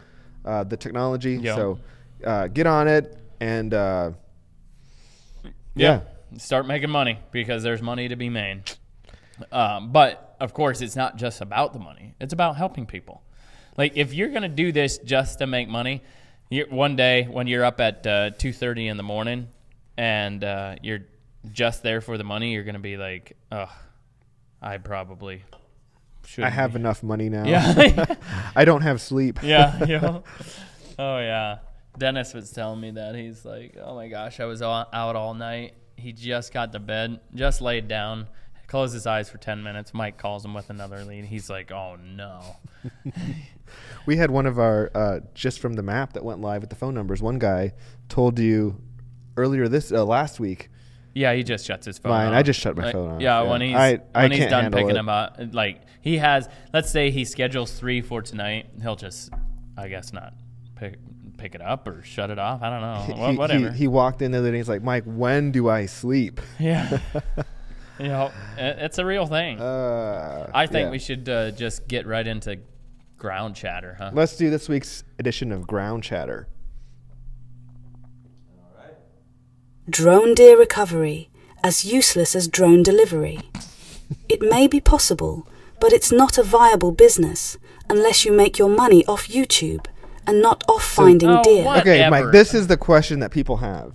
uh, 0.44 0.64
the 0.64 0.76
technology. 0.76 1.37
Yep. 1.37 1.56
So 1.56 1.78
uh, 2.26 2.48
get 2.48 2.66
on 2.66 2.88
it 2.88 3.16
and 3.40 3.72
uh, 3.74 4.12
yeah. 5.74 6.00
Start 6.37 6.66
making 6.66 6.90
money 6.90 7.18
because 7.33 7.62
there's 7.62 7.83
money 7.83 8.09
to 8.09 8.16
be 8.16 8.29
made. 8.29 8.62
Um, 9.50 9.90
but 9.90 10.37
of 10.38 10.55
course, 10.55 10.81
it's 10.81 10.94
not 10.94 11.16
just 11.16 11.40
about 11.40 11.72
the 11.72 11.81
money. 11.81 12.14
It's 12.20 12.33
about 12.33 12.57
helping 12.57 12.87
people. 12.87 13.22
Like 13.76 13.96
if 13.96 14.12
you're 14.14 14.29
gonna 14.29 14.48
do 14.48 14.70
this 14.70 14.98
just 14.98 15.38
to 15.38 15.46
make 15.46 15.68
money, 15.68 16.03
you 16.48 16.66
one 16.68 16.94
day 16.96 17.24
when 17.24 17.46
you're 17.46 17.64
up 17.64 17.81
at 17.81 18.07
uh, 18.07 18.31
two 18.31 18.53
thirty 18.53 18.87
in 18.87 18.96
the 18.96 19.03
morning 19.03 19.48
and 19.96 20.44
uh, 20.44 20.76
you're 20.83 21.00
just 21.50 21.83
there 21.83 22.00
for 22.00 22.18
the 22.18 22.24
money, 22.24 22.53
you're 22.53 22.64
gonna 22.64 22.79
be 22.79 22.96
like, 22.96 23.37
"Ugh, 23.50 23.68
I 24.61 24.79
probably 24.79 25.42
should." 26.26 26.44
I 26.44 26.50
have 26.50 26.76
enough 26.76 27.03
money 27.03 27.29
now. 27.29 27.44
Yeah. 27.44 28.14
I 28.55 28.64
don't 28.64 28.83
have 28.83 29.00
sleep. 29.00 29.40
yeah, 29.42 29.85
you 29.85 29.98
know? 29.98 30.24
Oh 30.98 31.18
yeah. 31.18 31.59
Dennis 32.00 32.34
was 32.34 32.50
telling 32.50 32.80
me 32.80 32.90
that 32.92 33.14
he's 33.14 33.44
like, 33.44 33.76
oh 33.80 33.94
my 33.94 34.08
gosh, 34.08 34.40
I 34.40 34.46
was 34.46 34.60
all, 34.62 34.86
out 34.92 35.14
all 35.14 35.34
night. 35.34 35.74
He 35.96 36.12
just 36.12 36.52
got 36.52 36.72
to 36.72 36.80
bed, 36.80 37.20
just 37.34 37.60
laid 37.60 37.86
down, 37.86 38.26
closed 38.66 38.94
his 38.94 39.06
eyes 39.06 39.28
for 39.30 39.38
ten 39.38 39.62
minutes. 39.62 39.94
Mike 39.94 40.16
calls 40.18 40.44
him 40.44 40.54
with 40.54 40.70
another 40.70 41.04
lead. 41.04 41.26
He's 41.26 41.48
like, 41.48 41.70
oh 41.70 41.96
no. 42.02 42.56
We 44.06 44.16
had 44.16 44.30
one 44.32 44.46
of 44.46 44.58
our 44.58 44.90
uh, 44.96 45.20
just 45.34 45.60
from 45.60 45.74
the 45.74 45.82
map 45.82 46.14
that 46.14 46.24
went 46.24 46.40
live 46.40 46.62
with 46.62 46.70
the 46.70 46.76
phone 46.76 46.94
numbers. 46.94 47.22
One 47.22 47.38
guy 47.38 47.74
told 48.08 48.36
you 48.38 48.80
earlier 49.36 49.68
this 49.68 49.92
uh, 49.92 50.04
last 50.04 50.40
week. 50.40 50.70
Yeah, 51.14 51.34
he 51.34 51.44
just 51.44 51.66
shuts 51.66 51.86
his 51.86 51.98
phone. 51.98 52.10
Mine, 52.10 52.28
off. 52.28 52.34
I 52.34 52.42
just 52.42 52.58
shut 52.58 52.76
my 52.76 52.84
Like, 52.84 52.92
phone 52.94 53.10
off, 53.12 53.20
Yeah, 53.20 53.42
yeah. 53.42 53.50
when 53.50 53.60
he's 53.60 53.76
I- 53.76 54.00
I 54.14 54.22
when 54.22 54.32
he's 54.32 54.46
done 54.46 54.72
picking 54.72 54.90
it. 54.90 54.96
him 54.96 55.08
up, 55.08 55.38
like 55.52 55.82
he 56.00 56.18
has. 56.18 56.48
Let's 56.72 56.90
say 56.90 57.10
he 57.10 57.24
schedules 57.24 57.70
three 57.78 58.00
for 58.00 58.22
tonight. 58.22 58.70
He'll 58.82 58.96
just, 58.96 59.30
I 59.76 59.86
guess, 59.88 60.12
not 60.12 60.34
pick 60.74 60.96
pick 61.40 61.55
it 61.55 61.62
up 61.62 61.88
or 61.88 62.03
shut 62.03 62.31
it 62.31 62.38
off. 62.38 62.62
I 62.62 62.68
don't 62.70 62.81
know. 62.83 63.29
He- 63.31 63.37
Whatever. 63.37 63.70
He, 63.72 63.79
he 63.79 63.88
walked 63.88 64.22
in 64.22 64.31
the 64.33 64.38
other 64.38 64.50
day. 64.50 64.59
He's 64.59 64.68
like, 64.68 64.83
Mike, 64.83 65.05
when 65.07 65.50
do 65.53 65.68
I 65.68 65.87
sleep? 65.87 66.40
yeah. 66.59 66.98
you 67.98 68.09
know, 68.09 68.31
it- 68.59 68.76
it's 68.81 68.98
a 68.98 69.05
real 69.07 69.26
thing. 69.26 69.61
Uh, 69.61 70.50
I 70.55 70.66
think 70.66 70.87
yeah. 70.87 70.90
we 70.90 70.98
should 70.98 71.29
uh, 71.29 71.50
just 71.53 71.88
get 71.88 72.07
right 72.07 72.26
into 72.26 72.59
ground 73.16 73.57
chatter, 73.57 73.96
huh? 73.98 74.11
Let's 74.12 74.37
do 74.37 74.50
this 74.50 74.68
week's 74.68 75.05
edition 75.18 75.53
of 75.53 75.66
Ground 75.66 76.03
Chatter. 76.05 76.48
Drone 79.88 80.35
deer 80.35 80.59
recovery, 80.59 81.31
as 81.64 81.85
useless 81.85 82.35
as 82.37 82.48
drone 82.48 82.83
delivery. 82.83 83.38
It 84.29 84.42
may 84.42 84.66
be 84.66 84.81
possible, 84.81 85.46
but 85.79 85.92
it's 85.92 86.11
not 86.11 86.37
a 86.37 86.42
viable 86.42 86.90
business 86.90 87.57
unless 87.88 88.24
you 88.24 88.33
make 88.33 88.59
your 88.59 88.68
money 88.68 89.05
off 89.07 89.29
YouTube 89.29 89.87
and 90.31 90.43
not 90.43 90.64
off 90.69 90.85
finding 90.85 91.29
Oh, 91.29 91.43
deer. 91.43 91.64
what? 91.64 91.81
Okay, 91.81 92.09
Mike, 92.09 92.33
this 92.33 92.55
is 92.55 92.66
the 92.66 92.77
question 92.77 93.21
that 93.21 93.31
people 93.31 93.59
have. 93.59 93.93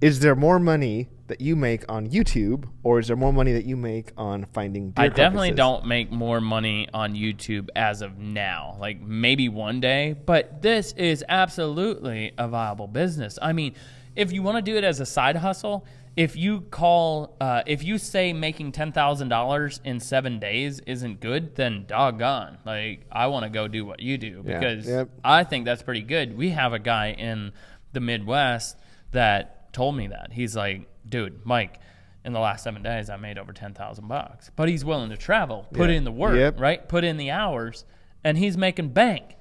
Is 0.00 0.20
there 0.20 0.36
more 0.36 0.58
money 0.60 1.08
that 1.26 1.40
you 1.40 1.56
make 1.56 1.84
on 1.92 2.08
YouTube, 2.08 2.64
or 2.84 2.98
is 3.00 3.08
there 3.08 3.16
more 3.16 3.32
money 3.32 3.52
that 3.52 3.64
you 3.64 3.76
make 3.76 4.12
on 4.16 4.44
finding 4.54 4.92
deer 4.92 5.04
I 5.06 5.08
definitely 5.08 5.48
carcasses? 5.48 5.56
don't 5.56 5.86
make 5.86 6.10
more 6.12 6.40
money 6.40 6.88
on 6.94 7.14
YouTube 7.14 7.68
as 7.76 8.00
of 8.00 8.16
now. 8.16 8.76
Like 8.78 9.00
maybe 9.00 9.48
one 9.48 9.80
day, 9.80 10.14
but 10.24 10.62
this 10.62 10.92
is 10.92 11.24
absolutely 11.28 12.32
a 12.38 12.46
viable 12.48 12.86
business. 12.86 13.38
I 13.42 13.52
mean, 13.52 13.74
if 14.16 14.32
you 14.32 14.42
want 14.42 14.56
to 14.56 14.62
do 14.62 14.76
it 14.78 14.84
as 14.84 15.00
a 15.00 15.06
side 15.06 15.36
hustle, 15.36 15.84
if 16.18 16.34
you 16.34 16.62
call, 16.62 17.36
uh, 17.40 17.62
if 17.64 17.84
you 17.84 17.96
say 17.96 18.32
making 18.32 18.72
ten 18.72 18.90
thousand 18.90 19.28
dollars 19.28 19.80
in 19.84 20.00
seven 20.00 20.40
days 20.40 20.80
isn't 20.80 21.20
good, 21.20 21.54
then 21.54 21.84
doggone, 21.86 22.58
like 22.66 23.06
I 23.12 23.28
want 23.28 23.44
to 23.44 23.50
go 23.50 23.68
do 23.68 23.84
what 23.86 24.00
you 24.00 24.18
do 24.18 24.42
Yeah, 24.44 24.58
because 24.58 24.88
yep. 24.88 25.08
I 25.22 25.44
think 25.44 25.64
that's 25.64 25.80
pretty 25.82 26.02
good. 26.02 26.36
We 26.36 26.50
have 26.50 26.72
a 26.72 26.80
guy 26.80 27.12
in 27.12 27.52
the 27.92 28.00
Midwest 28.00 28.76
that 29.12 29.72
told 29.72 29.96
me 29.96 30.08
that. 30.08 30.32
He's 30.32 30.56
like, 30.56 30.88
dude, 31.08 31.46
Mike, 31.46 31.78
in 32.24 32.32
the 32.32 32.40
last 32.40 32.64
seven 32.64 32.82
days, 32.82 33.08
I 33.08 33.16
made 33.16 33.38
over 33.38 33.52
10,000 33.52 34.08
bucks. 34.08 34.50
But 34.56 34.68
he's 34.68 34.84
willing 34.84 35.10
to 35.10 35.16
travel, 35.16 35.68
put 35.72 35.88
Yeah. 35.88 35.96
in 35.98 36.02
the 36.04 36.10
work, 36.12 36.34
Yep. 36.36 36.58
right? 36.58 36.88
Put 36.88 37.04
in 37.04 37.16
the 37.16 37.30
hours, 37.30 37.84
and 38.24 38.36
he's 38.36 38.56
making 38.56 38.88
bank. 38.88 39.36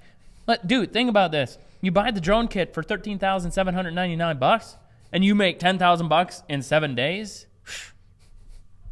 Let, 0.46 0.68
dude, 0.68 0.94
think 0.94 1.10
about 1.10 1.32
this. 1.32 1.58
You 1.82 1.92
buy 1.92 2.12
the 2.12 2.22
drone 2.22 2.48
kit 2.48 2.72
for 2.76 2.84
13,799 2.84 4.38
bucks, 4.38 4.78
and 5.12 5.24
you 5.24 5.36
make 5.36 5.60
10,000 5.60 6.08
bucks 6.08 6.44
in 6.50 6.62
seven 6.62 6.96
days. 6.96 7.46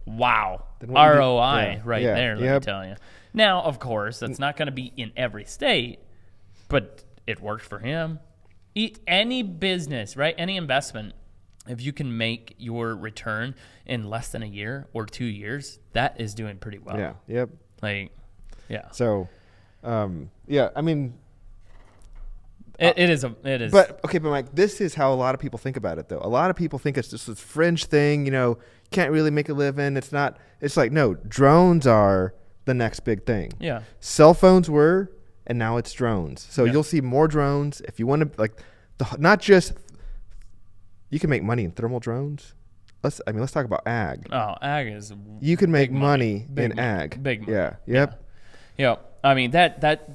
Wow. 0.05 0.65
ROI 0.81 0.93
yeah, 0.93 1.81
right 1.83 2.01
yeah, 2.01 2.13
there, 2.13 2.35
let 2.35 2.43
yep. 2.43 2.61
me 2.61 2.65
tell 2.65 2.85
you. 2.85 2.95
Now, 3.33 3.61
of 3.63 3.79
course, 3.79 4.19
that's 4.19 4.39
not 4.39 4.55
going 4.55 4.67
to 4.67 4.71
be 4.71 4.93
in 4.95 5.11
every 5.17 5.45
state, 5.45 5.99
but 6.69 7.03
it 7.27 7.41
worked 7.41 7.65
for 7.65 7.79
him. 7.79 8.19
Eat 8.75 8.99
any 9.07 9.41
business, 9.43 10.15
right? 10.15 10.35
Any 10.37 10.57
investment, 10.57 11.13
if 11.67 11.81
you 11.81 11.91
can 11.91 12.17
make 12.17 12.55
your 12.57 12.95
return 12.95 13.55
in 13.85 14.09
less 14.09 14.29
than 14.29 14.43
a 14.43 14.47
year 14.47 14.87
or 14.93 15.05
two 15.05 15.25
years, 15.25 15.79
that 15.93 16.21
is 16.21 16.33
doing 16.33 16.57
pretty 16.57 16.77
well. 16.77 16.97
Yeah. 16.97 17.13
Yep. 17.27 17.49
Like, 17.81 18.11
yeah, 18.69 18.89
So, 18.91 19.27
um, 19.83 20.31
yeah. 20.47 20.69
I 20.75 20.81
mean, 20.81 21.13
it, 22.79 22.87
uh, 22.87 22.93
it 22.97 23.09
is 23.09 23.23
a, 23.23 23.35
it 23.43 23.61
is. 23.61 23.71
But 23.71 23.99
okay, 24.05 24.17
but 24.17 24.29
Mike, 24.29 24.53
this 24.53 24.81
is 24.81 24.93
how 24.95 25.13
a 25.13 25.15
lot 25.15 25.33
of 25.35 25.41
people 25.41 25.57
think 25.59 25.77
about 25.77 25.97
it, 25.97 26.09
though. 26.09 26.19
A 26.21 26.27
lot 26.29 26.49
of 26.49 26.55
people 26.55 26.79
think 26.79 26.97
it's 26.97 27.09
just 27.09 27.27
this 27.27 27.39
fringe 27.39 27.85
thing. 27.85 28.25
You 28.25 28.31
know, 28.31 28.57
can't 28.91 29.11
really 29.11 29.31
make 29.31 29.49
a 29.49 29.53
living. 29.53 29.97
It's 29.97 30.11
not. 30.11 30.37
It's 30.61 30.77
like 30.77 30.91
no, 30.91 31.13
drones 31.13 31.85
are 31.87 32.33
the 32.65 32.73
next 32.73 33.01
big 33.01 33.25
thing. 33.25 33.51
yeah, 33.59 33.81
Cell 33.99 34.33
phones 34.33 34.69
were, 34.69 35.11
and 35.47 35.59
now 35.59 35.77
it's 35.77 35.91
drones. 35.93 36.47
So 36.49 36.63
Yeah. 36.65 36.71
you'll 36.73 36.83
see 36.83 37.01
more 37.01 37.27
drones 37.27 37.81
if 37.81 37.99
you 37.99 38.07
want 38.07 38.21
to 38.33 38.39
like, 38.41 38.59
the, 38.97 39.15
not 39.19 39.39
just. 39.41 39.73
You 41.11 41.19
can 41.19 41.29
make 41.29 41.43
money 41.43 41.63
in 41.63 41.71
thermal 41.71 41.99
drones. 41.99 42.55
Let's. 43.03 43.21
I 43.27 43.31
mean, 43.31 43.39
let's 43.39 43.51
talk 43.53 43.65
about 43.65 43.83
ag. 43.87 44.27
oh, 44.31 44.55
ag 44.61 44.87
is 44.87 45.13
You 45.39 45.55
can 45.55 45.71
make 45.71 45.91
money, 45.91 46.45
money. 46.49 46.63
In 46.65 46.69
money. 46.75 46.81
ag. 46.81 47.21
Big 47.23 47.41
money. 47.41 47.53
Yeah. 47.53 47.75
Yep. 47.85 48.23
Yeah, 48.77 48.95
I 49.23 49.35
mean 49.35 49.51
that 49.51 49.81
that 49.81 50.09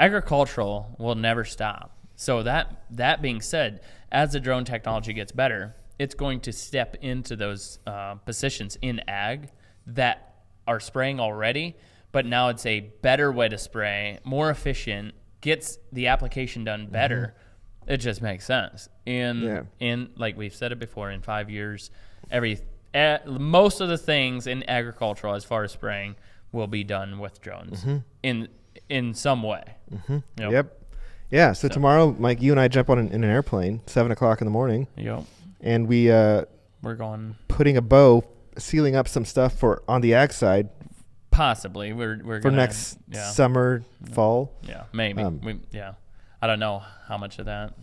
agricultural 0.00 0.94
will 0.98 1.16
never 1.16 1.44
stop. 1.44 1.97
So 2.20 2.42
that 2.42 2.82
that 2.90 3.22
being 3.22 3.40
said, 3.40 3.80
as 4.10 4.32
the 4.32 4.40
drone 4.40 4.64
technology 4.64 5.12
gets 5.12 5.30
better, 5.30 5.76
it's 6.00 6.16
going 6.16 6.40
to 6.40 6.52
step 6.52 6.96
into 7.00 7.36
those 7.36 7.78
uh, 7.86 8.16
positions 8.16 8.76
in 8.82 9.00
ag 9.08 9.50
that 9.86 10.34
are 10.66 10.80
spraying 10.80 11.20
already, 11.20 11.76
but 12.10 12.26
now 12.26 12.48
it's 12.48 12.66
a 12.66 12.80
better 13.02 13.30
way 13.30 13.48
to 13.48 13.56
spray, 13.56 14.18
more 14.24 14.50
efficient, 14.50 15.14
gets 15.42 15.78
the 15.92 16.08
application 16.08 16.64
done 16.64 16.88
better. 16.90 17.34
It 17.86 17.98
just 17.98 18.20
makes 18.20 18.44
sense. 18.44 18.88
In 19.06 19.40
Yeah. 19.42 19.62
in 19.78 20.10
like 20.16 20.36
we've 20.36 20.54
said 20.54 20.72
it 20.72 20.80
before, 20.80 21.12
in 21.12 21.22
five 21.22 21.48
years, 21.48 21.92
every 22.32 22.58
eh, 22.94 23.18
most 23.26 23.80
of 23.80 23.88
the 23.88 23.96
things 23.96 24.48
in 24.48 24.68
agricultural 24.68 25.34
as 25.34 25.44
far 25.44 25.62
as 25.62 25.70
spraying 25.70 26.16
will 26.50 26.66
be 26.66 26.82
done 26.82 27.20
with 27.20 27.40
drones 27.40 27.86
in 28.24 28.48
in 28.88 29.14
some 29.14 29.44
way. 29.44 29.62
Yep. 30.08 30.22
Yep. 30.52 30.77
Yeah. 31.30 31.52
So, 31.52 31.68
tomorrow, 31.68 32.14
Mike, 32.18 32.40
you 32.40 32.52
and 32.52 32.60
I 32.60 32.68
jump 32.68 32.88
on 32.90 32.98
an, 32.98 33.08
in 33.08 33.24
an 33.24 33.30
airplane, 33.30 33.80
seven 33.86 34.10
o'clock 34.12 34.40
in 34.40 34.46
the 34.46 34.50
morning, 34.50 34.86
Yep. 34.96 35.24
and 35.60 35.86
we 35.88 36.10
uh, 36.10 36.44
We're 36.82 36.94
going 36.94 37.36
putting 37.48 37.76
a 37.76 37.82
bow, 37.82 38.24
sealing 38.56 38.96
up 38.96 39.08
some 39.08 39.24
stuff 39.24 39.54
for 39.58 39.82
on 39.88 40.00
the 40.00 40.14
ag 40.14 40.32
side 40.32 40.68
possibly. 41.30 41.92
We're 41.92 42.20
we're 42.24 42.38
for 42.40 42.50
gonna, 42.50 42.56
next 42.56 42.98
yeah 43.08 43.30
summer, 43.30 43.82
fall. 44.12 44.52
yeah 44.62 44.84
maybe 44.92 45.22
um, 45.22 45.40
we, 45.42 45.60
yeah. 45.70 45.92
I 46.40 46.46
don't 46.46 46.58
know 46.60 46.82
how 47.06 47.18
much 47.18 47.38
of 47.38 47.46
that 47.46 47.74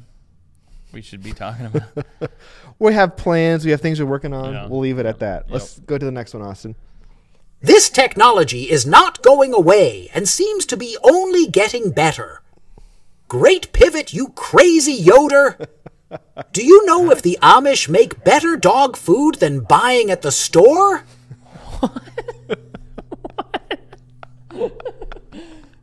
we 0.91 1.01
should 1.01 1.21
be 1.23 1.31
talking 1.34 1.67
about. 1.67 2.05
We 2.79 2.93
have 2.93 3.15
plans. 3.15 3.63
We 3.63 3.71
have 3.71 3.79
things 3.79 4.01
we're 4.01 4.05
working 4.10 4.34
on. 4.34 4.51
Yeah. 4.53 4.67
We'll 4.67 4.81
leave 4.81 4.97
it 4.99 5.05
at 5.05 5.15
Yep. 5.15 5.19
that. 5.19 5.49
Let's 5.51 5.79
go 5.79 5.97
to 5.97 6.05
the 6.05 6.12
next 6.12 6.34
one, 6.34 6.43
Austin. 6.43 6.75
This 7.62 7.89
technology 7.89 8.69
is 8.69 8.86
not 8.86 9.21
going 9.23 9.53
away 9.53 10.10
and 10.13 10.27
seems 10.27 10.65
to 10.65 10.75
be 10.75 10.97
only 11.01 11.47
getting 11.47 11.91
better. 11.91 12.41
Great 13.28 13.73
pivot, 13.73 14.13
you 14.13 14.30
crazy 14.30 14.93
Yoder! 14.93 15.57
Do 16.53 16.63
you 16.63 16.86
know 16.86 17.09
if 17.11 17.21
the 17.21 17.38
Amish 17.41 17.89
make 17.89 18.23
better 18.23 18.55
dog 18.55 18.95
food 18.95 19.36
than 19.36 19.61
buying 19.61 20.11
at 20.11 20.21
the 20.21 20.32
store? 20.32 21.03
What? 21.80 22.01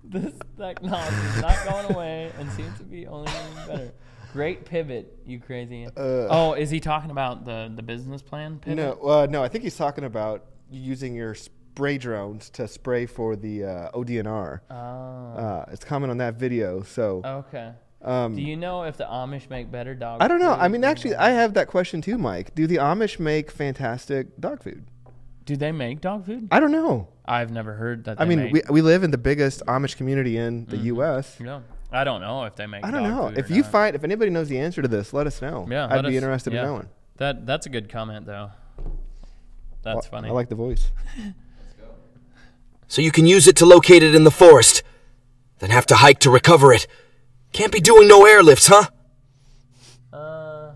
this 0.04 0.32
technology 0.58 1.16
is 1.16 1.42
not 1.42 1.56
going 1.64 1.94
away 1.94 2.32
and 2.38 2.50
seems 2.52 2.76
to 2.78 2.84
be 2.84 3.06
only 3.06 3.26
getting 3.30 3.54
better. 3.66 3.92
Great 4.32 4.64
pivot, 4.64 5.18
you 5.26 5.38
crazy. 5.40 5.88
oh, 5.96 6.54
is 6.54 6.70
he 6.70 6.80
talking 6.80 7.10
about 7.10 7.44
the 7.44 7.70
the 7.74 7.82
business 7.82 8.22
plan 8.22 8.58
pivot? 8.58 8.76
No, 8.78 8.92
uh, 9.06 9.26
no. 9.28 9.42
I 9.42 9.48
think 9.48 9.64
he's 9.64 9.76
talking 9.76 10.04
about 10.04 10.44
using 10.70 11.14
your 11.14 11.32
s- 11.32 11.50
spray 11.72 11.96
drones 11.96 12.50
to 12.50 12.68
spray 12.68 13.06
for 13.06 13.34
the 13.34 13.64
uh, 13.64 13.90
ODNR. 13.92 14.60
Oh. 14.70 14.74
Uh, 14.74 15.64
it's 15.72 15.84
common 15.84 16.10
on 16.10 16.18
that 16.18 16.34
video. 16.34 16.82
So 16.82 17.22
Okay. 17.24 17.72
um, 18.02 18.36
Do 18.36 18.42
you 18.42 18.56
know 18.58 18.82
if 18.82 18.98
the 18.98 19.04
Amish 19.04 19.48
make 19.48 19.70
better 19.72 19.94
dog? 19.94 20.22
I 20.22 20.28
don't 20.28 20.38
know. 20.40 20.52
I 20.52 20.68
mean, 20.68 20.84
actually, 20.84 21.14
I 21.14 21.30
have 21.30 21.54
that 21.54 21.68
question 21.68 22.02
too, 22.02 22.18
Mike. 22.18 22.54
Do 22.54 22.66
the 22.66 22.76
Amish 22.76 23.18
make 23.18 23.50
fantastic 23.50 24.38
dog 24.38 24.62
food? 24.62 24.84
do 25.44 25.56
they 25.56 25.72
make 25.72 26.00
dog 26.00 26.24
food? 26.24 26.46
I 26.52 26.60
don't 26.60 26.70
know. 26.70 27.08
I've 27.24 27.50
never 27.50 27.72
heard 27.74 28.04
that. 28.04 28.20
I 28.20 28.24
mean, 28.26 28.38
make, 28.38 28.52
we, 28.52 28.62
we 28.70 28.80
live 28.80 29.02
in 29.02 29.10
the 29.10 29.18
biggest 29.18 29.60
Amish 29.66 29.96
community 29.96 30.36
in 30.36 30.66
the 30.66 30.76
U.S. 30.76 31.40
no, 31.40 31.64
I 31.90 32.04
don't 32.04 32.20
know 32.20 32.44
if 32.44 32.54
they 32.54 32.66
make. 32.68 32.84
I 32.84 32.92
don't 32.92 33.02
know. 33.02 33.26
If 33.34 33.50
you 33.50 33.62
not. 33.62 33.72
find, 33.72 33.96
if 33.96 34.04
anybody 34.04 34.30
knows 34.30 34.48
the 34.48 34.58
answer 34.60 34.82
to 34.82 34.88
this, 34.88 35.12
let 35.12 35.26
us 35.26 35.42
know. 35.42 35.66
yeah, 35.68 35.88
I'd 35.90 36.02
be 36.02 36.10
us- 36.16 36.22
interested 36.22 36.52
yeah. 36.52 36.60
in 36.60 36.66
knowing. 36.66 36.88
That 37.16 37.44
that's 37.44 37.66
a 37.66 37.70
good 37.70 37.88
comment 37.88 38.26
though. 38.26 38.50
That's 39.82 39.94
Well, 39.96 40.20
funny. 40.20 40.28
I 40.28 40.32
like 40.32 40.48
the 40.48 40.54
voice. 40.54 40.92
So 42.92 43.00
you 43.00 43.10
can 43.10 43.24
use 43.26 43.48
it 43.48 43.56
to 43.56 43.64
locate 43.64 44.02
it 44.02 44.14
in 44.14 44.24
the 44.24 44.30
forest, 44.30 44.82
then 45.60 45.70
have 45.70 45.86
to 45.86 45.94
hike 45.94 46.18
to 46.18 46.30
recover 46.30 46.74
it. 46.74 46.86
Can't 47.54 47.72
be 47.72 47.80
doing 47.80 48.06
no 48.06 48.24
airlifts, 48.24 48.68
huh? 48.68 48.90
Uh, 50.14 50.74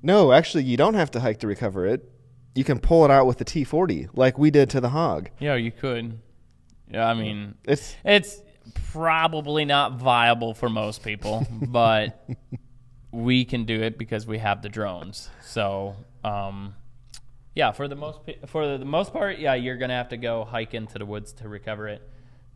No, 0.00 0.30
actually, 0.30 0.62
you 0.62 0.76
don't 0.76 0.94
have 0.94 1.10
to 1.10 1.20
hike 1.20 1.40
to 1.40 1.48
recover 1.48 1.84
it. 1.84 2.08
You 2.54 2.62
can 2.62 2.78
pull 2.78 3.04
it 3.04 3.10
out 3.10 3.26
with 3.26 3.38
the 3.38 3.44
T40, 3.44 4.10
like 4.14 4.38
we 4.38 4.52
did 4.52 4.70
to 4.70 4.80
the 4.80 4.90
hog. 4.90 5.30
yeah, 5.40 5.56
you 5.56 5.72
could. 5.72 6.20
Yeah, 6.92 7.08
I 7.08 7.14
mean, 7.14 7.56
It's 7.64 7.96
it's 8.04 8.40
probably 8.92 9.64
not 9.64 9.94
viable 9.98 10.54
for 10.54 10.68
most 10.68 11.02
people, 11.02 11.44
but 11.50 12.24
we 13.10 13.44
can 13.44 13.64
do 13.64 13.82
it 13.82 13.98
because 13.98 14.28
we 14.28 14.38
have 14.38 14.62
the 14.62 14.68
drones. 14.68 15.28
So, 15.42 15.96
um, 16.22 16.76
yeah, 17.58 17.72
for 17.72 17.88
the 17.88 17.96
most 17.96 18.20
for 18.46 18.78
the 18.78 18.84
most 18.84 19.12
part, 19.12 19.38
yeah, 19.40 19.54
you're 19.54 19.76
gonna 19.76 19.96
have 19.96 20.10
to 20.10 20.16
go 20.16 20.44
hike 20.44 20.74
into 20.74 20.96
the 20.96 21.04
woods 21.04 21.32
to 21.34 21.48
recover 21.48 21.88
it. 21.88 22.08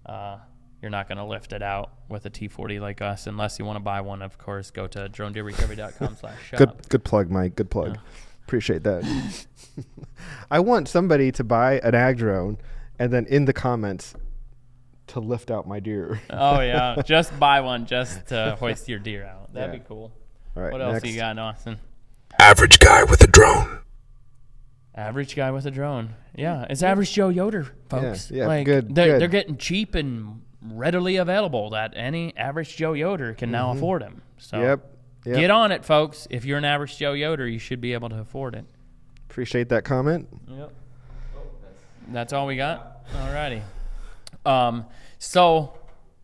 Uh, 0.06 0.38
you're 0.80 0.92
not 0.92 1.08
gonna 1.08 1.26
lift 1.26 1.52
it 1.52 1.60
out 1.60 1.90
with 2.08 2.24
a 2.24 2.30
T40 2.30 2.80
like 2.80 3.02
us, 3.02 3.26
unless 3.26 3.58
you 3.58 3.64
want 3.64 3.74
to 3.76 3.82
buy 3.82 4.00
one. 4.00 4.22
Of 4.22 4.38
course, 4.38 4.70
go 4.70 4.86
to 4.86 5.08
dronedeerrecovery.com/shop. 5.08 6.56
good. 6.58 6.88
Good 6.88 7.02
plug, 7.04 7.30
Mike. 7.30 7.56
Good 7.56 7.68
plug. 7.68 7.98
Appreciate 8.44 8.84
that. 8.84 9.02
I 10.52 10.60
want 10.60 10.88
somebody 10.88 11.32
to 11.32 11.42
buy 11.42 11.80
an 11.80 11.96
ag 11.96 12.18
drone, 12.18 12.58
and 12.96 13.12
then 13.12 13.26
in 13.26 13.46
the 13.46 13.52
comments 13.52 14.14
to 15.08 15.18
lift 15.18 15.50
out 15.50 15.66
my 15.66 15.80
deer. 15.80 16.20
Oh 16.30 16.60
yeah, 16.60 17.02
just 17.04 17.36
buy 17.40 17.60
one 17.60 17.86
just 17.86 18.28
to 18.28 18.56
hoist 18.60 18.88
your 18.88 19.00
deer 19.00 19.24
out. 19.26 19.52
That'd 19.52 19.74
Yeah. 19.74 19.80
be 19.80 19.84
cool. 19.88 20.12
All 20.56 20.62
right. 20.62 20.70
What 20.72 20.80
else 20.80 20.92
next. 21.02 21.08
you 21.08 21.16
got, 21.16 21.36
Austin? 21.40 21.80
Average 22.38 22.78
guy 22.78 23.02
with 23.02 23.20
a 23.24 23.26
drone. 23.26 23.80
Average 24.94 25.34
guy 25.36 25.50
with 25.50 25.64
a 25.66 25.70
drone. 25.70 26.14
Yeah, 26.36 26.66
it's 26.68 26.82
average 26.82 27.12
Joe 27.12 27.28
Yoder, 27.30 27.66
folks. 27.88 28.30
yeah, 28.30 28.46
like, 28.46 28.66
good, 28.66 28.94
They're, 28.94 29.06
good. 29.12 29.20
they're 29.22 29.28
getting 29.28 29.56
cheap 29.56 29.94
and 29.94 30.42
readily 30.62 31.16
available 31.16 31.70
that 31.70 31.92
any 31.96 32.36
average 32.36 32.76
Joe 32.76 32.92
Yoder 32.92 33.32
can 33.34 33.50
now 33.50 33.70
afford 33.72 34.02
them. 34.02 34.22
So 34.38 34.56
Mm-hmm. 34.58 34.66
Yep. 34.66 34.88
Yep. 35.24 35.36
get 35.36 35.50
on 35.50 35.70
it, 35.72 35.84
folks. 35.84 36.26
If 36.30 36.44
you're 36.44 36.58
an 36.58 36.64
average 36.64 36.98
Joe 36.98 37.12
Yoder, 37.12 37.46
you 37.48 37.58
should 37.58 37.80
be 37.80 37.92
able 37.92 38.08
to 38.10 38.18
afford 38.18 38.54
it. 38.54 38.64
Appreciate 39.30 39.68
that 39.70 39.84
comment. 39.84 40.28
Yep. 40.48 40.72
That's 42.08 42.32
all 42.32 42.46
we 42.46 42.56
got. 42.56 43.06
Alrighty. 43.12 43.62
Um, 44.44 44.86
so 45.18 45.78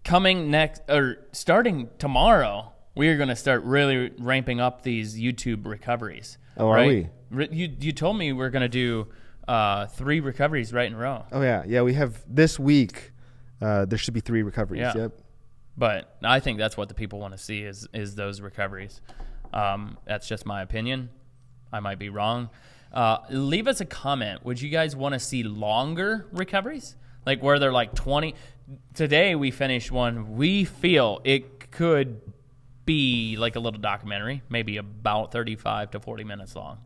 coming 0.05 0.51
next 0.51 0.83
or 0.89 1.19
starting 1.33 1.89
tomorrow, 1.99 2.73
we 2.95 3.09
are 3.09 3.17
going 3.17 3.29
to 3.29 3.37
start 3.37 3.63
really 3.63 4.11
ramping 4.19 4.61
up 4.61 4.83
these 4.83 5.17
YouTube 5.19 5.65
recoveries. 5.67 6.37
Oh, 6.59 6.69
are 6.69 6.75
right? 6.77 6.89
we? 6.89 7.09
Re- 7.31 7.49
You 7.51 7.75
you 7.79 7.93
told 7.93 8.17
me 8.19 8.33
we're 8.33 8.51
going 8.51 8.63
to 8.63 8.69
do 8.69 9.09
uh, 9.47 9.87
three 9.87 10.21
recoveries 10.21 10.73
right 10.73 10.87
in 10.87 10.95
a 10.95 10.99
row. 10.99 11.25
Oh 11.33 11.43
yeah, 11.43 11.63
yeah. 11.67 11.83
We 11.83 11.95
have 11.95 12.23
this 12.29 12.59
week. 12.59 13.13
Uh, 13.61 13.85
there 13.85 13.99
should 13.99 14.15
be 14.15 14.21
three 14.21 14.43
recoveries. 14.43 14.81
Yeah. 14.81 14.93
Yep. 14.97 15.13
But 15.77 16.17
I 16.23 16.41
think 16.41 16.59
that's 16.59 16.77
what 16.77 16.89
the 16.89 16.95
people 16.95 17.19
want 17.21 17.35
to 17.35 17.39
see 17.39 17.63
is 17.63 17.87
is 17.95 18.15
those 18.15 18.41
recoveries. 18.41 19.01
Um, 19.53 19.97
that's 20.07 20.27
just 20.29 20.45
my 20.47 20.63
opinion. 20.63 21.11
I 21.73 21.81
might 21.81 21.99
be 21.99 22.09
wrong. 22.09 22.51
Uh, 22.93 23.19
leave 23.31 23.69
us 23.69 23.81
a 23.81 23.85
comment. 23.85 24.45
Would 24.45 24.61
you 24.61 24.71
guys 24.71 24.97
want 24.97 25.13
to 25.13 25.19
see 25.21 25.43
longer 25.43 26.27
recoveries, 26.33 26.97
like 27.27 27.43
where 27.43 27.59
they're 27.59 27.73
like 27.73 27.95
twenty? 27.95 28.35
Today 28.95 29.35
we 29.35 29.51
finished 29.51 29.93
one. 29.93 30.37
We 30.37 30.65
feel 30.65 31.21
it 31.25 31.71
could 31.71 32.21
be 32.89 33.37
like 33.39 33.55
a 33.57 33.61
little 33.61 33.81
documentary, 33.81 34.43
maybe 34.49 34.79
about 34.79 35.31
thirty-five 35.31 35.91
to 35.93 36.01
forty 36.01 36.25
minutes 36.25 36.57
long. 36.57 36.79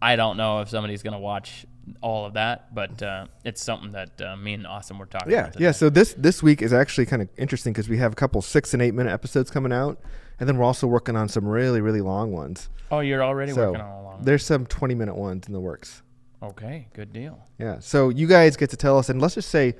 I 0.00 0.16
don't 0.16 0.36
know 0.36 0.60
if 0.60 0.68
somebody's 0.70 1.02
gonna 1.02 1.18
watch 1.20 1.66
all 2.02 2.24
of 2.26 2.34
that, 2.34 2.74
but 2.74 3.02
uh, 3.02 3.26
it's 3.44 3.62
something 3.62 3.92
that 3.92 4.20
uh, 4.20 4.36
me 4.36 4.54
and 4.54 4.66
Austin 4.66 4.98
were 4.98 5.06
talking 5.06 5.32
Yeah, 5.32 5.40
about. 5.40 5.52
today. 5.54 5.64
yeah. 5.66 5.70
So 5.72 5.90
this 5.90 6.14
this 6.14 6.42
week 6.42 6.62
is 6.62 6.72
actually 6.72 7.06
kind 7.06 7.22
of 7.22 7.28
interesting 7.36 7.72
because 7.72 7.88
we 7.88 7.98
have 7.98 8.12
a 8.12 8.14
couple 8.16 8.40
six 8.42 8.72
and 8.74 8.82
eight 8.82 8.94
minute 8.94 9.10
episodes 9.12 9.50
coming 9.50 9.72
out, 9.72 10.00
and 10.40 10.48
then 10.48 10.56
we're 10.56 10.64
also 10.64 10.86
working 10.86 11.16
on 11.16 11.28
some 11.28 11.46
really 11.46 11.80
really 11.80 12.00
long 12.00 12.32
ones. 12.32 12.68
Oh, 12.90 13.00
you're 13.00 13.22
already 13.22 13.52
so 13.52 13.66
working 13.72 13.80
on 13.82 13.90
a 13.90 14.02
long. 14.02 14.22
there's 14.22 14.44
some 14.44 14.66
twenty 14.66 14.94
minute 14.94 15.16
ones 15.16 15.46
in 15.46 15.52
the 15.52 15.60
works. 15.60 16.02
Okay, 16.42 16.88
good 16.94 17.12
deal. 17.12 17.46
Yeah. 17.58 17.80
So 17.80 18.08
you 18.08 18.26
guys 18.26 18.56
get 18.56 18.70
to 18.70 18.76
tell 18.76 18.96
us, 18.98 19.08
and 19.08 19.20
let's 19.20 19.34
just 19.34 19.50
say, 19.50 19.74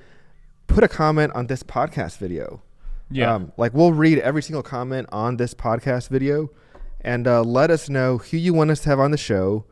put 0.66 0.82
a 0.84 0.88
comment 0.88 1.32
on 1.34 1.46
this 1.46 1.62
podcast 1.62 2.18
video. 2.18 2.62
Yeah. 3.10 3.34
Um, 3.34 3.52
like 3.56 3.74
we'll 3.74 3.92
read 3.92 4.18
every 4.18 4.42
single 4.42 4.62
comment 4.62 5.08
on 5.12 5.36
this 5.36 5.54
podcast 5.54 6.08
video, 6.08 6.50
and 7.00 7.26
uh, 7.26 7.42
let 7.42 7.70
us 7.70 7.88
know 7.88 8.18
who 8.18 8.36
you 8.36 8.52
want 8.52 8.70
us 8.70 8.80
to 8.80 8.88
have 8.90 9.00
on 9.00 9.10
the 9.10 9.18
show. 9.18 9.64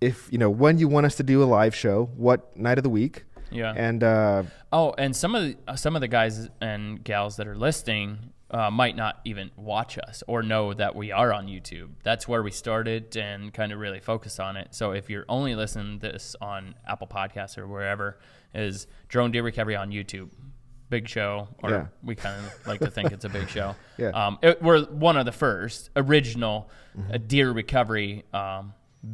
If 0.00 0.28
you 0.30 0.38
know 0.38 0.50
when 0.50 0.78
you 0.78 0.88
want 0.88 1.06
us 1.06 1.14
to 1.16 1.22
do 1.22 1.42
a 1.42 1.46
live 1.46 1.74
show, 1.74 2.10
what 2.16 2.56
night 2.56 2.78
of 2.78 2.84
the 2.84 2.90
week, 2.90 3.24
yeah. 3.50 3.72
and 3.76 4.02
uh, 4.02 4.42
oh, 4.72 4.94
and 4.98 5.14
some 5.14 5.34
of 5.34 5.42
the, 5.42 5.76
some 5.76 5.94
of 5.94 6.00
the 6.00 6.08
guys 6.08 6.48
and 6.60 7.02
gals 7.02 7.36
that 7.36 7.46
are 7.46 7.56
listening 7.56 8.32
uh, 8.50 8.70
might 8.70 8.94
not 8.94 9.20
even 9.24 9.50
watch 9.56 9.98
us 9.98 10.22
or 10.28 10.42
know 10.42 10.72
that 10.74 10.94
we 10.94 11.10
are 11.10 11.32
on 11.32 11.46
YouTube. 11.46 11.90
That's 12.02 12.28
where 12.28 12.42
we 12.42 12.50
started 12.50 13.16
and 13.16 13.52
kind 13.52 13.72
of 13.72 13.78
really 13.78 14.00
focus 14.00 14.38
on 14.38 14.56
it. 14.56 14.68
So 14.74 14.92
if 14.92 15.10
you're 15.10 15.24
only 15.28 15.54
listening 15.54 15.98
to 16.00 16.12
this 16.12 16.36
on 16.40 16.74
Apple 16.86 17.08
Podcasts 17.08 17.58
or 17.58 17.66
wherever, 17.66 18.18
is 18.54 18.86
Drone 19.08 19.32
Deer 19.32 19.42
Recovery 19.42 19.74
on 19.74 19.90
YouTube. 19.90 20.30
Big 20.94 21.08
show, 21.08 21.48
or 21.62 21.70
Yeah. 21.70 21.86
we 22.02 22.14
kind 22.14 22.36
of 22.44 22.66
like 22.66 22.78
to 22.80 22.90
think 22.90 23.10
it's 23.12 23.24
a 23.24 23.28
big 23.28 23.48
show. 23.48 23.74
Yeah. 23.98 24.08
Um, 24.10 24.38
it, 24.42 24.60
we're 24.62 24.84
one 24.86 25.16
of 25.16 25.24
the 25.24 25.32
first 25.32 25.90
original 25.96 26.70
Mm-hmm. 26.96 27.12
uh, 27.14 27.18
deer 27.26 27.50
recovery 27.50 28.22
um, 28.32 28.72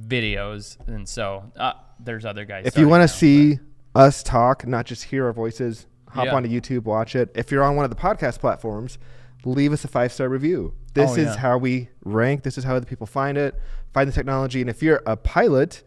videos, 0.09 0.77
and 0.87 1.09
so 1.09 1.51
uh, 1.57 1.73
there's 1.99 2.25
other 2.27 2.45
guys. 2.45 2.67
if 2.67 2.77
you 2.77 2.87
want 2.89 3.03
to 3.03 3.09
see 3.09 3.59
us 3.95 4.23
talk, 4.23 4.67
not 4.67 4.85
just 4.85 5.05
hear 5.05 5.25
our 5.27 5.33
voices, 5.33 5.87
hop 6.11 6.27
Yeah. 6.27 6.35
onto 6.35 6.49
YouTube, 6.51 6.85
watch 6.85 7.17
it. 7.17 7.31
If 7.35 7.51
you're 7.51 7.63
on 7.63 7.77
one 7.77 7.85
of 7.87 7.91
the 7.91 7.97
podcast 7.97 8.39
platforms, 8.41 8.99
leave 9.45 9.73
us 9.73 9.83
a 9.85 9.89
five 9.89 10.13
star 10.13 10.29
review. 10.29 10.75
This 10.93 11.11
Oh, 11.13 11.15
is 11.15 11.27
yeah. 11.29 11.37
how 11.39 11.57
we 11.59 11.89
rank. 12.05 12.43
This 12.43 12.59
is 12.59 12.65
how 12.65 12.77
other 12.77 12.85
people 12.87 13.07
find 13.07 13.39
it, 13.39 13.59
find 13.95 14.07
the 14.07 14.13
technology. 14.13 14.61
And 14.61 14.69
if 14.69 14.83
you're 14.83 15.03
a 15.07 15.17
pilot, 15.17 15.83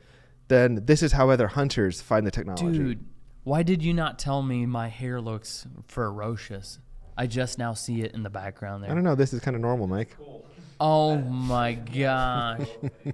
then 0.48 0.80
this 0.86 1.04
is 1.04 1.12
how 1.12 1.30
other 1.30 1.48
hunters 1.48 2.02
find 2.02 2.26
the 2.26 2.32
technology. 2.32 2.78
Dude, 2.78 3.06
why 3.44 3.64
did 3.64 3.84
you 3.84 3.94
not 3.94 4.20
tell 4.20 4.42
me 4.42 4.66
my 4.66 4.88
hair 4.90 5.20
looks 5.22 5.66
ferocious? 5.88 6.80
I 7.18 7.28
just 7.28 7.58
now 7.60 7.74
see 7.74 8.02
it 8.02 8.14
in 8.14 8.24
the 8.24 8.30
background 8.30 8.84
there. 8.84 8.92
I 8.92 8.94
don't 8.96 9.04
know. 9.04 9.16
This 9.16 9.34
is 9.34 9.40
kind 9.42 9.56
of 9.56 9.62
normal, 9.62 9.88
Mike. 9.88 10.16
Oh 10.80 11.18
my 11.18 11.74
gosh. 11.74 12.68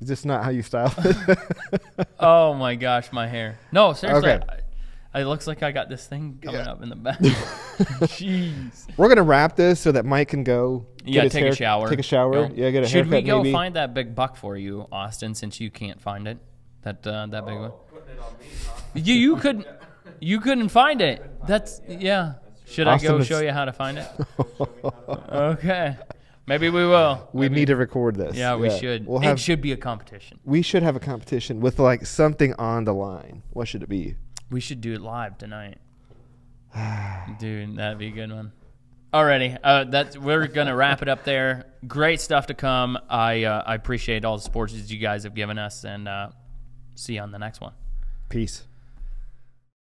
Is 0.00 0.08
this 0.08 0.24
not 0.24 0.42
how 0.42 0.50
you 0.50 0.62
style 0.62 0.92
it? 0.98 1.38
Oh 2.18 2.54
my 2.54 2.74
gosh, 2.76 3.12
my 3.12 3.26
hair. 3.28 3.58
No, 3.72 3.92
seriously. 3.92 4.30
Okay. 4.30 4.44
I, 5.14 5.20
it 5.20 5.24
looks 5.24 5.46
like 5.46 5.62
I 5.62 5.72
got 5.72 5.88
this 5.88 6.06
thing 6.06 6.38
coming 6.42 6.60
Yeah. 6.60 6.70
up 6.72 6.82
in 6.82 6.88
the 6.88 6.96
back. 6.96 7.18
Jeez. 7.20 8.86
We're 8.96 9.08
gonna 9.08 9.22
wrap 9.22 9.56
this 9.56 9.78
so 9.80 9.92
that 9.92 10.04
Mike 10.04 10.28
can 10.28 10.42
go. 10.44 10.86
get 11.04 11.08
Yeah, 11.08 11.22
his 11.24 11.32
take 11.32 11.42
hair- 11.42 11.52
a 11.52 11.56
shower. 11.56 11.88
Take 11.88 11.98
a 11.98 12.02
shower. 12.02 12.48
Go. 12.48 12.54
Yeah, 12.54 12.70
get 12.70 12.84
a 12.84 12.86
Should 12.86 13.06
haircut. 13.06 13.12
we 13.12 13.22
go 13.22 13.38
maybe. 13.38 13.52
find 13.52 13.76
that 13.76 13.92
big 13.94 14.14
buck 14.14 14.36
for 14.36 14.56
you, 14.56 14.86
Austin, 14.90 15.34
since 15.34 15.60
you 15.60 15.70
can't 15.70 16.00
find 16.00 16.26
it? 16.26 16.38
That 16.82 17.06
uh, 17.06 17.26
that 17.26 17.44
big 17.46 17.58
one. 17.58 17.72
You 18.94 19.14
you 19.14 19.36
couldn't 19.36 19.66
you 20.20 20.40
couldn't 20.40 20.68
find 20.68 21.00
it. 21.00 21.22
That's 21.46 21.80
yeah. 21.88 22.34
Should 22.66 22.88
I 22.88 22.98
go 22.98 23.18
is- 23.18 23.26
show 23.26 23.40
you 23.40 23.52
how 23.52 23.64
to 23.64 23.72
find 23.72 23.98
it? 23.98 24.08
okay. 25.28 25.96
Maybe 26.46 26.68
we 26.70 26.84
will. 26.84 27.28
we 27.32 27.48
need 27.48 27.66
to 27.66 27.76
record 27.76 28.16
this. 28.16 28.36
Yeah, 28.36 28.56
we 28.56 28.68
should. 28.70 29.06
We'll 29.06 29.20
it 29.20 29.24
have. 29.24 29.40
should 29.40 29.60
be 29.60 29.72
a 29.72 29.76
competition. 29.76 30.40
we 30.44 30.60
should 30.60 30.82
have 30.82 30.96
a 30.96 31.00
competition 31.00 31.60
with 31.60 31.78
like 31.78 32.04
something 32.04 32.52
on 32.54 32.84
the 32.84 32.92
line. 32.92 33.42
What 33.50 33.68
should 33.68 33.82
it 33.82 33.88
be? 33.88 34.16
We 34.50 34.60
should 34.60 34.80
do 34.80 34.92
it 34.92 35.00
live 35.00 35.38
tonight. 35.38 35.78
Dude, 37.38 37.76
that'd 37.76 37.98
be 37.98 38.08
a 38.08 38.10
good 38.10 38.32
one. 38.32 38.52
Alrighty, 39.12 39.58
uh, 39.62 39.84
that's 39.84 40.16
we're 40.16 40.46
gonna 40.46 40.74
wrap 40.74 41.02
it 41.02 41.08
up 41.08 41.22
there. 41.24 41.66
Great 41.86 42.20
stuff 42.20 42.46
to 42.46 42.54
come. 42.54 42.98
I 43.10 43.44
uh, 43.44 43.62
I 43.66 43.74
appreciate 43.74 44.24
all 44.24 44.36
the 44.36 44.42
supports 44.42 44.72
that 44.72 44.90
you 44.90 44.98
guys 44.98 45.24
have 45.24 45.34
given 45.34 45.58
us, 45.58 45.84
and 45.84 46.08
uh, 46.08 46.30
see 46.94 47.14
you 47.14 47.20
on 47.20 47.30
the 47.30 47.38
next 47.38 47.60
one. 47.60 47.72
Peace. 48.30 48.64